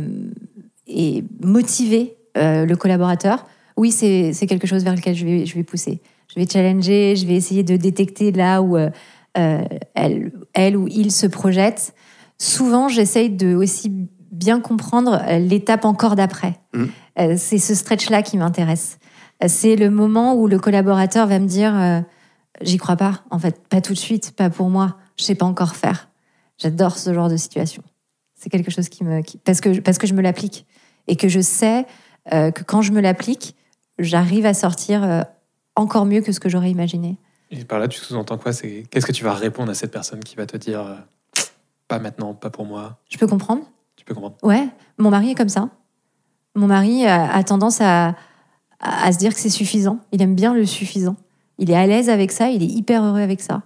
et 0.88 1.24
motiver 1.42 2.18
euh, 2.38 2.66
le 2.66 2.76
collaborateur, 2.76 3.46
oui, 3.78 3.92
c'est 3.92 4.34
quelque 4.48 4.68
chose 4.68 4.84
vers 4.84 4.96
lequel 4.96 5.16
je 5.16 5.26
vais 5.26 5.46
je 5.46 5.56
vais 5.56 5.64
pousser. 5.64 6.02
Je 6.34 6.40
vais 6.40 6.48
challenger, 6.48 7.16
je 7.18 7.26
vais 7.26 7.36
essayer 7.36 7.64
de 7.64 7.76
détecter 7.76 8.32
là 8.32 8.62
où 8.62 8.78
elle 9.34 10.32
elle 10.54 10.78
ou 10.78 10.88
il 10.88 11.12
se 11.12 11.28
projette. 11.28 11.94
Souvent, 12.38 12.88
j'essaye 12.88 13.30
de 13.30 13.54
aussi 13.56 14.08
bien 14.32 14.60
comprendre 14.60 15.22
euh, 15.28 15.38
l'étape 15.40 15.86
encore 15.86 16.16
d'après. 16.16 16.60
Mhm. 16.74 16.90
Euh, 17.20 17.36
c'est 17.38 17.58
ce 17.58 17.76
stretch-là 17.76 18.22
qui 18.24 18.38
m'intéresse. 18.38 18.98
Euh, 19.44 19.48
C'est 19.50 19.76
le 19.76 19.90
moment 19.90 20.36
où 20.36 20.48
le 20.48 20.58
collaborateur 20.60 21.28
va 21.28 21.40
me 21.40 21.48
dire 21.48 21.78
euh, 21.78 22.02
J'y 22.62 22.78
crois 22.78 22.96
pas, 22.98 23.24
en 23.32 23.40
fait, 23.40 23.66
pas 23.70 23.82
tout 23.82 23.94
de 23.94 23.98
suite, 23.98 24.34
pas 24.36 24.50
pour 24.50 24.70
moi, 24.70 24.98
je 25.18 25.24
sais 25.24 25.36
pas 25.36 25.46
encore 25.46 25.76
faire. 25.76 26.10
J'adore 26.58 26.98
ce 26.98 27.14
genre 27.14 27.30
de 27.30 27.38
situation. 27.38 27.82
C'est 28.36 28.50
quelque 28.50 28.70
chose 28.72 28.88
qui 28.90 29.04
me. 29.04 29.22
qui- 29.22 29.38
parce, 29.38 29.62
que, 29.62 29.80
parce 29.80 29.98
que 29.98 30.06
je 30.08 30.14
me 30.14 30.22
l'applique. 30.22 30.66
Et 31.08 31.16
que 31.16 31.28
je 31.28 31.40
sais 31.42 31.86
euh, 32.34 32.52
que 32.52 32.64
quand 32.64 32.82
je 32.84 32.92
me 32.92 33.02
l'applique, 33.02 33.56
j'arrive 33.98 34.46
à 34.46 34.54
sortir 34.54 35.04
euh, 35.04 35.22
encore 35.76 36.06
mieux 36.06 36.22
que 36.22 36.32
ce 36.32 36.40
que 36.40 36.50
j'aurais 36.50 36.70
imaginé. 36.70 37.18
Et 37.50 37.66
par 37.66 37.80
là, 37.80 37.88
tu 37.88 38.00
sous-entends 38.00 38.38
quoi? 38.38 38.54
C'est 38.54 38.84
qu'est-ce 38.92 39.06
que 39.08 39.12
tu 39.12 39.24
vas 39.24 39.34
répondre 39.34 39.72
à 39.72 39.74
cette 39.74 39.92
personne 39.92 40.20
qui 40.24 40.36
va 40.36 40.46
te 40.46 40.58
dire 40.58 40.82
euh, 40.82 40.96
pas 41.88 41.98
maintenant, 42.00 42.34
pas 42.34 42.50
pour 42.52 42.66
moi? 42.66 43.00
Je 43.10 43.18
peux 43.18 43.28
comprendre 43.28 43.64
peux 44.14 44.48
Ouais, 44.48 44.68
mon 44.98 45.10
mari 45.10 45.32
est 45.32 45.36
comme 45.36 45.50
ça. 45.50 45.70
Mon 46.56 46.68
mari 46.68 47.06
a, 47.06 47.44
tendance 47.44 47.80
à, 47.82 48.16
à, 48.80 49.12
se 49.12 49.18
dire 49.18 49.34
que 49.34 49.40
c'est 49.40 49.50
suffisant. 49.50 50.00
Il 50.12 50.22
aime 50.22 50.36
bien 50.36 50.54
le 50.54 50.66
suffisant. 50.66 51.16
Il 51.58 51.70
est 51.72 51.76
à 51.76 51.86
l'aise 51.86 52.10
avec 52.10 52.32
ça, 52.32 52.50
il 52.50 52.64
est 52.64 52.68
hyper 52.68 53.04
heureux 53.04 53.22
avec 53.22 53.42
ça. 53.42 53.64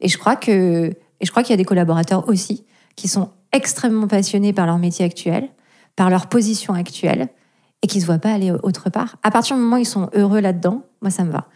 Et 0.00 0.08
je 0.08 0.18
crois 0.18 0.36
que, 0.36 0.92
et 1.20 1.26
qu'il 1.42 1.50
y 1.50 1.54
a 1.54 1.56
des 1.56 1.64
collaborateurs 1.64 2.28
aussi 2.28 2.64
qui 2.96 3.08
sont 3.08 3.30
extrêmement 3.52 4.08
passionnés 4.08 4.52
par 4.52 4.66
leur 4.66 4.78
métier 4.78 5.04
actuel, 5.04 5.48
par 5.94 6.10
leur 6.10 6.26
position 6.26 6.74
actuelle, 6.74 7.28
et 7.82 7.86
qui 7.86 8.00
se 8.00 8.06
voient 8.06 8.18
pas 8.18 8.32
aller 8.32 8.50
autre 8.50 8.90
part. 8.90 9.16
À 9.22 9.30
partir 9.30 9.56
du 9.56 9.62
moment 9.62 9.76
où 9.76 9.80
ils 9.80 9.86
sont 9.86 10.10
heureux 10.14 10.40
là-dedans, 10.40 10.82
moi 11.02 11.10
ça 11.10 11.24
me 11.24 11.30
va. 11.30 11.46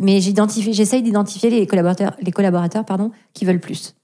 Mais 0.00 0.20
j'essaye 0.20 1.02
d'identifier 1.02 1.50
les 1.50 1.66
collaborateurs, 1.66 2.14
les 2.20 2.30
collaborateurs 2.30 2.84
pardon, 2.84 3.10
qui 3.32 3.44
veulent 3.44 3.60
plus. 3.60 3.94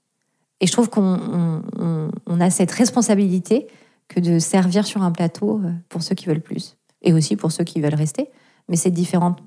Et 0.61 0.67
je 0.67 0.71
trouve 0.71 0.89
qu'on 0.89 1.03
on- 1.03 1.61
on- 1.79 2.11
on 2.27 2.41
a 2.41 2.49
cette 2.49 2.71
responsabilité 2.71 3.67
que 4.07 4.19
de 4.19 4.39
servir 4.39 4.85
sur 4.85 5.01
un 5.01 5.11
plateau 5.11 5.59
euh, 5.63 5.71
pour 5.89 6.03
ceux 6.03 6.15
qui 6.15 6.25
veulent 6.27 6.41
plus. 6.41 6.77
Et 7.01 7.13
aussi 7.13 7.35
pour 7.35 7.51
ceux 7.51 7.63
qui 7.63 7.81
veulent 7.81 7.95
rester. 7.95 8.29
Mais 8.69 8.75
c'est 8.75 8.91
différentes 8.91 9.39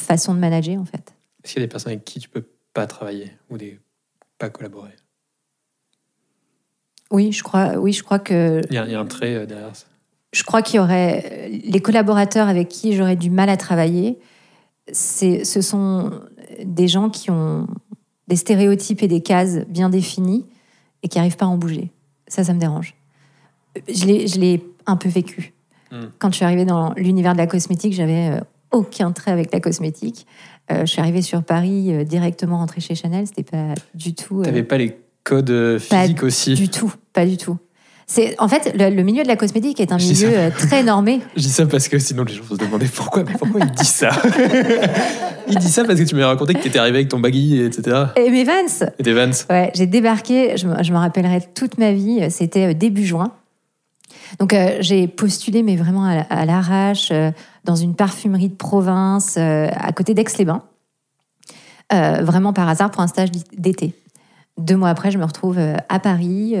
façons 0.00 0.34
de 0.34 0.38
manager, 0.38 0.80
en 0.80 0.84
fait. 0.84 1.14
Est-ce 1.42 1.54
qu'il 1.54 1.62
y 1.62 1.64
a 1.64 1.66
des 1.66 1.70
personnes 1.70 1.92
avec 1.92 2.04
qui 2.04 2.18
tu 2.20 2.28
peux 2.28 2.44
pas 2.74 2.86
travailler 2.86 3.32
ou 3.50 3.56
des 3.56 3.78
pas 4.38 4.50
collaborer? 4.50 4.92
Oui, 7.10 7.32
je 7.32 7.42
crois, 7.42 7.76
oui, 7.78 7.92
je 7.92 8.02
crois 8.02 8.18
que 8.18 8.60
Il 8.68 8.74
y, 8.74 8.78
a, 8.78 8.86
il 8.86 8.92
y 8.92 8.94
a 8.94 9.00
un 9.00 9.06
trait 9.06 9.34
euh, 9.34 9.46
derrière 9.46 9.74
ça. 9.74 9.86
je 10.32 10.42
crois 10.44 10.62
qu'il 10.62 10.76
y 10.76 10.78
aurait 10.78 11.48
les 11.50 11.80
collaborateurs 11.80 12.48
avec 12.48 12.68
qui 12.68 12.94
j'aurais 12.94 13.16
du 13.16 13.30
mal 13.30 13.48
à 13.48 13.56
travailler. 13.56 14.18
C'est, 14.92 15.44
ce 15.44 15.60
sont 15.60 16.10
des 16.64 16.88
gens 16.88 17.10
qui 17.10 17.30
ont 17.30 17.66
des 18.28 18.36
stéréotypes 18.36 19.02
et 19.02 19.08
des 19.08 19.22
cases 19.22 19.66
bien 19.66 19.88
définies 19.88 20.46
et 21.02 21.08
qui 21.08 21.18
n'arrivent 21.18 21.36
pas 21.36 21.46
à 21.46 21.48
en 21.48 21.58
bouger. 21.58 21.90
Ça, 22.28 22.44
ça 22.44 22.54
me 22.54 22.60
dérange. 22.60 22.94
Je 23.88 24.38
l'ai, 24.38 24.62
un 24.86 24.96
peu 24.96 25.08
vécu. 25.08 25.52
Mm. 25.92 25.96
Quand 26.18 26.30
je 26.30 26.36
suis 26.36 26.44
arrivée 26.44 26.64
dans 26.64 26.92
l'univers 26.96 27.32
de 27.34 27.38
la 27.38 27.46
cosmétique, 27.46 27.92
j'avais 27.92 28.30
euh, 28.30 28.40
aucun 28.72 29.12
trait 29.12 29.30
avec 29.30 29.52
la 29.52 29.60
cosmétique. 29.60 30.26
Euh, 30.72 30.80
je 30.80 30.86
suis 30.86 31.00
arrivée 31.00 31.22
sur 31.22 31.42
Paris 31.42 31.92
euh, 31.92 32.04
directement 32.04 32.58
rentrée 32.58 32.80
chez 32.80 32.94
Chanel. 32.94 33.26
C'était 33.26 33.42
pas 33.42 33.74
du 33.94 34.14
tout. 34.14 34.40
euh, 34.40 34.44
T'avais 34.44 34.62
pas 34.62 34.78
les 34.78 34.96
codes 35.24 35.50
euh, 35.50 35.78
pas 35.90 36.02
physiques 36.02 36.22
aussi 36.22 36.54
du 36.54 36.68
tout, 36.68 36.92
pas 37.12 37.26
du 37.26 37.36
tout. 37.36 37.56
C'est 38.06 38.34
en 38.40 38.48
fait 38.48 38.72
le, 38.76 38.90
le 38.94 39.02
milieu 39.04 39.22
de 39.22 39.28
la 39.28 39.36
cosmétique 39.36 39.78
est 39.80 39.92
un 39.92 39.98
Je 39.98 40.08
milieu 40.08 40.50
très 40.50 40.82
normé. 40.82 41.20
Je 41.36 41.42
dis 41.42 41.48
ça 41.48 41.66
parce 41.66 41.86
que 41.88 41.98
sinon 42.00 42.24
les 42.24 42.34
gens 42.34 42.42
vont 42.42 42.56
se 42.56 42.60
demander 42.60 42.86
pourquoi, 42.86 43.22
mais 43.22 43.34
pourquoi 43.38 43.60
il 43.60 43.70
dit 43.70 43.84
ça? 43.84 44.10
Il 45.48 45.58
dit 45.58 45.68
ça 45.68 45.84
parce 45.84 45.98
que 45.98 46.04
tu 46.04 46.14
m'as 46.14 46.26
raconté 46.26 46.54
que 46.54 46.62
t'étais 46.62 46.78
arrivé 46.78 46.98
avec 46.98 47.08
ton 47.08 47.18
baggy, 47.18 47.60
etc. 47.60 48.04
Et 48.16 48.30
mes 48.30 48.44
Vans, 48.44 48.52
Et 48.98 49.02
tes 49.02 49.12
Vans. 49.12 49.30
ouais, 49.48 49.70
j'ai 49.74 49.86
débarqué, 49.86 50.56
je 50.56 50.68
me, 50.68 50.80
je 50.82 50.92
me 50.92 50.98
rappellerai 50.98 51.40
toute 51.54 51.76
ma 51.78 51.90
vie, 51.92 52.20
c'était 52.30 52.72
début 52.74 53.04
juin. 53.04 53.32
Donc 54.38 54.52
euh, 54.54 54.78
j'ai 54.80 55.08
postulé, 55.08 55.62
mais 55.62 55.76
vraiment 55.76 56.04
à, 56.04 56.14
la- 56.16 56.22
à 56.22 56.44
l'arrache, 56.44 57.10
euh, 57.10 57.30
dans 57.64 57.74
une 57.76 57.94
parfumerie 57.94 58.48
de 58.48 58.54
province, 58.54 59.36
euh, 59.38 59.68
à 59.74 59.92
côté 59.92 60.14
d'Aix-les-Bains, 60.14 60.62
vraiment 61.92 62.52
par 62.52 62.68
hasard 62.68 62.90
pour 62.90 63.02
un 63.02 63.08
stage 63.08 63.30
d'été. 63.56 63.94
Deux 64.58 64.76
mois 64.76 64.90
après, 64.90 65.10
je 65.10 65.18
me 65.18 65.24
retrouve 65.24 65.58
à 65.58 65.98
Paris, 65.98 66.54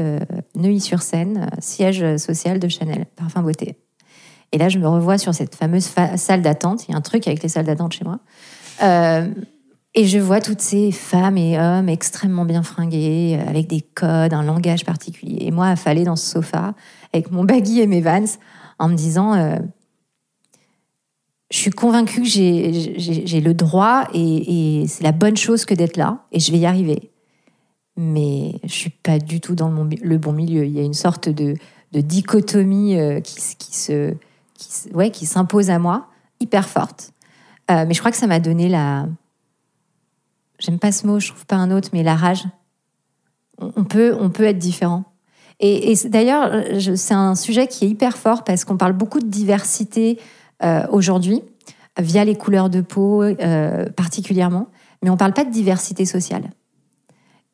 Neuilly-sur-Seine, 0.56 1.48
siège 1.60 2.16
social 2.16 2.58
de 2.58 2.66
Chanel, 2.68 3.06
parfum 3.14 3.42
beauté. 3.42 3.76
Et 4.52 4.58
là, 4.58 4.68
je 4.68 4.78
me 4.80 4.88
revois 4.88 5.18
sur 5.18 5.32
cette 5.34 5.54
fameuse 5.54 5.86
fa- 5.86 6.16
salle 6.16 6.42
d'attente. 6.42 6.88
Il 6.88 6.92
y 6.92 6.94
a 6.94 6.96
un 6.96 7.00
truc 7.02 7.28
avec 7.28 7.42
les 7.42 7.48
salles 7.48 7.66
d'attente 7.66 7.92
chez 7.92 8.04
moi. 8.04 8.18
Et 9.94 10.06
je 10.06 10.18
vois 10.18 10.40
toutes 10.40 10.60
ces 10.60 10.92
femmes 10.92 11.36
et 11.36 11.58
hommes 11.58 11.88
extrêmement 11.88 12.44
bien 12.44 12.62
fringués, 12.62 13.36
euh, 13.38 13.48
avec 13.48 13.66
des 13.66 13.80
codes, 13.80 14.32
un 14.32 14.44
langage 14.44 14.84
particulier. 14.84 15.38
Et 15.40 15.50
moi, 15.50 15.66
affalée 15.66 16.04
dans 16.04 16.14
ce 16.16 16.30
sofa, 16.30 16.74
avec 17.12 17.32
mon 17.32 17.44
baggy 17.44 17.80
et 17.80 17.86
mes 17.88 18.00
vans, 18.00 18.24
en 18.78 18.88
me 18.88 18.94
disant 18.94 19.34
euh, 19.34 19.56
Je 21.50 21.58
suis 21.58 21.72
convaincue 21.72 22.22
que 22.22 22.28
j'ai- 22.28 23.40
le 23.40 23.52
droit 23.52 24.06
et, 24.14 24.84
c'est 24.86 25.02
la 25.02 25.10
bonne 25.12 25.36
chose 25.36 25.64
que 25.64 25.74
d'être 25.74 25.96
là, 25.96 26.24
et 26.30 26.38
je 26.38 26.52
vais 26.52 26.58
y 26.58 26.66
arriver. 26.66 27.10
Mais 27.96 28.60
je 28.62 28.72
suis 28.72 28.90
pas 28.90 29.18
du 29.18 29.40
tout 29.40 29.56
dans 29.56 29.70
le, 29.70 30.18
bon- 30.18 30.32
milieu. 30.32 30.64
Il 30.64 30.72
y 30.72 30.78
a 30.78 30.84
une 30.84 30.94
sorte 30.94 31.28
de, 31.28 31.56
dichotomie 31.92 32.96
euh, 32.96 33.20
qui, 33.20 33.40
se, 33.74 34.14
ouais, 34.94 35.10
s'impose 35.12 35.68
à 35.70 35.80
moi, 35.80 36.06
hyper 36.38 36.68
forte. 36.68 37.12
Mais 37.68 37.94
je 37.94 37.98
crois 38.00 38.10
que 38.10 38.16
ça 38.16 38.26
m'a 38.26 38.40
donné 38.40 38.68
la. 38.68 39.06
J'aime 40.60 40.78
pas 40.78 40.92
ce 40.92 41.06
mot, 41.06 41.18
je 41.18 41.28
trouve 41.28 41.46
pas 41.46 41.56
un 41.56 41.70
autre, 41.70 41.88
mais 41.92 42.02
la 42.02 42.14
rage. 42.14 42.44
On 43.58 43.84
peut, 43.84 44.16
on 44.18 44.30
peut 44.30 44.44
être 44.44 44.58
différent. 44.58 45.04
Et, 45.58 45.94
d'ailleurs, 46.06 46.50
c'est 46.96 47.12
un 47.12 47.34
sujet 47.34 47.66
qui 47.66 47.84
est 47.84 47.88
hyper 47.88 48.16
fort 48.16 48.44
parce 48.44 48.64
qu'on 48.64 48.78
parle 48.78 48.94
beaucoup 48.94 49.20
de 49.20 49.26
diversité 49.26 50.18
euh, 50.62 50.86
aujourd'hui, 50.90 51.42
via 51.98 52.24
les 52.24 52.34
couleurs 52.34 52.70
de 52.70 52.80
peau 52.80 53.22
euh, 53.22 53.90
particulièrement, 53.90 54.68
mais 55.02 55.10
on 55.10 55.18
parle 55.18 55.34
pas 55.34 55.44
de 55.44 55.50
diversité 55.50 56.06
sociale. 56.06 56.50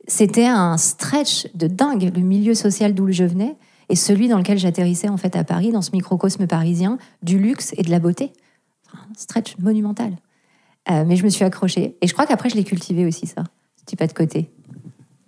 C'était 0.07 0.47
un 0.47 0.77
stretch 0.77 1.49
de 1.55 1.66
dingue, 1.66 2.12
le 2.14 2.23
milieu 2.23 2.55
social 2.55 2.95
d'où 2.95 3.11
je 3.11 3.25
venais 3.25 3.57
et 3.88 3.97
celui 3.97 4.29
dans 4.29 4.38
lequel 4.38 4.59
j'atterrissais 4.59 5.09
en 5.09 5.16
fait 5.16 5.35
à 5.35 5.42
Paris, 5.42 5.73
dans 5.73 5.83
ce 5.83 5.90
microcosme 5.92 6.47
parisien 6.47 6.99
du 7.23 7.38
luxe 7.38 7.75
et 7.77 7.83
de 7.83 7.90
la 7.90 7.99
beauté. 7.99 8.33
Un 8.92 9.14
stretch 9.16 9.59
monumental. 9.59 10.12
Euh, 10.90 11.05
mais 11.07 11.16
je 11.16 11.25
me 11.25 11.29
suis 11.29 11.44
accrochée. 11.44 11.96
Et 12.01 12.07
je 12.07 12.12
crois 12.12 12.27
qu'après, 12.27 12.49
je 12.49 12.57
l'ai 12.57 12.64
cultivé 12.64 13.07
aussi, 13.07 13.27
ça. 13.27 13.44
Ce 13.77 13.85
petit 13.85 13.96
pas 13.96 14.07
de 14.07 14.12
côté. 14.12 14.51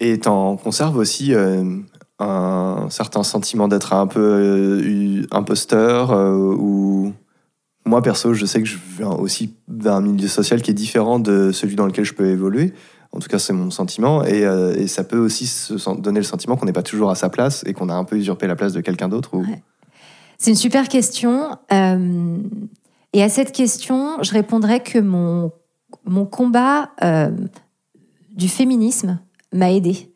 Et 0.00 0.18
t'en 0.18 0.56
conserves 0.56 0.96
aussi 0.96 1.34
euh, 1.34 1.78
un 2.18 2.86
certain 2.90 3.22
sentiment 3.22 3.68
d'être 3.68 3.92
un 3.92 4.06
peu 4.06 4.20
euh, 4.20 5.26
imposteur 5.30 6.12
ou 6.12 7.12
moi 7.84 8.02
perso 8.02 8.34
je 8.34 8.44
sais 8.44 8.60
que 8.60 8.68
je 8.68 8.76
viens 8.98 9.10
aussi 9.10 9.54
d'un 9.66 10.00
milieu 10.00 10.28
social 10.28 10.62
qui 10.62 10.70
est 10.70 10.74
différent 10.74 11.18
de 11.18 11.52
celui 11.52 11.74
dans 11.74 11.86
lequel 11.86 12.04
je 12.04 12.12
peux 12.12 12.26
évoluer 12.26 12.74
en 13.12 13.18
tout 13.18 13.28
cas 13.28 13.38
c'est 13.38 13.52
mon 13.52 13.70
sentiment 13.70 14.24
et, 14.24 14.44
euh, 14.44 14.74
et 14.74 14.86
ça 14.86 15.04
peut 15.04 15.18
aussi 15.18 15.46
se 15.46 15.74
donner 15.98 16.20
le 16.20 16.24
sentiment 16.24 16.56
qu'on 16.56 16.66
n'est 16.66 16.72
pas 16.72 16.82
toujours 16.82 17.10
à 17.10 17.14
sa 17.14 17.30
place 17.30 17.64
et 17.66 17.72
qu'on 17.72 17.88
a 17.88 17.94
un 17.94 18.04
peu 18.04 18.16
usurpé 18.16 18.46
la 18.46 18.56
place 18.56 18.72
de 18.72 18.80
quelqu'un 18.80 19.08
d'autre 19.08 19.34
ou... 19.34 19.40
Ouais. 19.40 19.62
C'est 20.40 20.50
une 20.50 20.56
super 20.56 20.88
question. 20.88 21.48
Euh, 21.72 22.36
et 23.12 23.22
à 23.22 23.28
cette 23.28 23.52
question, 23.52 24.22
je 24.22 24.32
répondrais 24.32 24.80
que 24.80 24.98
mon 24.98 25.52
mon 26.04 26.26
combat 26.26 26.90
euh, 27.02 27.30
du 28.34 28.48
féminisme 28.48 29.20
m'a 29.52 29.72
aidé. 29.72 30.12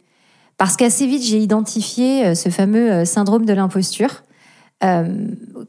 Parce 0.58 0.76
qu'assez 0.76 1.06
vite, 1.06 1.22
j'ai 1.22 1.38
identifié 1.38 2.26
euh, 2.26 2.34
ce 2.34 2.48
fameux 2.48 2.90
euh, 2.90 3.04
syndrome 3.04 3.44
de 3.46 3.52
l'imposture 3.52 4.22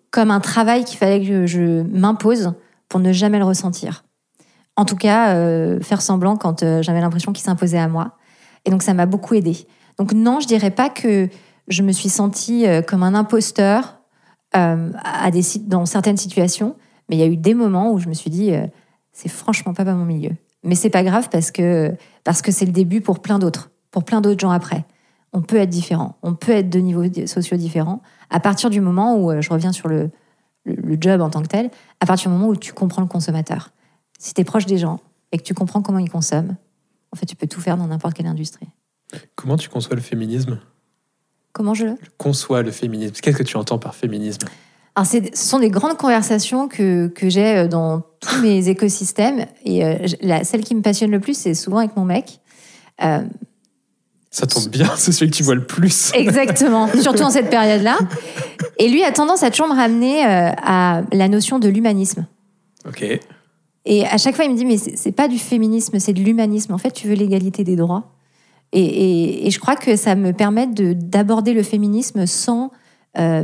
comme 0.10 0.32
un 0.32 0.40
travail 0.40 0.86
qu'il 0.86 0.98
fallait 0.98 1.24
que 1.24 1.46
je 1.46 1.84
m'impose 1.84 2.54
pour 2.90 3.00
ne 3.00 3.14
jamais 3.14 3.38
le 3.38 3.46
ressentir. 3.46 4.06
En 4.76 4.86
tout 4.86 4.96
cas, 4.96 5.36
faire 5.82 6.02
semblant 6.02 6.36
quand 6.36 6.82
j'avais 6.82 7.00
l'impression 7.00 7.32
qu'il 7.32 7.44
s'imposait 7.44 7.78
à 7.78 7.88
moi. 7.88 8.18
Et 8.66 8.72
donc, 8.72 8.82
ça 8.82 8.96
m'a 8.96 9.06
beaucoup 9.06 9.36
aidé. 9.36 9.68
Donc, 10.00 10.14
non, 10.14 10.40
je 10.40 10.48
dirais 10.48 10.72
pas 10.72 10.90
que 10.90 11.30
je 11.68 11.84
me 11.84 11.92
suis 11.92 12.10
sentie 12.10 12.66
comme 12.88 13.04
un 13.04 13.14
imposteur 13.14 14.00
à 14.52 15.30
des, 15.30 15.44
dans 15.68 15.86
certaines 15.86 16.18
situations, 16.18 16.76
mais 17.10 17.16
il 17.16 17.20
y 17.20 17.24
a 17.24 17.28
eu 17.28 17.38
des 17.38 17.54
moments 17.54 17.92
où 17.92 18.00
je 18.00 18.08
me 18.08 18.14
suis 18.14 18.30
dit, 18.30 18.54
euh, 18.54 18.66
c'est 19.12 19.30
franchement 19.30 19.74
pas, 19.74 19.86
pas 19.86 19.94
mon 19.94 20.06
milieu. 20.06 20.32
Mais 20.64 20.76
c'est 20.76 20.90
pas 20.90 21.04
grave 21.04 21.30
parce 21.30 21.52
que 21.52 21.94
parce 22.24 22.42
que 22.42 22.52
c'est 22.52 22.66
le 22.66 22.72
début 22.72 23.02
pour 23.02 23.20
plein 23.20 23.40
d'autres, 23.40 23.72
pour 23.92 24.04
plein 24.04 24.22
d'autres 24.22 24.40
gens 24.40 24.52
après. 24.52 24.86
On 25.34 25.42
peut 25.42 25.58
être 25.58 25.70
différent, 25.70 26.18
on 26.22 26.36
peut 26.36 26.52
être 26.52 26.70
de 26.70 26.80
niveaux 26.80 27.04
sociaux 27.26 27.58
différents. 27.58 28.02
À 28.30 28.40
partir 28.40 28.70
du 28.70 28.82
moment 28.82 29.18
où, 29.18 29.32
euh, 29.32 29.42
je 29.42 29.50
reviens 29.50 29.72
sur 29.72 29.88
le, 29.88 30.12
le, 30.64 30.76
le 30.76 30.98
job 31.00 31.22
en 31.22 31.30
tant 31.30 31.42
que 31.42 31.48
tel, 31.48 31.72
à 32.00 32.06
partir 32.06 32.30
du 32.32 32.38
moment 32.38 32.50
où 32.50 32.56
tu 32.56 32.72
comprends 32.72 33.02
le 33.02 33.08
consommateur. 33.08 33.72
Si 34.20 34.34
tu 34.34 34.42
es 34.42 34.44
proche 34.44 34.66
des 34.66 34.78
gens 34.78 35.00
et 35.32 35.38
que 35.38 35.44
tu 35.44 35.54
comprends 35.54 35.82
comment 35.82 36.00
ils 36.00 36.10
consomment, 36.10 36.56
en 37.12 37.16
fait, 37.16 37.26
tu 37.26 37.36
peux 37.36 37.48
tout 37.48 37.62
faire 37.62 37.78
dans 37.78 37.88
n'importe 37.88 38.16
quelle 38.16 38.28
industrie. 38.28 38.70
Comment 39.36 39.58
tu 39.58 39.70
conçois 39.70 39.96
le 39.96 40.02
féminisme? 40.02 40.60
Comment 41.52 41.74
je 41.74 41.86
le? 41.86 41.96
Conçois 42.18 42.64
le 42.64 42.72
féminisme. 42.72 43.16
Qu'est-ce 43.22 43.38
que 43.38 43.44
tu 43.44 43.58
entends 43.58 43.78
par 43.78 43.94
féminisme? 43.94 44.48
Alors, 44.96 45.08
c'est- 45.08 45.36
ce 45.36 45.48
sont 45.48 45.60
des 45.60 45.70
grandes 45.70 45.98
conversations 45.98 46.68
que, 46.68 47.08
que 47.08 47.30
j'ai 47.30 47.58
euh, 47.58 47.68
dans 47.68 48.02
tous 48.20 48.40
mes 48.42 48.70
écosystèmes. 48.70 49.46
Et 49.66 49.84
euh, 49.84 49.98
la, 50.22 50.44
celle 50.44 50.64
qui 50.64 50.76
me 50.76 50.82
passionne 50.82 51.12
le 51.12 51.20
plus, 51.20 51.36
c'est 51.38 51.54
souvent 51.56 51.80
avec 51.80 51.96
mon 51.98 52.06
mec. 52.06 52.40
Euh, 53.04 53.24
Ça 54.30 54.46
tombe 54.46 54.68
bien, 54.70 54.90
c'est 54.96 55.12
celui 55.12 55.32
que 55.32 55.36
tu 55.38 55.44
vois 55.44 55.56
le 55.56 55.66
plus. 55.66 56.12
exactement, 56.16 56.88
surtout 57.02 57.24
en 57.24 57.32
cette 57.32 57.50
période-là. 57.50 57.98
Et 58.78 58.88
lui 58.88 59.04
a 59.04 59.12
tendance 59.12 59.42
à 59.44 59.50
toujours 59.50 59.68
me 59.68 59.76
ramener 59.76 60.26
euh, 60.26 60.52
à 60.64 61.02
la 61.12 61.28
notion 61.28 61.58
de 61.60 61.70
l'humanisme. 61.70 62.28
Ok. 62.88 63.04
Et 63.86 64.06
à 64.06 64.18
chaque 64.18 64.36
fois, 64.36 64.46
il 64.46 64.52
me 64.52 64.56
dit, 64.58 64.66
mais 64.66 64.78
c'est 64.78 64.96
c'est 64.98 65.12
pas 65.12 65.28
du 65.28 65.38
féminisme, 65.40 66.00
c'est 66.00 66.14
de 66.14 66.22
l'humanisme. 66.22 66.74
En 66.74 66.78
fait, 66.78 66.92
tu 66.92 67.08
veux 67.08 67.16
l'égalité 67.16 67.64
des 67.64 67.76
droits. 67.76 68.12
Et, 68.72 68.82
et- 68.84 69.48
et 69.48 69.52
je 69.52 69.60
crois 69.60 69.76
que 69.76 69.96
ça 69.96 70.16
me 70.16 70.34
permet 70.34 70.68
de- 70.68 70.94
d'aborder 70.94 71.54
le 71.54 71.64
féminisme 71.64 72.26
sans, 72.26 72.72
euh, 73.20 73.44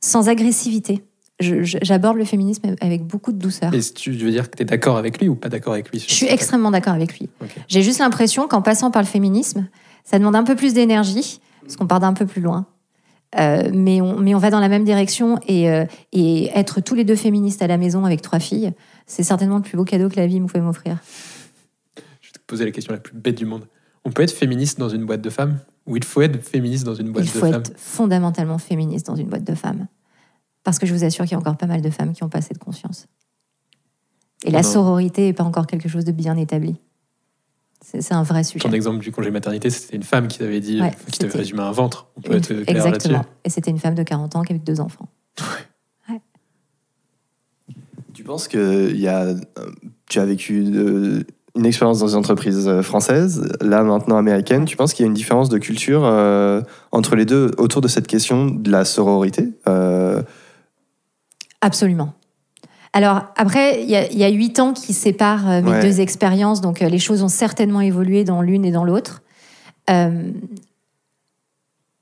sans 0.00 0.28
agressivité. 0.28 1.04
J'aborde 1.40 2.16
le 2.16 2.24
féminisme 2.24 2.74
avec 2.80 3.04
beaucoup 3.04 3.30
de 3.32 3.38
douceur. 3.38 3.72
Et 3.72 3.80
tu 3.80 4.10
veux 4.10 4.30
dire 4.30 4.50
que 4.50 4.56
tu 4.56 4.62
es 4.62 4.66
d'accord 4.66 4.96
avec 4.96 5.20
lui 5.20 5.28
ou 5.28 5.36
pas 5.36 5.48
d'accord 5.48 5.74
avec 5.74 5.90
lui 5.90 6.00
Je 6.00 6.12
suis 6.12 6.26
extrêmement 6.26 6.72
d'accord 6.72 6.94
avec 6.94 7.18
lui. 7.18 7.28
J'ai 7.68 7.82
juste 7.82 8.00
l'impression 8.00 8.48
qu'en 8.48 8.60
passant 8.60 8.90
par 8.90 9.02
le 9.02 9.06
féminisme, 9.06 9.68
ça 10.04 10.18
demande 10.18 10.34
un 10.34 10.42
peu 10.42 10.56
plus 10.56 10.74
d'énergie, 10.74 11.40
parce 11.62 11.76
qu'on 11.76 11.86
part 11.86 12.00
d'un 12.00 12.12
peu 12.12 12.26
plus 12.26 12.40
loin. 12.40 12.66
Euh, 13.38 13.70
mais, 13.72 14.00
on, 14.00 14.18
mais 14.18 14.34
on 14.34 14.38
va 14.38 14.50
dans 14.50 14.58
la 14.58 14.70
même 14.70 14.84
direction 14.84 15.38
et, 15.46 15.70
euh, 15.70 15.84
et 16.12 16.48
être 16.54 16.80
tous 16.80 16.94
les 16.94 17.04
deux 17.04 17.14
féministes 17.14 17.60
à 17.60 17.66
la 17.66 17.76
maison 17.76 18.06
avec 18.06 18.22
trois 18.22 18.40
filles, 18.40 18.72
c'est 19.06 19.22
certainement 19.22 19.56
le 19.56 19.62
plus 19.62 19.76
beau 19.76 19.84
cadeau 19.84 20.08
que 20.08 20.16
la 20.16 20.26
vie 20.26 20.40
me 20.40 20.46
pouvait 20.46 20.62
m'offrir. 20.62 20.96
Je 22.20 22.28
vais 22.28 22.32
te 22.32 22.38
poser 22.46 22.64
la 22.64 22.70
question 22.70 22.94
la 22.94 23.00
plus 23.00 23.14
bête 23.14 23.36
du 23.36 23.44
monde. 23.44 23.66
On 24.04 24.10
peut 24.10 24.22
être 24.22 24.32
féministe 24.32 24.78
dans 24.78 24.88
une 24.88 25.04
boîte 25.04 25.20
de 25.20 25.30
femmes? 25.30 25.58
Ou 25.88 25.96
il 25.96 26.04
faut 26.04 26.20
être 26.20 26.40
féministe 26.42 26.84
dans 26.84 26.94
une 26.94 27.10
boîte 27.10 27.24
Il 27.24 27.32
de 27.32 27.32
faut 27.32 27.46
femmes 27.46 27.60
être 27.60 27.72
fondamentalement 27.76 28.58
féministe 28.58 29.06
dans 29.06 29.16
une 29.16 29.28
boîte 29.28 29.44
de 29.44 29.54
femmes. 29.54 29.86
Parce 30.62 30.78
que 30.78 30.86
je 30.86 30.92
vous 30.94 31.02
assure 31.02 31.24
qu'il 31.24 31.32
y 31.32 31.34
a 31.34 31.38
encore 31.38 31.56
pas 31.56 31.66
mal 31.66 31.80
de 31.80 31.90
femmes 31.90 32.12
qui 32.12 32.22
ont 32.22 32.28
pas 32.28 32.38
assez 32.38 32.52
de 32.54 32.58
conscience. 32.58 33.06
Et 34.44 34.50
la 34.50 34.62
Non. 34.62 34.68
sororité 34.68 35.22
n'est 35.22 35.32
pas 35.32 35.44
encore 35.44 35.66
quelque 35.66 35.88
chose 35.88 36.04
de 36.04 36.12
bien 36.12 36.36
établi. 36.36 36.76
C'est 37.80 38.12
un 38.12 38.22
vrai 38.22 38.44
sujet. 38.44 38.68
Ton 38.68 38.74
exemple 38.74 38.98
du 38.98 39.10
congé 39.12 39.30
maternité, 39.30 39.70
c'était 39.70 39.96
une 39.96 40.02
femme 40.02 40.28
qui 40.28 40.38
t'avait 40.38 40.60
dit, 40.60 40.80
Ouais, 40.80 40.88
euh, 40.88 41.10
qui 41.10 41.20
t'avait 41.20 41.38
résumé 41.38 41.60
un 41.62 41.72
ventre. 41.72 42.08
On 42.16 42.20
peut 42.20 42.34
être 42.34 42.48
clair 42.48 42.58
là-dessus. 42.66 42.86
Exactement. 42.86 43.24
Et 43.44 43.50
c'était 43.50 43.70
une 43.70 43.78
femme 43.78 43.94
de 43.94 44.02
40 44.02 44.36
ans 44.36 44.42
qui 44.42 44.52
avait 44.52 44.60
deux 44.60 44.80
enfants. 44.80 45.08
Tu 48.14 48.24
penses 48.24 48.48
que 48.48 48.90
il 48.90 48.98
y 49.00 49.06
a, 49.06 49.26
euh, 49.26 49.36
tu 50.08 50.18
as 50.18 50.24
vécu 50.26 50.64
euh, 50.74 51.22
une 51.58 51.66
expérience 51.66 51.98
dans 51.98 52.08
une 52.08 52.18
entreprise 52.18 52.66
euh, 52.68 52.82
française, 52.82 53.52
là 53.60 53.82
maintenant 53.82 54.16
américaine. 54.16 54.64
Tu 54.64 54.76
penses 54.76 54.94
qu'il 54.94 55.04
y 55.04 55.06
a 55.06 55.08
une 55.08 55.14
différence 55.14 55.48
de 55.48 55.58
culture 55.58 56.02
euh, 56.04 56.62
entre 56.92 57.16
les 57.16 57.24
deux 57.24 57.50
autour 57.58 57.80
de 57.82 57.88
cette 57.88 58.06
question 58.06 58.46
de 58.46 58.70
la 58.70 58.84
sororité 58.84 59.48
Euh, 59.66 60.22
Absolument. 61.60 62.12
Alors 62.92 63.24
après, 63.36 63.82
il 63.82 63.90
y, 63.90 63.96
a- 64.24 64.28
huit 64.28 64.60
ans 64.60 64.72
qui 64.72 64.92
séparent 64.94 65.48
euh, 65.50 65.60
mes 65.60 65.70
Ouais. 65.70 65.82
deux 65.82 66.00
expériences, 66.00 66.60
donc 66.60 66.80
les 66.80 66.98
choses 66.98 67.22
ont 67.22 67.28
certainement 67.28 67.80
évolué 67.80 68.24
dans 68.24 68.40
l'une 68.40 68.64
et 68.64 68.70
dans 68.70 68.84
l'autre. 68.84 69.22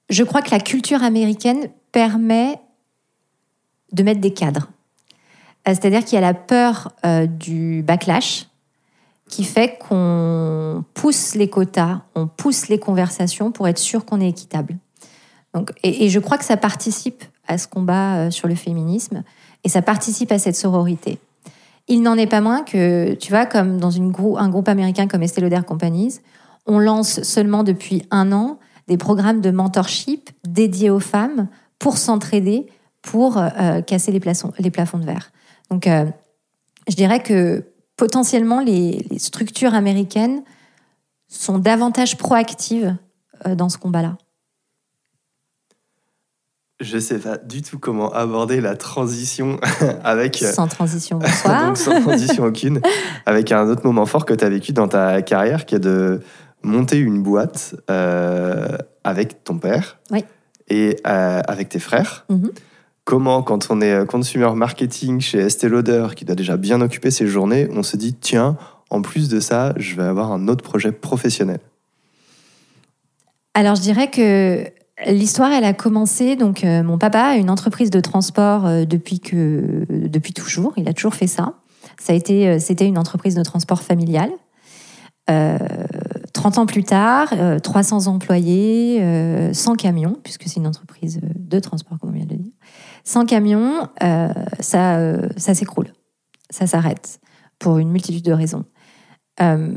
Je 0.08 0.22
crois 0.24 0.42
que 0.42 0.50
la 0.50 0.60
culture 0.60 1.02
américaine 1.02 1.68
permet 1.92 2.60
de 3.92 4.02
mettre 4.02 4.20
des 4.20 4.32
cadres. 4.32 4.68
C'est-à-dire 5.66 6.04
qu'il 6.04 6.14
y 6.14 6.18
a 6.18 6.20
la 6.20 6.34
peur 6.34 6.92
du 7.28 7.82
backlash 7.82 8.46
qui 9.28 9.44
fait 9.44 9.78
qu'on 9.78 10.84
pousse 10.94 11.34
les 11.34 11.48
quotas, 11.48 12.02
on 12.14 12.26
pousse 12.26 12.68
les 12.68 12.78
conversations 12.78 13.50
pour 13.50 13.66
être 13.68 13.78
sûr 13.78 14.04
qu'on 14.04 14.20
est 14.20 14.28
équitable. 14.28 14.76
Donc, 15.52 15.72
et, 15.82 16.08
je 16.08 16.18
crois 16.18 16.38
que 16.38 16.44
ça 16.44 16.56
participe 16.56 17.24
à 17.48 17.58
ce 17.58 17.66
combat 17.66 18.16
euh, 18.16 18.30
sur 18.30 18.46
le 18.46 18.54
féminisme 18.54 19.24
et 19.64 19.68
ça 19.68 19.82
participe 19.82 20.30
à 20.32 20.38
cette 20.38 20.56
sororité. 20.56 21.18
Il 21.88 22.02
n'en 22.02 22.16
est 22.16 22.26
pas 22.26 22.40
moins 22.40 22.62
que, 22.62 23.14
tu 23.14 23.30
vois, 23.30 23.46
comme 23.46 23.78
dans 23.78 23.96
un 23.96 24.08
groupe 24.08 24.68
américain 24.68 25.06
comme 25.06 25.22
Estée 25.22 25.40
Lauder 25.40 25.60
Companies, 25.66 26.20
on 26.66 26.78
lance 26.78 27.22
seulement 27.22 27.62
depuis 27.62 28.02
un 28.10 28.32
an 28.32 28.58
des 28.88 28.96
programmes 28.96 29.40
de 29.40 29.50
mentorship 29.50 30.30
dédiés 30.46 30.90
aux 30.90 31.00
femmes 31.00 31.48
pour 31.78 31.96
s'entraider, 31.96 32.66
pour 33.02 33.38
euh, 33.38 33.80
casser 33.82 34.12
les 34.12 34.20
plafonds 34.20 34.98
de 34.98 35.04
verre. 35.04 35.30
Donc, 35.70 35.86
euh, 35.86 36.04
je 36.88 36.96
dirais 36.96 37.22
que 37.22 37.64
potentiellement, 37.96 38.60
les, 38.60 39.06
les 39.10 39.18
structures 39.18 39.74
américaines 39.74 40.42
sont 41.28 41.58
davantage 41.58 42.16
proactives 42.16 42.96
euh, 43.46 43.54
dans 43.54 43.68
ce 43.68 43.78
combat-là. 43.78 44.16
je 46.80 46.98
sais 46.98 47.18
pas 47.18 47.38
du 47.38 47.62
tout 47.62 47.78
comment 47.78 48.12
aborder 48.12 48.60
la 48.60 48.76
transition 48.76 49.58
avec. 50.04 50.42
euh, 50.42 50.52
Sans 50.52 50.68
transition, 50.68 51.18
bonsoir. 51.20 51.66
donc 51.68 51.78
sans 51.78 52.00
transition 52.02 52.44
aucune, 52.44 52.80
avec 53.26 53.50
un 53.50 53.66
autre 53.68 53.84
moment 53.86 54.04
fort 54.06 54.26
que 54.26 54.34
tu 54.34 54.44
as 54.44 54.48
vécu 54.50 54.72
dans 54.72 54.86
ta 54.88 55.22
carrière, 55.22 55.64
qui 55.64 55.74
est 55.74 55.78
de 55.80 56.20
monter 56.62 56.98
une 56.98 57.22
boîte 57.22 57.74
euh, 57.90 58.76
avec 59.04 59.42
ton 59.44 59.58
père 59.58 59.98
Oui. 60.10 60.24
et 60.68 60.96
euh, 61.06 61.40
avec 61.48 61.70
tes 61.70 61.78
frères. 61.78 62.26
Mhm. 62.28 62.50
Comment, 63.06 63.44
quand 63.44 63.68
on 63.70 63.80
est 63.80 63.92
euh, 63.92 64.04
consumer 64.04 64.50
marketing 64.56 65.20
chez 65.20 65.38
Estée 65.38 65.68
Lauder, 65.68 66.08
qui 66.16 66.24
doit 66.24 66.34
déjà 66.34 66.56
bien 66.56 66.80
occuper 66.80 67.12
ses 67.12 67.28
journées, 67.28 67.68
on 67.70 67.84
se 67.84 67.96
dit 67.96 68.14
tiens, 68.14 68.56
en 68.90 69.00
plus 69.00 69.28
de 69.28 69.38
ça, 69.38 69.74
je 69.76 69.94
vais 69.94 70.02
avoir 70.02 70.32
un 70.32 70.48
autre 70.48 70.64
projet 70.64 70.90
professionnel. 70.90 71.60
Alors, 73.54 73.76
je 73.76 73.82
dirais 73.82 74.10
que 74.10 74.64
l'histoire, 75.06 75.52
elle 75.52 75.62
a 75.62 75.72
commencé. 75.72 76.34
Donc, 76.34 76.64
euh, 76.64 76.82
mon 76.82 76.98
papa 76.98 77.20
a 77.20 77.36
une 77.36 77.48
entreprise 77.48 77.90
de 77.90 78.00
transport 78.00 78.66
euh, 78.66 78.84
depuis 78.84 79.20
que, 79.20 79.86
depuis 79.88 80.32
toujours. 80.32 80.72
Il 80.76 80.88
a 80.88 80.92
toujours 80.92 81.14
fait 81.14 81.28
ça. 81.28 81.54
Ça 82.00 82.12
c'était 82.58 82.88
une 82.88 82.98
entreprise 82.98 83.36
de 83.36 83.44
transport 83.44 83.82
familiale. 83.82 84.32
Euh, 85.28 85.58
30 86.32 86.58
ans 86.58 86.66
plus 86.66 86.84
tard, 86.84 87.28
euh, 87.32 87.58
300 87.58 88.06
employés, 88.06 88.98
euh, 89.00 89.52
100 89.52 89.74
camions, 89.74 90.16
puisque 90.22 90.44
c'est 90.44 90.56
une 90.56 90.66
entreprise 90.66 91.20
de 91.34 91.58
transport, 91.58 91.98
comme 91.98 92.10
on 92.10 92.12
vient 92.12 92.26
de 92.26 92.34
le 92.34 92.38
dire. 92.38 92.52
100 93.06 93.26
camions, 93.26 93.88
euh, 94.02 94.28
ça, 94.58 94.96
euh, 94.96 95.28
ça 95.36 95.54
s'écroule. 95.54 95.86
Ça 96.50 96.66
s'arrête 96.66 97.20
pour 97.58 97.78
une 97.78 97.90
multitude 97.90 98.24
de 98.24 98.32
raisons. 98.32 98.64
Euh, 99.40 99.74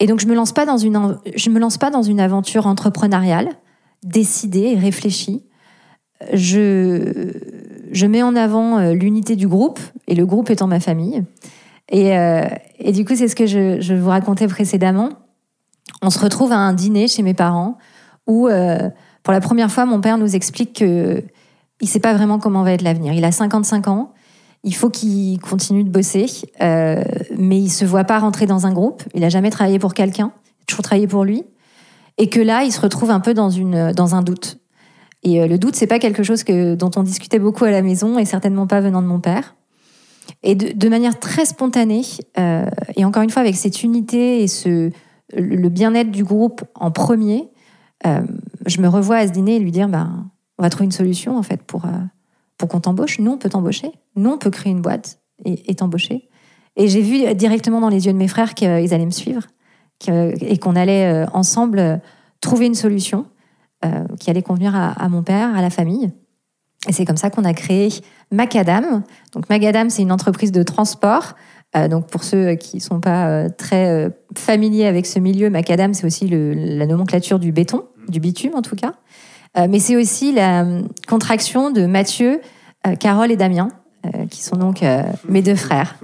et 0.00 0.06
donc, 0.06 0.18
je 0.18 0.26
me 0.26 0.34
lance 0.34 0.52
pas 0.52 0.64
dans 0.64 0.78
une, 0.78 1.18
je 1.36 1.50
me 1.50 1.60
lance 1.60 1.76
pas 1.76 1.90
dans 1.90 2.02
une 2.02 2.18
aventure 2.18 2.66
entrepreneuriale 2.66 3.50
décidée 4.02 4.72
et 4.72 4.78
réfléchie. 4.78 5.44
Je, 6.32 7.32
je 7.92 8.06
mets 8.06 8.22
en 8.22 8.34
avant 8.36 8.90
l'unité 8.90 9.36
du 9.36 9.46
groupe 9.46 9.80
et 10.06 10.14
le 10.14 10.24
groupe 10.24 10.50
étant 10.50 10.66
ma 10.66 10.80
famille. 10.80 11.24
Et, 11.90 12.10
et 12.78 12.92
du 12.92 13.04
coup, 13.04 13.16
c'est 13.16 13.28
ce 13.28 13.36
que 13.36 13.46
je, 13.46 13.80
je 13.80 13.94
vous 13.94 14.08
racontais 14.08 14.46
précédemment. 14.46 15.10
On 16.00 16.10
se 16.10 16.18
retrouve 16.18 16.52
à 16.52 16.58
un 16.58 16.72
dîner 16.72 17.08
chez 17.08 17.22
mes 17.22 17.34
parents 17.34 17.76
où, 18.26 18.48
pour 19.22 19.32
la 19.32 19.40
première 19.40 19.70
fois, 19.70 19.84
mon 19.84 20.00
père 20.00 20.18
nous 20.18 20.36
explique 20.36 20.78
que 20.78 21.24
il 21.80 21.88
sait 21.88 22.00
pas 22.00 22.14
vraiment 22.14 22.38
comment 22.38 22.62
va 22.62 22.72
être 22.72 22.82
l'avenir. 22.82 23.12
Il 23.12 23.24
a 23.24 23.32
55 23.32 23.88
ans. 23.88 24.12
Il 24.64 24.74
faut 24.74 24.90
qu'il 24.90 25.38
continue 25.38 25.84
de 25.84 25.88
bosser, 25.90 26.26
euh, 26.60 27.02
mais 27.36 27.58
il 27.58 27.70
se 27.70 27.84
voit 27.84 28.04
pas 28.04 28.18
rentrer 28.18 28.46
dans 28.46 28.66
un 28.66 28.72
groupe. 28.72 29.04
Il 29.14 29.22
a 29.22 29.28
jamais 29.28 29.50
travaillé 29.50 29.78
pour 29.78 29.94
quelqu'un, 29.94 30.32
il 30.34 30.62
a 30.62 30.64
toujours 30.66 30.82
travaillé 30.82 31.06
pour 31.06 31.24
lui, 31.24 31.44
et 32.18 32.28
que 32.28 32.40
là, 32.40 32.64
il 32.64 32.72
se 32.72 32.80
retrouve 32.80 33.10
un 33.10 33.20
peu 33.20 33.34
dans 33.34 33.50
une 33.50 33.92
dans 33.92 34.16
un 34.16 34.22
doute. 34.22 34.58
Et 35.22 35.40
euh, 35.40 35.46
le 35.46 35.58
doute, 35.58 35.76
c'est 35.76 35.86
pas 35.86 36.00
quelque 36.00 36.24
chose 36.24 36.44
dont 36.44 36.90
on 36.96 37.02
discutait 37.04 37.38
beaucoup 37.38 37.64
à 37.64 37.70
la 37.70 37.82
maison, 37.82 38.18
et 38.18 38.24
certainement 38.24 38.66
pas 38.66 38.80
venant 38.80 39.00
de 39.00 39.06
mon 39.06 39.20
père. 39.20 39.54
Et 40.42 40.54
de, 40.56 40.88
manière 40.88 41.18
très 41.20 41.46
spontanée, 41.46 42.02
euh, 42.38 42.66
et 42.96 43.04
encore 43.04 43.22
une 43.22 43.30
fois 43.30 43.42
avec 43.42 43.56
cette 43.56 43.84
unité 43.84 44.42
et 44.42 44.48
ce, 44.48 44.90
le 45.32 45.68
bien-être 45.68 46.10
du 46.10 46.24
groupe 46.24 46.62
en 46.74 46.90
premier, 46.90 47.48
je 48.04 48.80
me 48.80 48.88
revois 48.88 49.16
à 49.16 49.26
ce 49.26 49.32
dîner 49.32 49.56
et 49.56 49.58
lui 49.58 49.72
dire, 49.72 49.88
ben, 49.88 50.30
on 50.58 50.62
va 50.62 50.70
trouver 50.70 50.86
une 50.86 50.92
solution 50.92 51.36
en 51.36 51.42
fait 51.42 51.62
pour, 51.62 51.84
euh, 51.84 51.90
pour 52.58 52.68
qu'on 52.68 52.80
t'embauche. 52.80 53.18
Nous, 53.20 53.30
on 53.30 53.38
peut 53.38 53.48
t'embaucher. 53.48 53.92
Nous, 54.16 54.30
on 54.30 54.38
peut 54.38 54.50
créer 54.50 54.72
une 54.72 54.82
boîte 54.82 55.20
et, 55.44 55.74
t'embaucher. 55.74 56.28
Et 56.76 56.88
j'ai 56.88 57.00
vu 57.00 57.34
directement 57.34 57.80
dans 57.80 57.88
les 57.88 58.06
yeux 58.06 58.12
de 58.12 58.18
mes 58.18 58.28
frères 58.28 58.54
qu'ils 58.54 58.92
allaient 58.92 59.06
me 59.06 59.10
suivre 59.10 59.42
et 60.08 60.58
qu'on 60.58 60.76
allait 60.76 61.06
euh, 61.06 61.26
ensemble 61.32 61.78
euh, 61.78 61.96
trouver 62.40 62.66
une 62.66 62.74
solution 62.74 63.26
qui 64.18 64.28
allait 64.28 64.42
convenir 64.42 64.74
à, 64.74 65.08
mon 65.08 65.22
père, 65.22 65.56
à 65.56 65.62
la 65.62 65.70
famille. 65.70 66.10
Et 66.88 66.92
c'est 66.92 67.04
comme 67.04 67.16
ça 67.16 67.30
qu'on 67.30 67.44
a 67.44 67.54
créé 67.54 67.90
Macadam. 68.32 69.04
Donc 69.32 69.48
Macadam, 69.48 69.88
c'est 69.88 70.02
une 70.02 70.10
entreprise 70.10 70.50
de 70.50 70.64
transport. 70.64 71.36
Donc 71.88 72.08
pour 72.08 72.24
ceux 72.24 72.56
qui 72.56 72.78
ne 72.78 72.82
sont 72.82 72.98
pas 72.98 73.48
très 73.50 74.10
familiers 74.36 74.86
avec 74.86 75.06
ce 75.06 75.20
milieu, 75.20 75.48
Macadam, 75.48 75.94
c'est 75.94 76.04
aussi 76.04 76.26
la 76.26 76.86
nomenclature 76.86 77.38
du 77.38 77.52
béton, 77.52 77.84
du 78.08 78.18
bitume 78.18 78.56
en 78.56 78.62
tout 78.62 78.74
cas. 78.74 78.94
Euh, 79.56 79.66
mais 79.68 79.78
c'est 79.78 79.96
aussi 79.96 80.32
la 80.32 80.64
euh, 80.64 80.82
contraction 81.06 81.70
de 81.70 81.86
Mathieu, 81.86 82.40
euh, 82.86 82.94
Carole 82.96 83.30
et 83.30 83.36
Damien, 83.36 83.68
euh, 84.06 84.26
qui 84.30 84.42
sont 84.42 84.56
donc 84.56 84.82
euh, 84.82 85.02
mes 85.28 85.42
deux 85.42 85.56
frères. 85.56 85.96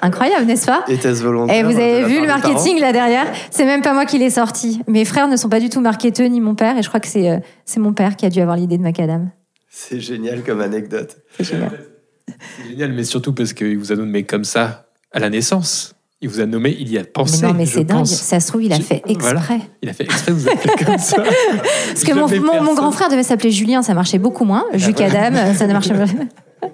Incroyable, 0.00 0.46
n'est-ce 0.46 0.66
pas 0.66 0.84
volontaire 1.22 1.56
et 1.56 1.62
vous 1.64 1.72
de 1.72 1.76
avez 1.76 2.04
vu 2.04 2.20
le 2.20 2.26
marketing 2.28 2.78
là 2.78 2.92
derrière 2.92 3.26
C'est 3.50 3.64
même 3.64 3.82
pas 3.82 3.94
moi 3.94 4.06
qui 4.06 4.18
l'ai 4.18 4.30
sorti. 4.30 4.80
Mes 4.86 5.04
frères 5.04 5.26
ne 5.26 5.36
sont 5.36 5.48
pas 5.48 5.58
du 5.58 5.70
tout 5.70 5.80
marketeux 5.80 6.26
ni 6.26 6.40
mon 6.40 6.54
père, 6.54 6.78
et 6.78 6.82
je 6.82 6.88
crois 6.88 7.00
que 7.00 7.08
c'est 7.08 7.28
euh, 7.28 7.38
c'est 7.64 7.80
mon 7.80 7.92
père 7.92 8.14
qui 8.14 8.24
a 8.24 8.30
dû 8.30 8.40
avoir 8.40 8.56
l'idée 8.56 8.78
de 8.78 8.82
Macadam. 8.82 9.30
C'est 9.68 10.00
génial 10.00 10.42
comme 10.44 10.60
anecdote. 10.60 11.16
C'est 11.36 11.44
génial. 11.44 11.80
C'est 12.28 12.68
génial, 12.68 12.92
mais 12.92 13.04
surtout 13.04 13.32
parce 13.32 13.52
qu'il 13.52 13.76
vous 13.76 13.90
a 13.90 13.96
nommé 13.96 14.22
comme 14.22 14.44
ça 14.44 14.86
à 15.12 15.18
la 15.18 15.30
naissance. 15.30 15.94
Il 16.20 16.28
vous 16.28 16.40
a 16.40 16.46
nommé, 16.46 16.76
il 16.78 16.90
y 16.90 16.98
a 16.98 17.04
pensé. 17.04 17.42
mais 17.42 17.52
non, 17.52 17.58
mais 17.58 17.66
c'est 17.66 17.84
dingue. 17.84 18.04
Ça 18.04 18.40
se 18.40 18.48
trouve, 18.48 18.64
il 18.64 18.72
a 18.72 18.80
fait 18.80 19.02
voilà. 19.20 19.38
exprès. 19.38 19.60
Il 19.82 19.88
a 19.88 19.92
fait 19.92 20.02
exprès 20.04 20.32
de 20.32 20.36
vous 20.36 20.48
appeler 20.48 20.84
comme 20.84 20.98
ça. 20.98 21.16
Parce 21.88 22.02
que 22.02 22.12
mon, 22.12 22.62
mon- 22.64 22.74
grand 22.74 22.90
frère 22.90 23.08
devait 23.08 23.22
s'appeler 23.22 23.52
Julien, 23.52 23.82
ça 23.82 23.94
marchait 23.94 24.18
beaucoup 24.18 24.44
moins. 24.44 24.64
Ah 24.72 24.78
Jucadam, 24.78 25.54
ça 25.54 25.66
ne 25.68 25.72
marchait 25.72 25.94
pas. 25.94 26.06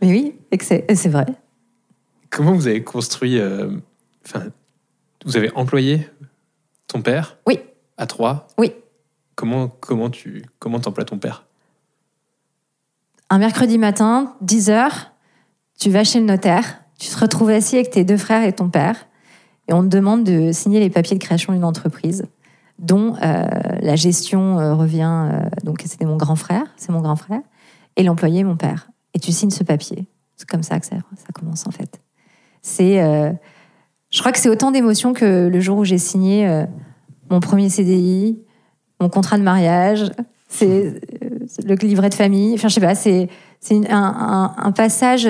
mais 0.00 0.08
oui, 0.08 0.34
c'est 0.60 1.08
vrai. 1.08 1.26
Comment 2.30 2.52
vous 2.54 2.66
avez 2.66 2.82
construit. 2.82 3.38
euh, 3.38 3.70
Enfin, 4.26 4.44
vous 5.26 5.36
avez 5.36 5.50
employé 5.54 6.08
ton 6.86 7.02
père 7.02 7.36
Oui. 7.46 7.58
À 7.98 8.06
trois? 8.06 8.48
Oui. 8.56 8.72
Comment 9.34 9.68
comment 9.68 10.08
tu 10.08 10.46
comment 10.58 10.80
t'emploies 10.80 11.04
ton 11.04 11.18
père? 11.18 11.44
Un 13.28 13.38
mercredi 13.38 13.76
matin, 13.78 14.34
10h, 14.44 14.90
tu 15.78 15.90
vas 15.90 16.04
chez 16.04 16.20
le 16.20 16.26
notaire, 16.26 16.82
tu 17.00 17.08
te 17.08 17.18
retrouves 17.18 17.48
assis 17.48 17.76
avec 17.76 17.90
tes 17.90 18.04
deux 18.04 18.18
frères 18.18 18.44
et 18.44 18.52
ton 18.52 18.68
père, 18.68 19.08
et 19.68 19.72
on 19.72 19.82
te 19.82 19.88
demande 19.88 20.22
de 20.22 20.52
signer 20.52 20.80
les 20.80 20.90
papiers 20.90 21.16
de 21.16 21.22
création 21.22 21.54
d'une 21.54 21.64
entreprise, 21.64 22.26
dont 22.78 23.16
euh, 23.22 23.44
la 23.80 23.96
gestion 23.96 24.58
euh, 24.58 24.74
revient, 24.74 25.30
euh, 25.32 25.40
donc 25.64 25.82
c'était 25.86 26.04
mon 26.04 26.16
grand 26.16 26.36
frère, 26.36 26.64
c'est 26.76 26.92
mon 26.92 27.00
grand 27.00 27.16
frère, 27.16 27.40
et 27.96 28.02
l'employé, 28.02 28.44
mon 28.44 28.56
père. 28.56 28.90
Et 29.14 29.18
tu 29.18 29.32
signes 29.32 29.50
ce 29.50 29.64
papier. 29.64 30.06
C'est 30.36 30.48
comme 30.48 30.62
ça 30.62 30.78
que 30.78 30.86
ça, 30.86 30.96
commence 31.34 31.66
en 31.66 31.70
fait. 31.70 32.00
C'est, 32.62 32.96
je 34.10 34.20
crois 34.20 34.32
que 34.32 34.38
c'est 34.38 34.48
autant 34.48 34.70
d'émotions 34.70 35.12
que 35.12 35.48
le 35.48 35.60
jour 35.60 35.78
où 35.78 35.84
j'ai 35.84 35.98
signé 35.98 36.64
mon 37.28 37.40
premier 37.40 37.68
CDI, 37.68 38.38
mon 39.00 39.08
contrat 39.08 39.36
de 39.36 39.42
mariage, 39.42 40.10
c'est 40.48 41.00
le 41.62 41.74
livret 41.74 42.08
de 42.08 42.14
famille. 42.14 42.54
Enfin, 42.54 42.68
je 42.68 42.74
sais 42.74 42.80
pas, 42.80 42.94
c'est 42.94 43.28
un, 43.90 44.72
passage, 44.74 45.28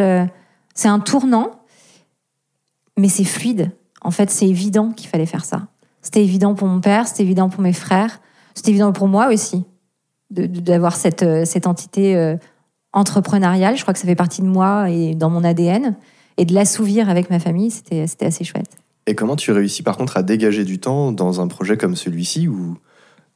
c'est 0.75 0.89
un 0.89 1.01
tournant, 1.01 1.60
mais 3.01 3.09
c'est 3.09 3.25
fluide. 3.25 3.73
En 4.03 4.11
fait, 4.11 4.31
c'est 4.31 4.47
évident 4.47 4.93
qu'il 4.93 5.09
fallait 5.09 5.27
faire 5.27 5.45
ça. 5.45 5.69
C'était 6.03 6.23
évident 6.23 6.55
pour 6.55 6.69
mon 6.69 6.81
père, 6.81 7.09
c'était 7.09 7.23
évident 7.23 7.49
pour 7.49 7.63
mes 7.63 7.73
frères, 7.73 8.21
c'était 8.55 8.71
évident 8.71 8.93
pour 8.93 9.09
moi 9.09 9.29
aussi 9.33 9.65
d'avoir 10.31 10.95
cette, 10.95 11.25
euh, 11.25 11.45
cette 11.45 11.67
entité 11.67 12.17
euh, 12.17 12.37
entrepreneuriale. 12.93 13.77
Je 13.77 13.83
crois 13.83 13.93
que 13.93 13.99
ça 13.99 14.07
fait 14.07 14.15
partie 14.15 14.43
de 14.43 14.47
moi 14.47 14.89
et 14.89 15.15
dans 15.15 15.29
mon 15.29 15.43
ADN. 15.43 15.97
Et 16.37 16.45
de 16.45 16.55
l'assouvir 16.55 17.11
avec 17.11 17.29
ma 17.31 17.41
famille, 17.41 17.71
c'était 17.71 18.07
assez 18.25 18.45
chouette. 18.45 18.79
Et 19.07 19.15
comment 19.15 19.37
tu 19.37 19.51
réussis 19.51 19.83
par 19.83 19.97
contre 19.97 20.17
à 20.17 20.23
dégager 20.23 20.65
du 20.65 20.79
temps 20.79 21.11
dans 21.11 21.41
un 21.41 21.49
projet 21.49 21.77
comme 21.77 21.97
celui-ci 21.97 22.49
où 22.49 22.79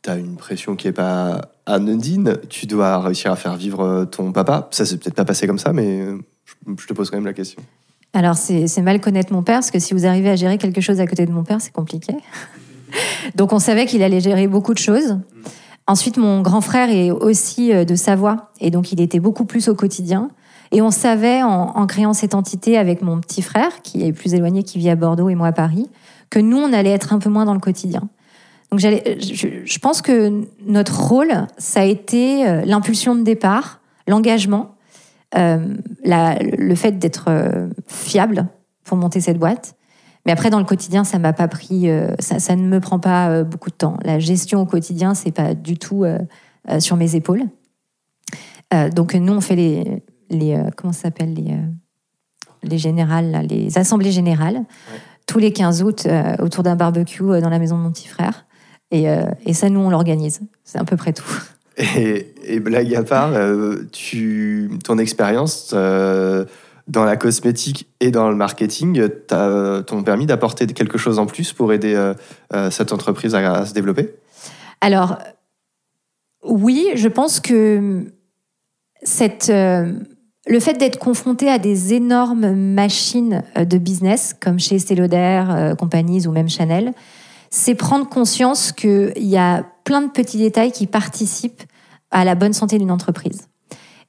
tu 0.03 0.11
as 0.11 0.17
une 0.17 0.37
pression 0.37 0.77
qui 0.77 0.89
est 0.89 0.93
pas 0.93 1.51
anodine, 1.67 2.39
tu 2.49 2.67
dois 2.67 3.01
réussir 3.01 3.33
à 3.33 3.37
faire 3.37 3.57
vivre 3.57 4.07
ton 4.11 4.33
papa? 4.33 4.69
Ça 4.71 4.87
s'est 4.87 4.97
peut-être 4.99 5.17
pas 5.17 5.25
passé 5.25 5.47
comme 5.47 5.59
ça, 5.59 5.73
mais 5.73 6.01
euh, 6.01 6.19
je 6.79 6.87
te 6.87 6.93
pose 6.95 7.11
quand 7.11 7.17
même 7.17 7.27
la 7.27 7.35
question. 7.35 7.61
Alors, 8.15 8.37
c'est 8.37 8.81
mal 8.81 9.01
connaître 9.01 9.33
mon 9.33 9.43
père, 9.43 9.57
parce 9.57 9.73
que 9.73 9.81
si 9.81 9.93
vous 9.93 10.07
arrivez 10.07 10.31
à 10.31 10.37
gérer 10.37 10.57
quelque 10.57 10.81
chose 10.81 11.01
à 11.01 11.07
côté 11.07 11.27
de 11.27 11.33
mon 11.33 11.43
père, 11.43 11.61
c'est 11.61 11.73
compliqué. 11.73 12.15
Donc, 13.35 13.53
on 13.53 13.59
savait 13.59 13.87
qu'il 13.87 14.05
allait 14.05 14.21
gérer 14.21 14.47
beaucoup 14.47 14.73
de 14.73 14.79
choses. 14.79 15.19
Ensuite, 15.89 16.17
mon 16.17 16.41
grand 16.41 16.61
frère 16.61 16.91
est 16.91 17.11
aussi 17.11 17.73
euh, 17.73 17.85
de 17.85 17.97
Savoie, 17.97 18.51
et 18.61 18.71
donc 18.71 18.91
il 18.91 19.03
était 19.03 19.21
beaucoup 19.21 19.45
plus 19.45 19.69
au 19.69 19.75
quotidien. 19.75 20.31
Et 20.73 20.81
on 20.81 20.91
savait, 20.91 21.43
en, 21.43 21.87
créant 21.87 22.15
cette 22.15 22.35
entité 22.35 22.79
avec 22.79 23.03
mon 23.03 23.21
petit 23.21 23.43
frère, 23.43 23.83
qui 23.83 24.07
est 24.07 24.12
plus 24.12 24.33
éloigné, 24.33 24.62
qui 24.62 24.79
vit 24.79 24.89
à 24.89 24.97
Bordeaux 24.97 25.29
et 25.29 25.35
moi 25.35 25.49
à 25.49 25.53
Paris, 25.53 25.89
que 26.31 26.39
nous, 26.39 26.57
on 26.57 26.73
allait 26.73 26.91
être 26.91 27.12
un 27.12 27.19
peu 27.19 27.29
moins 27.29 27.45
dans 27.45 27.53
le 27.53 27.61
quotidien. 27.61 28.09
Donc, 28.71 28.81
je, 28.81 28.89
je 29.65 29.79
pense 29.79 30.01
que 30.01 30.47
notre 30.67 30.99
rôle, 30.99 31.47
ça 31.59 31.81
a 31.81 31.85
été 31.85 32.49
euh, 32.49 32.62
l'impulsion 32.65 33.15
de 33.15 33.23
départ, 33.23 33.81
l'engagement, 34.09 34.74
la- 36.05 36.39
le 36.39 36.74
fait 36.74 36.93
d'être 36.99 37.24
euh, 37.28 37.68
fiable 37.87 38.47
pour 38.85 38.97
monter 38.97 39.20
cette 39.20 39.39
boîte. 39.39 39.74
Mais 40.26 40.32
après, 40.32 40.49
dans 40.51 40.59
le 40.59 40.64
quotidien, 40.64 41.05
ça 41.05 41.18
m'a 41.18 41.32
pas 41.32 41.49
pris, 41.49 41.91
euh, 41.91 42.09
ça, 42.18 42.39
ça 42.39 42.57
ne 42.57 42.62
me 42.66 42.80
prend 42.80 42.99
pas 42.99 43.28
euh, 43.28 43.45
beaucoup 43.45 43.68
de 43.70 43.74
temps. 43.74 43.97
La 44.05 44.18
gestion 44.18 44.61
au 44.61 44.66
quotidien, 44.66 45.14
c'est 45.14 45.32
pas 45.32 45.55
du 45.55 45.76
tout 45.78 46.05
euh, 46.05 46.18
euh, 46.70 46.80
sur 46.80 46.97
mes 46.97 47.14
épaules. 47.14 47.43
Euh, 48.72 48.89
donc 48.91 49.14
nous, 49.14 49.32
on 49.32 49.41
fait 49.41 49.57
les, 49.57 50.03
les 50.30 50.55
euh, 50.55 50.70
comment 50.76 50.93
ça 50.93 51.03
s'appelle 51.03 51.35
les, 51.35 51.53
euh, 51.53 51.66
les 52.62 52.78
générales, 52.78 53.47
les 53.51 53.76
assemblées 53.76 54.12
générales, 54.12 54.64
tous 55.26 55.39
les 55.39 55.53
15 55.53 55.82
août 55.82 56.05
euh, 56.07 56.37
autour 56.39 56.62
d'un 56.62 56.76
barbecue 56.76 57.22
euh, 57.24 57.41
dans 57.41 57.51
la 57.51 57.59
maison 57.59 57.76
de 57.76 57.82
mon 57.82 57.91
petit 57.93 58.09
frère. 58.09 58.47
Et, 58.91 59.09
euh, 59.11 59.26
et 59.45 59.53
ça, 59.53 59.68
nous, 59.68 59.80
on 59.80 59.91
l'organise. 59.91 60.41
C'est 60.64 60.78
à 60.78 60.85
peu 60.85 60.97
près 60.97 61.12
tout. 61.12 61.24
Et, 61.77 62.61
blague 62.61 62.95
à 62.95 63.03
part, 63.03 63.33
euh, 63.35 63.79
tu, 63.91 64.70
ton 64.85 64.99
expérience 64.99 65.72
euh, 65.75 66.45
dans 66.87 67.05
la 67.05 67.16
cosmétique 67.16 67.89
et 68.01 68.11
dans 68.11 68.29
le 68.29 68.37
marketing 68.37 69.09
t'as- 69.27 69.83
t'ont 69.83 70.03
permis 70.03 70.27
d'apporter 70.27 70.66
quelque 70.66 70.99
chose 70.99 71.18
en 71.18 71.27
plus 71.27 71.53
pour 71.53 71.72
aider 71.72 71.95
euh, 71.95 72.14
euh, 72.53 72.70
cette 72.70 72.93
entreprise 72.93 73.35
à, 73.35 73.66
se 73.66 73.75
développer? 73.75 74.14
Alors, 74.81 75.18
oui, 76.45 76.91
je 76.95 77.09
pense 77.09 77.41
que 77.41 78.05
cette, 79.03 79.51
euh, 79.51 79.95
le 80.47 80.61
fait 80.61 80.75
d'être 80.75 80.99
confronté 80.99 81.49
à 81.49 81.59
des 81.59 81.95
énormes 81.95 82.55
machines 82.55 83.43
euh, 83.57 83.64
de 83.64 83.79
business, 83.79 84.35
comme 84.39 84.61
chez 84.61 84.79
euh, 84.91 85.75
Companies 85.75 86.27
ou 86.27 86.33
même 86.33 86.49
Chanel, 86.49 86.93
c'est 87.57 87.77
prendre 87.77 88.09
conscience 88.09 88.73
qu'il 88.73 89.13
y 89.17 89.37
a 89.37 89.65
plein 89.85 90.03
de 90.03 90.09
petits 90.11 90.39
détails 90.39 90.73
qui 90.73 90.87
participent 90.89 91.63
à 92.11 92.25
la 92.25 92.35
bonne 92.35 92.53
santé 92.53 92.79
d'une 92.79 92.91
entreprise. 92.91 93.47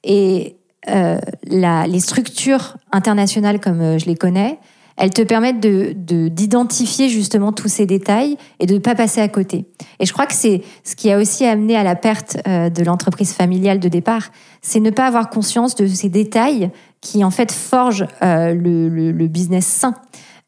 Et 0.02 0.56
euh, 0.88 1.18
les 1.44 2.00
structures 2.00 2.76
internationales, 2.92 3.60
comme 3.60 3.80
euh, 3.80 3.98
je 3.98 4.06
les 4.06 4.16
connais, 4.16 4.58
elles 4.96 5.10
te 5.10 5.22
permettent 5.22 5.60
de- 5.60 5.92
de- 5.94 6.28
d'identifier 6.28 7.08
justement 7.08 7.52
tous 7.52 7.68
ces 7.68 7.86
détails 7.86 8.36
et 8.60 8.66
de 8.66 8.74
ne 8.74 8.78
pas 8.80 8.94
passer 8.94 9.20
à 9.20 9.28
côté. 9.28 9.66
Et 10.00 10.06
je 10.06 10.12
crois 10.12 10.26
que 10.26 10.34
c'est 10.34 10.62
ce 10.84 10.96
qui 10.96 11.12
a 11.12 11.18
aussi 11.18 11.44
amené 11.44 11.76
à 11.76 11.84
la 11.84 11.94
perte 11.94 12.38
euh, 12.48 12.68
de 12.70 12.82
l'entreprise 12.82 13.32
familiale 13.32 13.78
de 13.78 13.88
départ, 13.88 14.30
c'est 14.62 14.80
ne 14.80 14.90
pas 14.90 15.06
avoir 15.06 15.28
conscience 15.30 15.74
de 15.76 15.86
ces 15.86 16.08
détails 16.08 16.70
qui 17.00 17.22
en 17.22 17.30
fait 17.30 17.52
forgent 17.52 18.06
euh, 18.22 18.54
le, 18.54 18.88
le- 18.88 19.12
le 19.12 19.26
business 19.28 19.66
sain. 19.66 19.94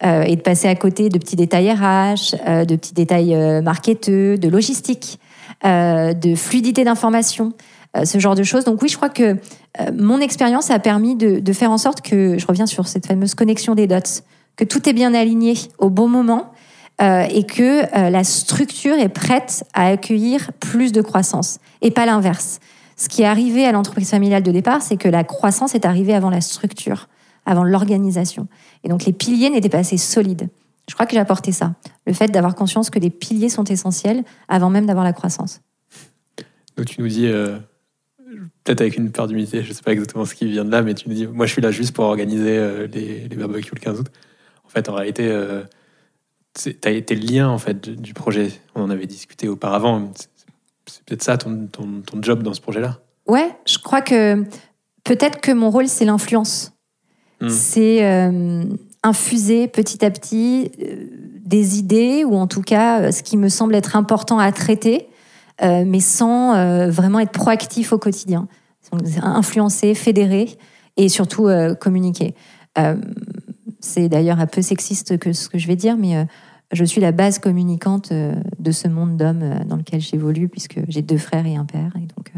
Euh, 0.05 0.23
et 0.23 0.37
de 0.37 0.41
passer 0.41 0.69
à 0.69 0.77
côté 0.77 1.09
de 1.09 1.19
petits 1.19 1.35
détails 1.35 1.73
RH, 1.73 2.37
euh, 2.47 2.65
de 2.65 2.77
petits 2.77 2.95
détails 2.95 3.35
euh, 3.35 3.61
marketeux, 3.61 4.39
de 4.39 4.49
logistique, 4.49 5.19
de 5.65 6.35
fluidité 6.37 6.85
d'information, 6.85 7.53
ce 8.05 8.21
genre 8.21 8.37
de 8.37 8.45
choses. 8.45 8.65
Donc 8.65 8.81
oui, 8.81 8.89
je 8.89 8.97
crois 8.97 9.09
que 9.09 9.37
mon 9.93 10.21
expérience 10.21 10.71
a 10.71 10.79
permis 10.79 11.17
de, 11.17 11.53
faire 11.53 11.73
en 11.73 11.79
sorte 11.79 12.01
que, 12.01 12.39
je 12.39 12.47
reviens 12.47 12.67
sur 12.67 12.87
cette 12.87 13.07
fameuse 13.07 13.35
connexion 13.35 13.75
des 13.75 13.89
dots, 13.89 14.23
que 14.55 14.63
tout 14.63 14.89
est 14.89 14.93
bien 14.93 15.15
aligné 15.15 15.55
au 15.79 15.91
bon 15.91 16.07
moment 16.07 16.53
et 17.01 17.45
que 17.45 17.93
la 17.93 18.23
structure 18.23 18.95
est 18.95 19.09
prête 19.09 19.65
à 19.75 19.89
accueillir 19.89 20.53
plus 20.61 20.93
de 20.93 21.03
croissance 21.03 21.59
et 21.83 21.91
pas 21.91 22.07
l'inverse. 22.07 22.61
Ce 22.97 23.09
qui 23.09 23.23
est 23.23 23.27
arrivé 23.27 23.67
à 23.67 23.73
l'entreprise 23.73 24.11
familiale 24.11 24.45
de 24.45 24.53
départ, 24.53 24.81
c'est 24.81 24.97
que 24.97 25.09
la 25.09 25.25
croissance 25.25 25.75
est 25.75 25.87
arrivée 25.87 26.15
avant 26.15 26.31
la 26.31 26.41
structure, 26.41 27.09
avant 27.49 27.65
l'organisation. 27.65 28.47
Et 28.85 28.89
donc 28.89 29.05
les 29.05 29.13
piliers 29.13 29.51
n'étaient 29.51 29.69
pas 29.69 29.79
assez 29.79 29.97
solides. 29.97 30.49
Je 30.89 30.95
crois 30.95 31.07
que 31.07 31.13
j'ai 31.13 31.19
apporté 31.19 31.51
ça. 31.53 31.75
Le 32.07 32.13
fait 32.13 32.29
d'avoir 32.29 32.55
conscience 32.55 32.91
que 32.91 32.99
les 32.99 33.11
piliers 33.11 33.49
sont 33.49 33.65
essentiels 33.65 34.23
avant 34.49 34.71
même 34.71 34.87
d'avoir 34.87 35.05
la 35.05 35.13
croissance. 35.13 35.61
Donc 36.77 36.87
tu 36.87 37.01
nous 37.01 37.09
dis, 37.09 37.27
euh, 37.27 37.59
peut-être 38.65 38.81
avec 38.83 38.97
une 38.97 39.11
part 39.11 39.27
d'humilité, 39.27 39.63
je 39.63 39.73
sais 39.73 39.83
pas 39.83 39.93
exactement 39.93 40.25
ce 40.25 40.35
qui 40.35 40.47
vient 40.51 40.65
de 40.65 40.71
là, 40.71 40.83
mais 40.83 40.95
tu 40.95 41.09
me 41.09 41.15
dis, 41.15 41.27
moi 41.27 41.47
je 41.47 41.53
suis 41.53 41.63
là 41.63 41.71
juste 41.71 41.95
pour 41.95 42.05
organiser 42.05 42.57
euh, 42.57 42.87
les, 42.87 43.29
les 43.29 43.37
barbecues 43.37 43.75
le 43.75 43.81
15 43.81 44.01
août. 44.01 44.07
En 44.65 44.69
fait, 44.69 44.89
en 44.89 44.95
réalité, 44.95 45.27
euh, 45.29 45.65
tu 46.55 46.77
as 46.85 46.91
été 46.91 47.15
le 47.15 47.27
lien 47.27 47.49
en 47.49 47.59
fait, 47.59 47.89
du, 47.89 48.13
projet. 48.15 48.51
On 48.75 48.83
en 48.83 48.91
avait 48.91 49.07
discuté 49.07 49.49
auparavant. 49.49 50.13
C'est- 50.15 50.29
C'est 50.87 51.05
peut-être 51.05 51.23
ça 51.23 51.37
ton, 51.37 51.67
ton, 51.67 52.01
ton 52.01 52.23
job 52.23 52.43
dans 52.43 52.55
ce 52.55 52.61
projet-là. 52.63 52.99
Ouais, 53.27 53.51
je 53.67 53.79
crois 53.79 54.01
que 54.01 54.43
peut-être 55.05 55.41
que 55.41 55.53
mon 55.53 55.71
rôle, 55.71 55.87
c'est 55.89 56.07
l'influence. 56.07 56.73
Hmm. 57.41 57.49
C'est 57.49 58.05
euh, 58.05 58.65
infuser 59.03 59.69
petit 59.69 60.05
à 60.05 60.11
petit 60.11 60.71
euh, 60.83 61.07
des 61.45 61.79
idées, 61.79 62.25
ou 62.25 62.35
en 62.35 62.47
tout 62.47 62.63
cas 62.63 63.01
euh, 63.01 63.13
ce 63.13 63.23
qui 63.23 63.37
me 63.37 63.49
semble 63.49 63.75
être 63.75 63.97
important 63.97 64.39
à 64.39 64.51
traiter, 64.53 65.09
mais 65.61 65.99
sans 65.99 66.53
vraiment 66.89 67.19
être 67.19 67.33
proactif 67.33 67.93
au 67.93 67.99
quotidien. 67.99 68.47
Influencer, 69.21 69.93
fédérer 69.95 70.57
et 70.97 71.09
surtout 71.09 71.49
communiquer. 71.81 72.37
C'est 73.81 74.09
d'ailleurs 74.09 74.39
un 74.39 74.47
peu 74.47 74.63
sexiste 74.63 75.19
que 75.19 75.33
ce 75.33 75.49
que 75.49 75.59
je 75.59 75.67
vais 75.67 75.75
dire, 75.75 75.97
mais 75.97 76.29
je 76.71 76.85
suis 76.85 77.01
la 77.01 77.11
base 77.11 77.41
communicante 77.41 78.13
de 78.13 78.71
ce 78.71 78.87
monde 78.87 79.17
d'hommes 79.17 79.65
dans 79.67 79.75
lequel 79.75 80.01
j'évolue, 80.01 80.49
puisque 80.49 80.79
j'ai 80.87 81.03
deux 81.03 81.19
frères 81.19 81.45
et 81.45 81.57
un 81.57 81.65
père, 81.65 81.91
et 81.97 82.07
donc 82.07 82.33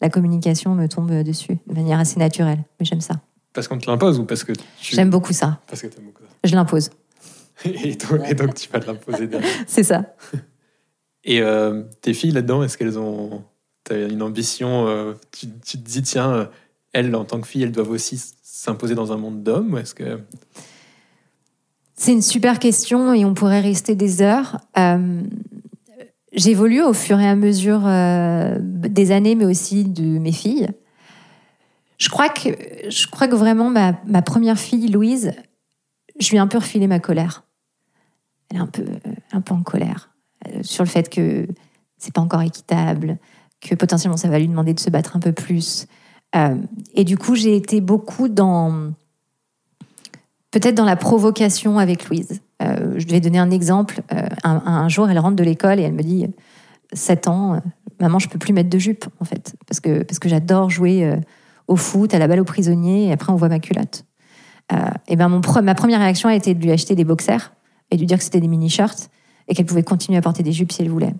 la 0.00 0.10
communication 0.10 0.74
me 0.74 0.88
tombe 0.88 1.12
dessus 1.22 1.60
de 1.68 1.72
manière 1.72 2.00
assez 2.00 2.18
naturelle. 2.18 2.64
Mais 2.80 2.84
j'aime 2.84 3.00
ça. 3.00 3.14
Parce 3.54 3.68
qu'on 3.68 3.78
te 3.78 3.88
l'impose 3.90 4.18
ou 4.18 4.24
parce 4.24 4.44
que 4.44 4.52
tu. 4.52 4.94
J'aime 4.94 5.10
beaucoup 5.10 5.32
ça. 5.32 5.60
Parce 5.66 5.80
que 5.80 5.86
t'aimes 5.86 6.04
beaucoup 6.04 6.22
ça. 6.22 6.28
Je 6.44 6.54
l'impose. 6.54 6.90
Et 7.64 7.94
donc, 7.94 8.20
et 8.28 8.34
donc, 8.34 8.54
tu 8.54 8.68
vas 8.68 8.80
te 8.80 8.86
l'imposer 8.86 9.28
derrière. 9.28 9.48
C'est 9.66 9.84
ça. 9.84 10.16
Et 11.24 11.40
euh, 11.40 11.84
tes 12.02 12.12
filles 12.12 12.32
là-dedans, 12.32 12.62
est-ce 12.62 12.76
qu'elles 12.76 12.98
ont. 12.98 13.44
T'as 13.84 14.08
une 14.08 14.22
ambition 14.22 14.88
euh, 14.88 15.12
tu, 15.30 15.46
tu 15.64 15.78
te 15.78 15.82
dis, 15.82 16.02
tiens, 16.02 16.32
euh, 16.32 16.46
elles, 16.92 17.14
en 17.14 17.24
tant 17.24 17.40
que 17.40 17.46
filles, 17.46 17.62
elles 17.62 17.72
doivent 17.72 17.90
aussi 17.90 18.20
s'imposer 18.42 18.94
dans 18.94 19.12
un 19.12 19.16
monde 19.16 19.42
d'hommes 19.42 19.74
ou 19.74 19.78
est-ce 19.78 19.94
que. 19.94 20.20
C'est 21.94 22.12
une 22.12 22.22
super 22.22 22.58
question 22.58 23.14
et 23.14 23.24
on 23.24 23.34
pourrait 23.34 23.60
rester 23.60 23.94
des 23.94 24.20
heures. 24.20 24.58
Euh, 24.76 25.22
J'évolue 26.34 26.82
au 26.82 26.92
fur 26.92 27.20
et 27.20 27.28
à 27.28 27.36
mesure 27.36 27.82
euh, 27.86 28.58
des 28.60 29.12
années, 29.12 29.36
mais 29.36 29.44
aussi 29.44 29.84
de 29.84 30.18
mes 30.18 30.32
filles. 30.32 30.68
Je 31.98 32.08
crois 32.08 32.28
que, 32.28 32.48
je 32.88 33.06
crois 33.06 33.28
que 33.28 33.34
vraiment, 33.34 33.70
ma, 33.70 34.22
première 34.22 34.58
fille, 34.58 34.88
Louise, 34.88 35.32
je 36.18 36.30
lui 36.30 36.36
ai 36.36 36.40
un 36.40 36.46
peu 36.46 36.58
refilé 36.58 36.86
ma 36.86 37.00
colère. 37.00 37.44
Elle 38.50 38.58
est 38.58 38.60
un 38.60 38.66
peu, 38.66 38.84
un 39.32 39.40
peu 39.40 39.54
en 39.54 39.62
colère 39.62 40.10
euh, 40.46 40.62
sur 40.62 40.84
le 40.84 40.88
fait 40.88 41.08
que 41.08 41.46
c'est 41.96 42.12
pas 42.12 42.20
encore 42.20 42.42
équitable, 42.42 43.18
que 43.60 43.74
potentiellement 43.74 44.16
ça 44.16 44.28
va 44.28 44.38
lui 44.38 44.48
demander 44.48 44.74
de 44.74 44.80
se 44.80 44.90
battre 44.90 45.16
un 45.16 45.20
peu 45.20 45.32
plus. 45.32 45.86
Euh, 46.36 46.56
et 46.94 47.04
du 47.04 47.16
coup, 47.16 47.34
j'ai 47.34 47.56
été 47.56 47.80
beaucoup 47.80 48.28
dans 48.28 48.92
peut-être 50.54 50.76
dans 50.76 50.84
la 50.84 50.96
provocation 50.96 51.78
avec 51.78 52.08
Louise. 52.08 52.40
Euh, 52.62 52.94
je 52.96 53.06
vais 53.06 53.20
donner 53.20 53.38
un 53.38 53.50
exemple. 53.50 54.02
Euh, 54.12 54.28
un, 54.44 54.88
jour, 54.88 55.10
elle 55.10 55.18
rentre 55.18 55.36
de 55.36 55.42
l'école 55.42 55.80
et 55.80 55.82
elle 55.82 55.92
me 55.92 56.02
dit 56.02 56.26
7 56.92 57.26
ans, 57.26 57.54
euh, 57.54 57.58
maman, 58.00 58.20
je 58.20 58.28
peux 58.28 58.38
plus 58.38 58.52
mettre 58.52 58.70
de 58.70 58.78
jupe, 58.78 59.06
en 59.18 59.24
fait, 59.24 59.56
parce 59.66 59.80
que, 59.80 60.04
parce 60.04 60.20
que 60.20 60.28
j'adore 60.28 60.70
jouer 60.70 61.04
euh, 61.04 61.16
au 61.68 61.76
foot, 61.76 62.14
à 62.14 62.18
la 62.18 62.28
balle 62.28 62.40
aux 62.40 62.44
prisonniers, 62.44 63.06
et 63.06 63.12
après, 63.12 63.32
on 63.32 63.36
voit 63.36 63.48
ma 63.48 63.58
culotte. 63.58 64.04
Euh, 64.72 64.76
et 65.08 65.16
ben 65.16 65.28
mon 65.28 65.40
pre- 65.40 65.62
ma 65.62 65.74
première 65.74 66.00
réaction 66.00 66.28
a 66.28 66.34
été 66.34 66.54
de 66.54 66.62
lui 66.62 66.70
acheter 66.72 66.94
des 66.94 67.04
boxers 67.04 67.52
et 67.90 67.96
de 67.96 68.00
lui 68.00 68.06
dire 68.06 68.16
que 68.18 68.24
c'était 68.24 68.40
des 68.40 68.48
mini-shirts 68.48 69.10
et 69.46 69.54
qu'elle 69.54 69.66
pouvait 69.66 69.82
continuer 69.82 70.16
à 70.18 70.22
porter 70.22 70.42
des 70.42 70.52
jupes 70.52 70.72
si 70.72 70.80
elle 70.80 70.88
voulait. 70.88 71.14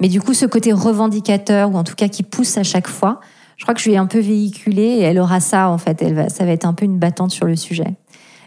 Mais 0.00 0.08
du 0.08 0.20
coup, 0.20 0.34
ce 0.34 0.46
côté 0.46 0.72
revendicateur, 0.72 1.70
ou 1.70 1.76
en 1.76 1.84
tout 1.84 1.94
cas 1.94 2.08
qui 2.08 2.22
pousse 2.22 2.58
à 2.58 2.62
chaque 2.64 2.88
fois, 2.88 3.20
je 3.58 3.64
crois 3.64 3.74
que 3.74 3.80
je 3.80 3.88
lui 3.88 3.94
ai 3.94 3.98
un 3.98 4.06
peu 4.06 4.18
véhiculé 4.18 4.82
et 4.82 5.00
elle 5.02 5.18
aura 5.18 5.38
ça, 5.38 5.68
en 5.68 5.78
fait. 5.78 6.02
Elle 6.02 6.14
va, 6.14 6.28
ça 6.30 6.44
va 6.44 6.50
être 6.52 6.64
un 6.64 6.72
peu 6.72 6.84
une 6.84 6.98
battante 6.98 7.30
sur 7.30 7.46
le 7.46 7.54
sujet. 7.56 7.94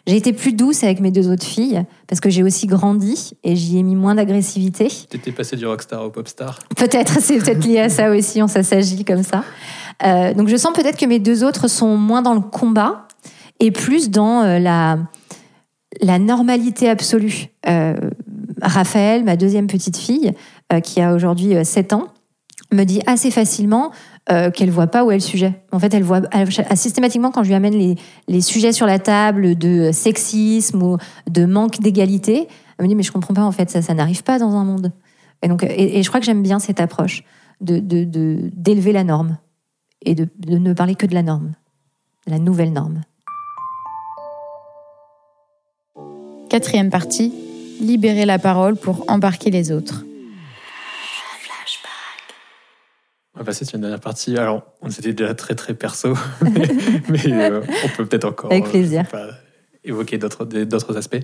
J'ai 0.05 0.17
été 0.17 0.33
plus 0.33 0.51
douce 0.51 0.83
avec 0.83 0.99
mes 0.99 1.11
deux 1.11 1.29
autres 1.31 1.45
filles 1.45 1.85
parce 2.07 2.19
que 2.19 2.29
j'ai 2.29 2.43
aussi 2.43 2.67
grandi 2.67 3.31
et 3.45 3.55
j'y 3.55 3.77
ai 3.77 3.83
mis 3.83 3.95
moins 3.95 4.15
d'agressivité. 4.15 4.89
T'étais 5.09 5.31
passé 5.31 5.55
du 5.55 5.65
rockstar 5.65 6.03
au 6.03 6.09
popstar 6.09 6.59
Peut-être, 6.75 7.21
c'est 7.21 7.37
peut-être 7.37 7.63
lié 7.65 7.79
à 7.79 7.87
ça 7.89 8.09
aussi, 8.09 8.41
on 8.41 8.47
s'agit 8.49 9.05
comme 9.05 9.23
ça. 9.23 9.45
Euh, 10.03 10.33
donc 10.33 10.47
je 10.47 10.55
sens 10.55 10.73
peut-être 10.73 10.97
que 10.97 11.05
mes 11.05 11.19
deux 11.19 11.43
autres 11.43 11.67
sont 11.67 11.97
moins 11.97 12.21
dans 12.21 12.33
le 12.33 12.41
combat 12.41 13.07
et 13.59 13.71
plus 13.71 14.09
dans 14.09 14.41
euh, 14.41 14.59
la, 14.59 14.97
normalité 16.19 16.89
absolue. 16.89 17.47
Euh, 17.67 17.95
Raphaël, 18.61 19.23
ma 19.23 19.35
deuxième 19.35 19.67
petite 19.67 19.97
fille, 19.97 20.33
euh, 20.71 20.79
qui 20.79 21.01
a 21.01 21.13
aujourd'hui 21.13 21.55
euh, 21.55 21.63
7 21.63 21.93
ans, 21.93 22.07
me 22.71 22.83
dit 22.85 23.01
assez 23.05 23.29
facilement 23.29 23.91
euh, 24.31 24.49
qu'elle 24.49 24.71
voit 24.71 24.87
pas 24.87 25.03
où 25.03 25.11
est 25.11 25.15
le 25.15 25.19
sujet. 25.19 25.61
En 25.71 25.79
fait, 25.79 25.93
elle 25.93 26.03
voit 26.03 26.21
systématiquement 26.75 27.31
quand 27.31 27.43
je 27.43 27.49
lui 27.49 27.55
amène 27.55 27.95
les, 28.27 28.41
sujets 28.41 28.71
sur 28.71 28.87
la 28.87 28.99
table 28.99 29.55
de 29.57 29.91
sexisme 29.91 30.81
ou 30.81 30.97
de 31.29 31.45
manque 31.45 31.81
d'égalité, 31.81 32.47
elle 32.77 32.85
me 32.85 32.89
dit 32.89 32.95
mais 32.95 33.03
je 33.03 33.11
comprends 33.11 33.33
pas 33.33 33.43
en 33.43 33.51
fait 33.51 33.69
ça 33.69 33.81
ça 33.81 33.93
n'arrive 33.93 34.23
pas 34.23 34.39
dans 34.39 34.55
un 34.55 34.63
monde. 34.63 34.91
Et 35.43 35.47
donc 35.47 35.63
et, 35.63 36.01
je 36.01 36.07
crois 36.07 36.19
que 36.19 36.25
j'aime 36.25 36.41
bien 36.41 36.59
cette 36.59 36.79
approche 36.79 37.23
de- 37.61 37.79
d'élever 37.79 38.93
la 38.93 39.03
norme 39.03 39.37
et 40.06 40.16
de, 40.16 40.28
de 40.38 40.58
ne 40.58 40.74
parler 40.74 40.95
que 40.95 41.06
de 41.06 41.14
la 41.14 41.24
norme, 41.24 41.54
de 42.28 42.32
la 42.32 42.39
nouvelle 42.39 42.74
norme. 42.74 43.01
Quatrième 46.49 46.89
partie, 46.89 47.34
libérer 47.82 48.26
la 48.26 48.39
parole 48.39 48.76
pour 48.76 49.10
embarquer 49.10 49.49
les 49.49 49.72
autres. 49.72 50.06
On 53.36 53.39
va 53.39 53.45
passer 53.45 53.66
sur 53.66 53.76
une 53.76 53.82
dernière 53.82 53.99
partie. 53.99 54.38
Alors, 54.38 54.64
on 54.82 54.89
était 54.89 55.12
déjà 55.12 55.34
très 55.34 55.56
très 55.56 55.74
perso, 55.74 56.14
mais, 56.41 56.68
mais, 57.10 57.34
euh, 57.34 57.62
on 57.84 57.88
peut 57.89 58.06
peut-être 58.06 58.26
encore 58.26 58.51
Avec 58.51 58.68
euh, 58.68 58.70
plaisir. 58.70 59.08
pas, 59.10 59.30
évoquer 59.84 60.20
d'autres 60.20 60.95
aspects. 60.95 61.18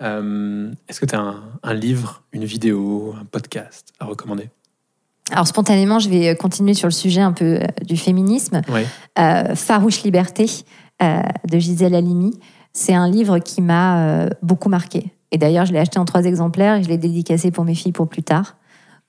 Euh, 0.00 0.72
Est-ce 0.88 1.00
que 1.00 1.06
tu 1.06 1.14
as 1.14 1.20
un, 1.20 1.44
un 1.62 1.74
livre, 1.74 2.22
une 2.32 2.46
vidéo, 2.46 3.14
un 3.20 3.26
podcast 3.26 3.92
à 4.00 4.06
recommander? 4.06 4.48
Alors 5.32 5.46
spontanément, 5.46 5.98
je 5.98 6.08
vais 6.08 6.36
continuer 6.36 6.74
sur 6.74 6.86
le 6.86 6.92
sujet 6.92 7.20
un 7.22 7.32
peu 7.32 7.56
euh, 7.56 7.66
du 7.84 7.96
féminisme. 7.96 8.60
Oui. 8.68 8.82
Euh, 9.18 9.54
Farouche 9.54 10.02
Liberté 10.02 10.46
euh, 11.02 11.22
de 11.50 11.58
Gisèle 11.58 11.94
Halimi. 11.94 12.38
C'est 12.72 12.94
un 12.94 13.08
livre 13.08 13.38
qui 13.38 13.62
m'a 13.62 14.06
euh, 14.06 14.28
beaucoup 14.42 14.68
marqué. 14.68 15.12
Et 15.30 15.38
d'ailleurs, 15.38 15.64
je 15.64 15.72
l'ai 15.72 15.78
acheté 15.78 15.98
en 15.98 16.04
trois 16.04 16.24
exemplaires 16.24 16.76
et 16.76 16.82
je 16.82 16.88
l'ai 16.88 16.98
dédicacé 16.98 17.50
pour 17.50 17.64
mes 17.64 17.74
filles 17.74 17.92
pour 17.92 18.08
plus 18.08 18.22
tard 18.22 18.56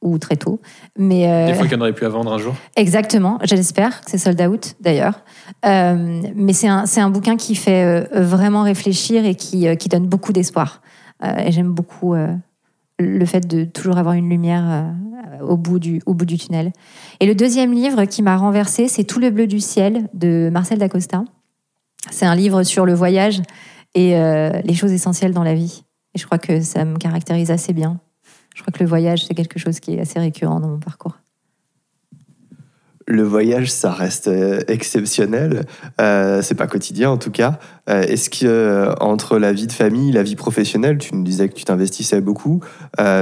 ou 0.01 0.18
très 0.18 0.36
tôt. 0.36 0.61
Mais 0.97 1.30
euh, 1.30 1.47
Des 1.47 1.53
fois 1.53 1.63
qu'il 1.63 1.74
y 1.74 1.78
en 1.78 1.82
aurait 1.82 1.93
pu 1.93 2.05
à 2.05 2.09
vendre 2.09 2.32
un 2.32 2.38
jour. 2.38 2.53
Exactement, 2.76 3.39
j'espère 3.43 4.01
que 4.01 4.09
c'est 4.09 4.18
sold 4.18 4.39
out 4.41 4.76
d'ailleurs. 4.80 5.20
Euh, 5.66 6.22
mais 6.36 6.53
c'est 6.53 6.68
un, 6.68 6.86
un 6.97 7.09
bouquin 7.09 7.38
qui 7.38 7.55
fait 7.55 8.07
vraiment 8.13 8.63
réfléchir 8.63 9.26
et 9.26 9.36
qui, 9.36 9.68
qui 9.78 9.89
donne 9.89 10.07
beaucoup 10.07 10.32
d'espoir. 10.32 10.82
Euh, 11.24 11.38
et 11.38 11.51
j'aime 11.51 11.72
beaucoup 11.72 12.13
le 12.99 13.25
fait 13.25 13.47
de 13.47 13.65
toujours 13.65 13.97
avoir 13.97 14.15
une 14.15 14.29
lumière 14.29 14.63
euh, 14.65 15.45
au, 15.45 15.57
bout 15.57 15.79
du, 15.79 16.01
au 16.05 16.13
bout 16.13 16.25
du 16.25 16.37
tunnel. 16.37 16.71
Et 17.19 17.25
le 17.25 17.35
deuxième 17.35 17.73
livre 17.73 18.05
qui 18.05 18.21
m'a 18.21 18.37
renversé, 18.37 18.87
c'est 18.87 19.03
Tout 19.03 19.19
le 19.19 19.29
bleu 19.29 19.47
du 19.47 19.59
ciel 19.59 20.07
de 20.13 20.49
Marcel 20.51 20.77
Dacosta. 20.77 21.23
C'est 22.11 22.25
un 22.25 22.35
livre 22.35 22.63
sur 22.63 22.85
le 22.85 22.93
voyage 22.93 23.41
et 23.95 24.17
euh, 24.17 24.61
les 24.63 24.73
choses 24.73 24.91
essentielles 24.91 25.33
dans 25.33 25.43
la 25.43 25.53
vie. 25.53 25.83
Et 26.13 26.19
je 26.19 26.25
crois 26.25 26.37
que 26.37 26.61
ça 26.61 26.85
me 26.85 26.97
caractérise 26.97 27.51
assez 27.51 27.73
bien. 27.73 27.99
Je 28.55 28.61
crois 28.61 28.71
que 28.71 28.81
le 28.81 28.87
voyage, 28.87 29.25
c'est 29.25 29.33
quelque 29.33 29.59
chose 29.59 29.79
qui 29.79 29.95
est 29.95 29.99
assez 29.99 30.19
récurrent 30.19 30.59
dans 30.59 30.69
mon 30.69 30.79
parcours. 30.79 31.17
Le 33.08 33.22
voyage, 33.22 33.72
ça 33.72 33.91
reste 33.91 34.28
euh, 34.30 34.62
exceptionnel. 34.68 35.66
Euh, 36.01 36.41
c'est 36.41 36.56
pas 36.56 36.66
quotidien 36.66 37.12
en 37.12 37.18
tout 37.18 37.30
cas. 37.30 37.60
Euh, 37.88 38.01
Est-ce 38.01 38.32
que 38.32 38.47
euh, 38.47 38.95
entre 38.99 39.38
la 39.38 39.53
vie 39.53 39.68
de 39.68 39.72
famille, 39.72 40.12
la 40.12 40.24
vie 40.24 40.36
professionnelle, 40.36 40.97
tu 40.97 41.14
nous 41.14 41.22
disais 41.24 41.47
que 41.47 41.53
tu 41.53 41.66
t'investissais 41.66 42.20
beaucoup, 42.20 42.62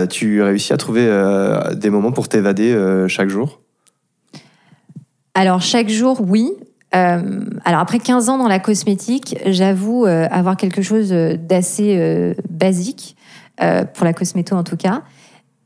tu 0.09 0.41
réussis 0.41 0.71
à 0.71 0.77
trouver 0.77 1.09
des 1.75 1.89
moments 1.89 2.13
pour 2.13 2.29
t'évader 2.29 3.05
chaque 3.09 3.29
jour? 3.29 3.59
Alors, 5.33 5.61
chaque 5.61 5.89
jour, 5.89 6.21
oui. 6.25 6.53
Alors, 6.91 7.79
après 7.79 7.99
15 7.99 8.29
ans 8.29 8.37
dans 8.37 8.47
la 8.47 8.59
cosmétique, 8.59 9.35
j'avoue 9.47 10.05
avoir 10.05 10.55
quelque 10.55 10.81
chose 10.81 11.09
d'assez 11.09 12.35
basique, 12.49 13.17
pour 13.57 14.05
la 14.05 14.13
cosméto 14.13 14.55
en 14.55 14.63
tout 14.63 14.77
cas. 14.77 15.03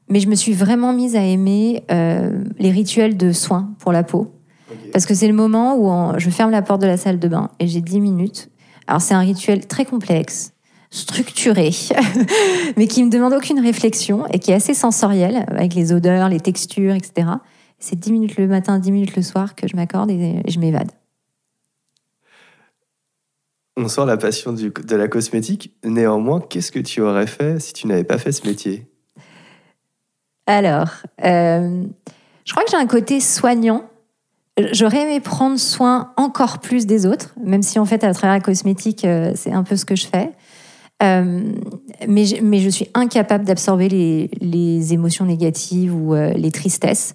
Mais 0.10 0.20
je 0.20 0.28
me 0.28 0.36
suis 0.36 0.54
vraiment 0.54 0.94
mise 0.94 1.16
à 1.16 1.22
aimer 1.22 1.84
euh, 1.92 2.44
les 2.60 2.72
rituels 2.72 3.18
de 3.18 3.32
soins 3.32 3.74
pour 3.80 3.92
la 3.92 4.04
peau. 4.04 4.34
Parce 4.92 5.06
que 5.06 5.14
c'est 5.14 5.28
le 5.28 5.34
moment 5.34 5.78
où 5.78 6.20
je 6.20 6.30
ferme 6.30 6.52
la 6.52 6.62
porte 6.62 6.82
de 6.82 6.88
la 6.88 6.98
salle 6.98 7.20
de 7.20 7.28
bain 7.28 7.50
et 7.60 7.68
j'ai 7.68 7.82
10 7.82 8.00
minutes. 8.00 8.50
Alors, 8.88 9.02
c'est 9.02 9.14
un 9.14 9.20
rituel 9.20 9.68
très 9.68 9.86
complexe, 9.86 10.54
structuré, 10.92 11.72
mais 12.78 12.88
qui 12.88 13.04
me 13.04 13.10
demande 13.10 13.34
aucune 13.34 13.60
réflexion 13.60 14.26
et 14.28 14.40
qui 14.40 14.52
est 14.52 14.56
assez 14.56 14.74
sensoriel, 14.74 15.46
avec 15.50 15.74
les 15.76 15.92
odeurs, 15.92 16.30
les 16.30 16.40
textures, 16.40 16.96
etc. 16.96 17.28
C'est 17.80 18.00
10 18.00 18.12
minutes 18.12 18.38
le 18.38 18.48
matin, 18.48 18.80
10 18.80 18.92
minutes 18.92 19.16
le 19.16 19.22
soir 19.22 19.56
que 19.56 19.68
je 19.68 19.76
m'accorde 19.76 20.10
et, 20.10 20.42
je 20.48 20.60
m'évade. 20.60 20.92
On 23.76 23.88
sent 23.88 24.06
la 24.06 24.18
passion 24.18 24.54
du- 24.54 24.72
de 24.72 24.96
la 24.96 25.08
cosmétique. 25.08 25.76
Néanmoins, 25.84 26.40
qu'est-ce 26.42 26.72
que 26.72 26.80
tu 26.80 27.02
aurais 27.02 27.28
fait 27.28 27.60
si 27.60 27.74
tu 27.74 27.86
n'avais 27.88 28.04
pas 28.04 28.18
fait 28.18 28.32
ce 28.32 28.48
métier? 28.48 28.88
Alors, 30.48 30.88
euh, 31.26 31.84
je 32.46 32.52
crois 32.54 32.64
que 32.64 32.72
j'ai 32.72 32.78
un 32.78 32.88
côté 32.88 33.20
soignant 33.20 33.84
J'aurais 34.72 35.04
aimé 35.04 35.20
prendre 35.20 35.60
soin 35.60 36.14
encore 36.18 36.58
plus 36.58 36.88
des 36.88 37.06
autres, 37.06 37.36
même 37.40 37.62
si 37.62 37.78
en 37.78 37.86
fait, 37.86 38.04
à 38.04 38.12
travers 38.12 38.38
la 38.38 38.42
cosmétique, 38.42 39.06
euh, 39.06 39.32
c'est 39.36 39.52
un 39.52 39.62
peu 39.62 39.76
ce 39.76 39.86
que 39.86 39.96
je 39.96 40.08
fais. 40.08 40.32
Euh, 41.04 41.44
mais, 42.08 42.26
je, 42.26 42.38
mais 42.42 42.58
je 42.58 42.70
suis 42.70 42.90
incapable 42.96 43.46
d'absorber 43.46 43.88
les, 43.88 44.32
les 44.42 44.94
émotions 44.94 45.26
négatives 45.26 45.94
ou 45.94 46.16
les 46.16 46.50
tristesses. 46.50 47.14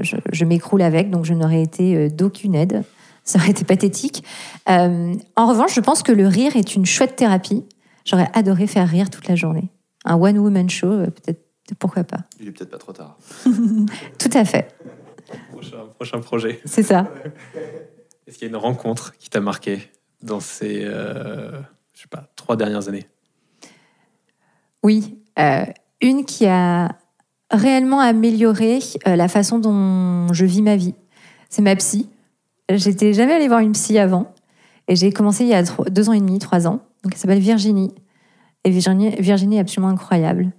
Je 0.00 0.14
je 0.30 0.44
m'écroule 0.44 0.80
avec, 0.80 1.10
donc 1.10 1.24
je 1.24 1.34
n'aurais 1.34 1.60
été 1.60 2.08
d'aucune 2.08 2.54
aide. 2.54 2.84
Ça 3.24 3.40
aurait 3.40 3.50
été 3.50 3.64
pathétique. 3.64 4.22
En 4.68 5.46
revanche, 5.48 5.74
je 5.74 5.80
pense 5.80 6.04
que 6.04 6.12
le 6.12 6.28
rire 6.28 6.54
est 6.54 6.76
une 6.76 6.86
chouette 6.86 7.16
thérapie. 7.16 7.64
J'aurais 8.04 8.28
adoré 8.32 8.68
faire 8.68 8.88
rire 8.88 9.10
toute 9.10 9.26
la 9.26 9.34
journée. 9.34 9.72
Un 10.04 10.14
one-woman 10.14 10.70
show, 10.70 10.98
peut-être, 10.98 11.45
pourquoi 11.74 12.04
pas. 12.04 12.18
Il 12.40 12.48
est 12.48 12.52
peut-être 12.52 12.70
pas 12.70 12.78
trop 12.78 12.92
tard. 12.92 13.18
Tout 14.18 14.30
à 14.32 14.44
fait, 14.44 14.74
Prochain, 15.50 15.86
prochain 15.94 16.20
projet. 16.20 16.60
c'est 16.64 16.82
ça. 16.84 17.10
Est-ce 18.26 18.38
qu'il 18.38 18.46
y 18.46 18.50
a 18.50 18.50
une 18.50 18.56
rencontre 18.60 19.16
qui 19.18 19.30
t'a 19.30 19.40
marqué 19.40 19.90
dans 20.22 20.40
ces, 20.40 20.82
euh, 20.84 21.60
je 21.94 22.02
sais 22.02 22.08
pas, 22.08 22.28
trois 22.36 22.56
dernières 22.56 22.88
années? 22.88 23.06
Oui, 24.82 25.18
euh, 25.38 25.64
une 26.00 26.24
qui 26.24 26.46
a 26.46 26.96
réellement 27.50 28.00
amélioré 28.00 28.80
euh, 29.06 29.16
la 29.16 29.28
façon 29.28 29.58
dont 29.58 30.32
je 30.32 30.44
vis 30.44 30.62
ma 30.62 30.76
vie. 30.76 30.94
C'est 31.50 31.62
ma 31.62 31.76
psy. 31.76 32.08
J'étais 32.68 33.12
jamais 33.12 33.34
allée 33.34 33.48
voir 33.48 33.60
une 33.60 33.72
psy 33.72 33.98
avant. 33.98 34.32
Et 34.88 34.96
j'ai 34.96 35.12
commencé 35.12 35.44
il 35.44 35.50
y 35.50 35.54
a 35.54 35.62
deux 35.62 36.08
ans 36.08 36.12
et 36.12 36.20
demi, 36.20 36.38
trois 36.38 36.66
ans. 36.66 36.80
Donc 37.02 37.12
elle 37.12 37.16
s'appelle 37.18 37.38
Virginie. 37.40 37.94
Et 38.64 38.70
Virginie, 38.70 39.10
Virginie 39.20 39.56
est 39.56 39.60
absolument 39.60 39.92
incroyable. 39.92 40.52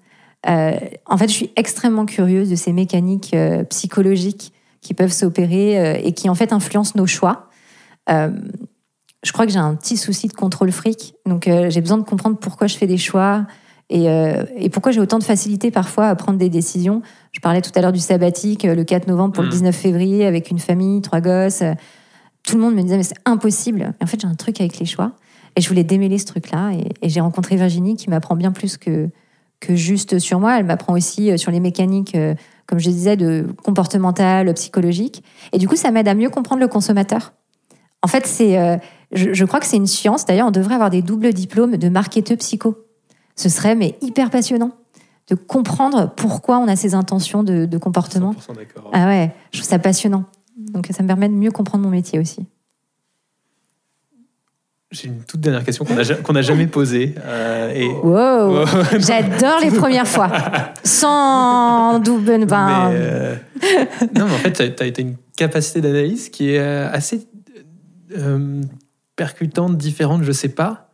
Euh, 0.48 0.78
en 1.06 1.18
fait, 1.18 1.28
je 1.28 1.34
suis 1.34 1.52
extrêmement 1.56 2.06
curieuse 2.06 2.50
de 2.50 2.56
ces 2.56 2.74
mécaniques 2.74 3.34
euh, 3.34 3.64
psychologiques 3.66 4.54
qui 4.82 4.94
peuvent 4.94 5.12
s'opérer 5.12 5.80
euh, 5.80 6.00
et 6.02 6.14
qui 6.14 6.30
en 6.30 6.36
fait 6.36 6.54
influencent 6.54 6.94
nos 6.96 7.08
choix. 7.08 7.50
Je 8.10 9.34
crois 9.34 9.46
que 9.46 9.52
j'ai 9.52 9.60
un 9.60 9.76
petit 9.76 9.98
souci 9.98 10.28
de 10.28 10.34
contrôle 10.34 10.72
fric. 10.72 11.16
Donc 11.26 11.50
j'ai 11.70 11.82
besoin 11.82 11.98
de 11.98 12.04
comprendre 12.04 12.38
pourquoi 12.38 12.68
je 12.68 12.78
fais 12.78 12.88
des 12.88 12.98
choix, 12.98 13.46
et, 13.90 14.10
euh, 14.10 14.44
et 14.58 14.70
pourquoi 14.70 14.92
j'ai 14.92 15.00
autant 15.00 15.20
de 15.20 15.24
facilité 15.24 15.72
parfois 15.72 16.08
à 16.08 16.16
prendre 16.16 16.38
des 16.38 16.50
décisions 16.50 17.02
Je 17.32 17.40
parlais 17.40 17.62
tout 17.62 17.72
à 17.76 17.82
l'heure 17.82 17.94
du 17.94 18.00
sabbatique, 18.00 18.64
le 18.64 18.84
4 18.84 19.08
novembre 19.08 19.34
pour 19.34 19.44
le 19.44 19.50
Mm. 19.50 19.54
19 19.54 19.76
février, 19.76 20.26
avec 20.26 20.52
une 20.52 20.60
famille, 20.60 21.02
trois 21.02 21.22
gosses. 21.22 21.64
Tout 22.44 22.56
le 22.56 22.62
monde 22.62 22.76
me 22.76 22.82
disait, 22.82 22.98
mais 22.98 23.04
c'est 23.04 23.20
impossible. 23.26 23.94
Et 24.00 24.04
en 24.04 24.08
fait, 24.08 24.20
j'ai 24.22 24.28
un 24.28 24.36
truc 24.36 24.60
avec 24.60 24.80
les 24.80 24.86
choix. 24.86 25.14
Et 25.56 25.62
je 25.62 25.70
voulais 25.70 25.84
démêler 25.84 26.18
ce 26.18 26.26
truc-là. 26.26 26.72
Et, 26.74 26.90
et 27.02 27.10
j'ai 27.10 27.20
rencontré 27.20 27.56
Virginie 27.56 27.96
qui 27.96 28.10
m'apprend 28.10 28.36
bien 28.36 28.52
plus 28.52 28.78
que, 28.78 29.10
que 29.60 29.76
juste 29.76 30.20
sur 30.20 30.40
moi. 30.40 30.60
Elle 30.60 30.66
m'apprend 30.66 30.94
aussi 30.94 31.32
euh, 31.32 31.38
sur 31.38 31.52
les 31.52 31.60
mécaniques, 31.60 32.16
euh, 32.16 32.36
comme 32.66 32.80
je 32.80 32.90
disais, 32.90 33.18
de 33.18 33.48
comportementales, 33.64 34.54
psychologiques. 34.54 35.24
Et 35.54 35.58
du 35.58 35.68
coup, 35.68 35.76
ça 35.76 35.92
m'aide 35.92 36.08
à 36.08 36.16
mieux 36.16 36.30
comprendre 36.30 36.62
le 36.62 36.68
consommateur. 36.68 37.34
En 38.04 38.08
fait, 38.08 38.28
c'est, 38.28 38.60
euh, 38.60 38.78
je, 39.12 39.34
je 39.34 39.46
crois 39.46 39.60
que 39.60 39.66
c'est 39.66 39.78
une 39.78 39.88
science. 39.88 40.26
D'ailleurs, 40.26 40.48
on 40.48 40.52
devrait 40.52 40.76
avoir 40.76 40.90
des 40.90 41.02
doubles 41.02 41.34
diplômes 41.34 41.78
de 41.78 41.90
marketeur 41.90 42.38
psycho. 42.38 42.78
Ce 43.36 43.50
serait 43.50 43.76
mais 43.76 43.98
hyper 44.02 44.30
passionnant 44.30 44.72
de 45.30 45.36
comprendre 45.36 46.14
pourquoi 46.16 46.58
on 46.60 46.68
a 46.68 46.76
ces 46.76 46.96
intentions 46.96 47.44
de, 47.44 47.66
de 47.66 47.78
comportement. 47.78 48.34
100% 48.34 48.56
d'accord. 48.56 48.90
Ah 48.94 49.08
ouais, 49.08 49.34
je 49.52 49.60
trouve 49.60 49.70
ça 49.70 49.80
passionnant. 49.80 50.26
Donc 50.58 50.88
ça 50.92 51.04
me 51.04 51.08
permet 51.08 51.30
de 51.30 51.34
mieux 51.34 51.52
comprendre 51.52 51.84
mon 51.84 51.90
métier 51.90 52.20
aussi. 52.20 52.48
J'ai 54.90 55.08
une 55.10 55.22
toute 55.24 55.42
dernière 55.42 55.66
question 55.66 55.84
qu'on 55.84 55.96
n'a 55.96 56.04
n'a 56.04 56.42
jamais 56.42 56.66
posée. 56.68 57.14
euh, 57.26 57.74
et... 57.74 57.88
Wow, 57.90 58.66
j'adore 59.00 59.60
les 59.62 59.70
premières 59.72 60.08
fois. 60.08 60.30
Sans 60.84 62.00
double, 62.00 62.46
ben, 62.46 62.90
euh, 62.94 63.36
non, 64.16 64.26
mais 64.28 64.34
en 64.34 64.38
fait, 64.38 64.54
tu 64.76 64.84
as, 64.84 65.02
une 65.02 65.18
capacité 65.36 65.82
d'analyse 65.82 66.30
qui 66.30 66.52
est 66.52 66.60
euh, 66.60 66.90
assez 66.90 67.28
euh, 68.18 68.62
percutante, 69.18 69.76
différente, 69.78 70.24
je 70.24 70.32
sais 70.32 70.50
pas. 70.50 70.90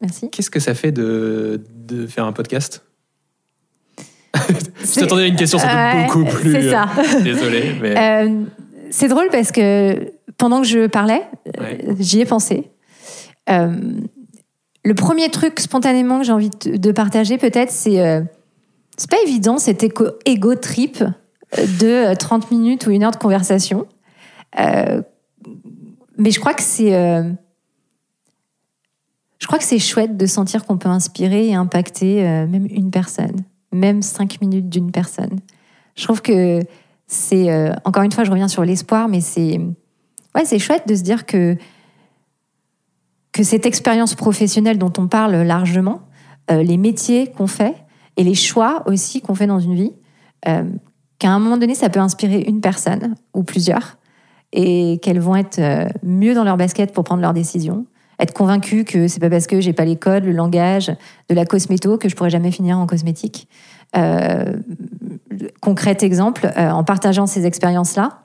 merci. 0.00 0.28
Qu'est-ce 0.30 0.50
que 0.50 0.58
ça 0.60 0.74
fait 0.74 0.90
de, 0.90 1.62
de 1.86 2.08
faire 2.08 2.24
un 2.24 2.32
podcast? 2.32 2.82
Je 4.84 5.00
t'attendais 5.00 5.22
à 5.22 5.26
une 5.26 5.36
question 5.36 5.58
sans 5.58 5.66
doute 5.68 5.74
Ouais, 5.76 6.04
beaucoup 6.06 6.24
plus. 6.24 6.52
C'est 6.52 6.70
ça. 6.70 6.86
Désolé, 7.22 7.74
mais. 7.80 8.28
C'est 8.90 9.08
drôle 9.08 9.28
parce 9.30 9.50
que 9.52 10.12
pendant 10.36 10.60
que 10.62 10.66
je 10.66 10.86
parlais, 10.86 11.22
Ouais. 11.58 11.84
j'y 11.98 12.20
ai 12.20 12.24
pensé. 12.24 12.70
Euh, 13.50 14.00
le 14.84 14.94
premier 14.94 15.30
truc 15.30 15.58
spontanément 15.60 16.18
que 16.18 16.24
j'ai 16.24 16.32
envie 16.32 16.50
de, 16.50 16.92
partager, 16.92 17.38
peut-être, 17.38 17.70
c'est. 17.70 18.00
euh, 18.00 18.22
c'est 18.96 19.10
pas 19.10 19.20
évident 19.26 19.58
cet 19.58 19.84
ego 20.24 20.54
trip 20.54 21.04
de 21.80 22.12
euh, 22.12 22.14
30 22.14 22.50
minutes 22.50 22.86
ou 22.86 22.90
une 22.90 23.02
heure 23.04 23.10
de 23.10 23.16
conversation. 23.16 23.86
Euh, 24.58 25.02
mais 26.16 26.30
je 26.30 26.40
crois 26.40 26.54
que 26.54 26.62
c'est. 26.62 26.94
euh, 26.94 27.30
je 29.38 29.46
crois 29.46 29.58
que 29.58 29.64
c'est 29.64 29.78
chouette 29.78 30.16
de 30.16 30.26
sentir 30.26 30.64
qu'on 30.64 30.78
peut 30.78 30.88
inspirer 30.88 31.48
et 31.48 31.54
impacter 31.54 32.26
euh, 32.26 32.46
même 32.46 32.66
une 32.70 32.90
personne, 32.90 33.36
même 33.72 34.02
cinq 34.02 34.40
minutes 34.40 34.68
d'une 34.68 34.90
personne. 34.90 35.40
Je 35.94 36.04
trouve 36.04 36.22
que 36.22 36.60
c'est 37.06 37.50
euh, 37.50 37.72
encore 37.84 38.02
une 38.02 38.12
fois, 38.12 38.24
je 38.24 38.30
reviens 38.30 38.48
sur 38.48 38.64
l'espoir, 38.64 39.08
mais 39.08 39.20
c'est 39.20 39.60
ouais, 40.34 40.44
c'est 40.44 40.58
chouette 40.58 40.88
de 40.88 40.94
se 40.94 41.02
dire 41.02 41.26
que 41.26 41.56
que 43.36 43.42
cette 43.42 43.66
expérience 43.66 44.14
professionnelle 44.14 44.78
dont 44.78 44.92
on 44.96 45.08
parle 45.08 45.36
largement, 45.42 46.00
euh, 46.50 46.62
les 46.62 46.78
métiers 46.78 47.30
qu'on 47.30 47.46
fait 47.46 47.74
et 48.16 48.24
les 48.24 48.34
choix 48.34 48.82
aussi 48.86 49.20
qu'on 49.20 49.34
fait 49.34 49.46
dans 49.46 49.60
une 49.60 49.74
vie, 49.74 49.92
euh, 50.48 50.64
qu'à 51.18 51.32
un 51.32 51.38
moment 51.38 51.58
donné, 51.58 51.74
ça 51.74 51.90
peut 51.90 52.00
inspirer 52.00 52.40
une 52.48 52.62
personne 52.62 53.14
ou 53.34 53.42
plusieurs 53.42 53.98
et 54.54 55.00
qu'elles 55.02 55.20
vont 55.20 55.36
être 55.36 55.58
euh, 55.58 55.86
mieux 56.02 56.32
dans 56.32 56.44
leur 56.44 56.56
basket 56.56 56.94
pour 56.94 57.04
prendre 57.04 57.20
leurs 57.20 57.34
décisions, 57.34 57.84
être 58.18 58.32
convaincues 58.32 58.84
que 58.84 59.06
c'est 59.06 59.20
pas 59.20 59.28
parce 59.28 59.46
que 59.46 59.60
j'ai 59.60 59.74
pas 59.74 59.84
les 59.84 59.96
codes, 59.96 60.24
le 60.24 60.32
langage 60.32 60.90
de 61.28 61.34
la 61.34 61.44
cosméto 61.44 61.98
que 61.98 62.08
je 62.08 62.16
pourrais 62.16 62.30
jamais 62.30 62.50
finir 62.50 62.78
en 62.78 62.86
cosmétique. 62.86 63.48
Euh, 63.98 64.54
exemple, 66.00 66.50
en 66.56 66.84
partageant 66.84 67.26
ces 67.26 67.44
expériences-là, 67.44 68.22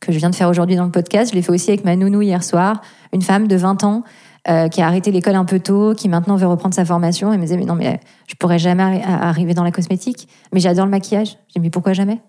que 0.00 0.10
je 0.10 0.18
viens 0.18 0.30
de 0.30 0.34
faire 0.34 0.48
aujourd'hui 0.48 0.76
dans 0.76 0.84
le 0.84 0.90
podcast, 0.90 1.32
je 1.32 1.36
l'ai 1.36 1.42
fait 1.42 1.52
aussi 1.52 1.70
avec 1.70 1.84
ma 1.84 1.96
nounou 1.96 2.22
hier 2.22 2.42
soir, 2.42 2.80
une 3.12 3.20
femme 3.20 3.46
de 3.46 3.56
20 3.56 3.84
ans 3.84 4.04
euh, 4.48 4.68
qui 4.68 4.80
a 4.80 4.86
arrêté 4.86 5.10
l'école 5.10 5.34
un 5.34 5.44
peu 5.44 5.60
tôt, 5.60 5.94
qui 5.94 6.08
maintenant 6.08 6.36
veut 6.36 6.46
reprendre 6.46 6.74
sa 6.74 6.84
formation. 6.84 7.32
Et 7.32 7.36
me 7.36 7.42
disait 7.42 7.56
mais 7.56 7.64
non 7.64 7.74
mais 7.74 8.00
je 8.26 8.34
pourrais 8.34 8.58
jamais 8.58 8.82
arri- 8.82 9.02
arriver 9.04 9.54
dans 9.54 9.64
la 9.64 9.72
cosmétique, 9.72 10.28
mais 10.52 10.60
j'adore 10.60 10.84
le 10.86 10.90
maquillage. 10.90 11.38
J'ai 11.48 11.60
dit 11.60 11.60
mais 11.60 11.70
pourquoi 11.70 11.92
jamais? 11.92 12.20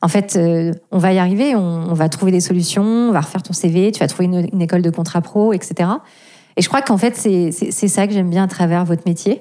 En 0.00 0.08
fait, 0.08 0.36
euh, 0.36 0.72
on 0.92 0.98
va 0.98 1.12
y 1.12 1.18
arriver, 1.18 1.56
on, 1.56 1.92
va 1.92 2.08
trouver 2.08 2.30
des 2.30 2.40
solutions, 2.40 2.84
on 2.84 3.12
va 3.12 3.20
refaire 3.20 3.42
ton 3.42 3.52
CV, 3.52 3.90
tu 3.90 3.98
vas 3.98 4.06
trouver 4.06 4.26
une, 4.26 4.62
école 4.62 4.82
de 4.82 4.90
contrat 4.90 5.20
pro, 5.20 5.52
etc. 5.52 5.90
Et 6.56 6.62
je 6.62 6.68
crois 6.68 6.82
qu'en 6.82 6.98
fait 6.98 7.16
c'est 7.16 7.50
ça 7.88 8.06
que 8.06 8.12
j'aime 8.12 8.30
bien 8.30 8.44
à 8.44 8.48
travers 8.48 8.84
votre 8.84 9.02
métier, 9.06 9.40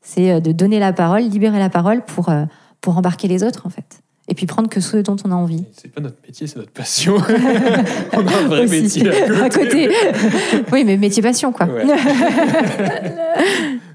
c'est 0.00 0.30
euh, 0.30 0.40
de 0.40 0.52
donner 0.52 0.78
la 0.78 0.92
parole, 0.92 1.22
libérer 1.22 1.58
la 1.58 1.68
parole 1.68 2.02
pour 2.04 2.30
euh, 2.30 2.44
pour 2.80 2.96
embarquer 2.96 3.28
les 3.28 3.42
autres 3.42 3.66
en 3.66 3.70
fait, 3.70 4.00
et 4.28 4.34
puis 4.34 4.44
prendre 4.46 4.68
que 4.68 4.80
ce 4.80 4.98
dont 4.98 5.16
on 5.24 5.32
a 5.32 5.34
envie. 5.34 5.64
C'est 5.72 5.90
pas 5.90 6.00
notre 6.02 6.16
métier, 6.26 6.46
c'est 6.46 6.56
notre 6.58 6.70
passion. 6.70 7.16
On 8.12 8.26
a 8.26 8.36
un 8.36 8.46
vrai 8.48 8.64
Aussi. 8.64 9.02
métier 9.02 9.10
à 9.42 9.48
côté. 9.48 9.88
oui, 10.72 10.84
mais 10.84 10.96
métier 10.98 11.22
passion, 11.22 11.50
quoi. 11.50 11.66
Ouais. 11.66 11.84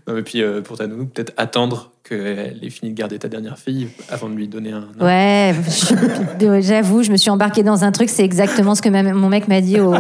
non, 0.08 0.14
mais 0.16 0.22
puis 0.24 0.42
euh, 0.42 0.62
pour 0.62 0.78
ta 0.78 0.88
nounou, 0.88 1.06
peut-être 1.06 1.34
attendre 1.38 1.92
qu'elle 2.08 2.60
ait 2.62 2.70
fini 2.70 2.92
de 2.92 2.98
garder 2.98 3.18
ta 3.20 3.28
dernière 3.30 3.58
fille 3.58 3.88
avant 4.10 4.30
de 4.30 4.36
lui 4.36 4.48
donner 4.48 4.72
un. 4.72 4.88
Ouais, 5.00 5.54
j'avoue, 6.62 7.04
je 7.04 7.12
me 7.12 7.18
suis 7.18 7.30
embarquée 7.30 7.64
dans 7.64 7.84
un 7.84 7.92
truc, 7.92 8.10
c'est 8.10 8.26
exactement 8.26 8.76
ce 8.76 8.82
que 8.82 8.90
ma- 8.90 9.04
mon 9.04 9.30
mec 9.30 9.48
m'a 9.48 9.62
dit 9.62 9.80
au, 9.80 9.94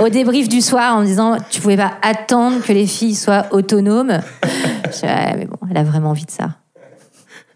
au 0.00 0.08
débrief 0.08 0.48
du 0.48 0.60
soir 0.60 0.96
en 0.96 1.00
me 1.00 1.06
disant 1.06 1.36
Tu 1.50 1.60
pouvais 1.60 1.76
pas 1.76 1.94
attendre 2.02 2.60
que 2.62 2.72
les 2.72 2.86
filles 2.86 3.14
soient 3.14 3.46
autonomes. 3.52 4.20
Je 4.84 4.90
dis, 4.90 5.04
Ouais, 5.04 5.36
mais 5.38 5.46
bon, 5.46 5.56
elle 5.70 5.76
a 5.78 5.84
vraiment 5.84 6.10
envie 6.10 6.26
de 6.26 6.30
ça. 6.30 6.50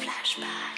Flashback. 0.00 0.71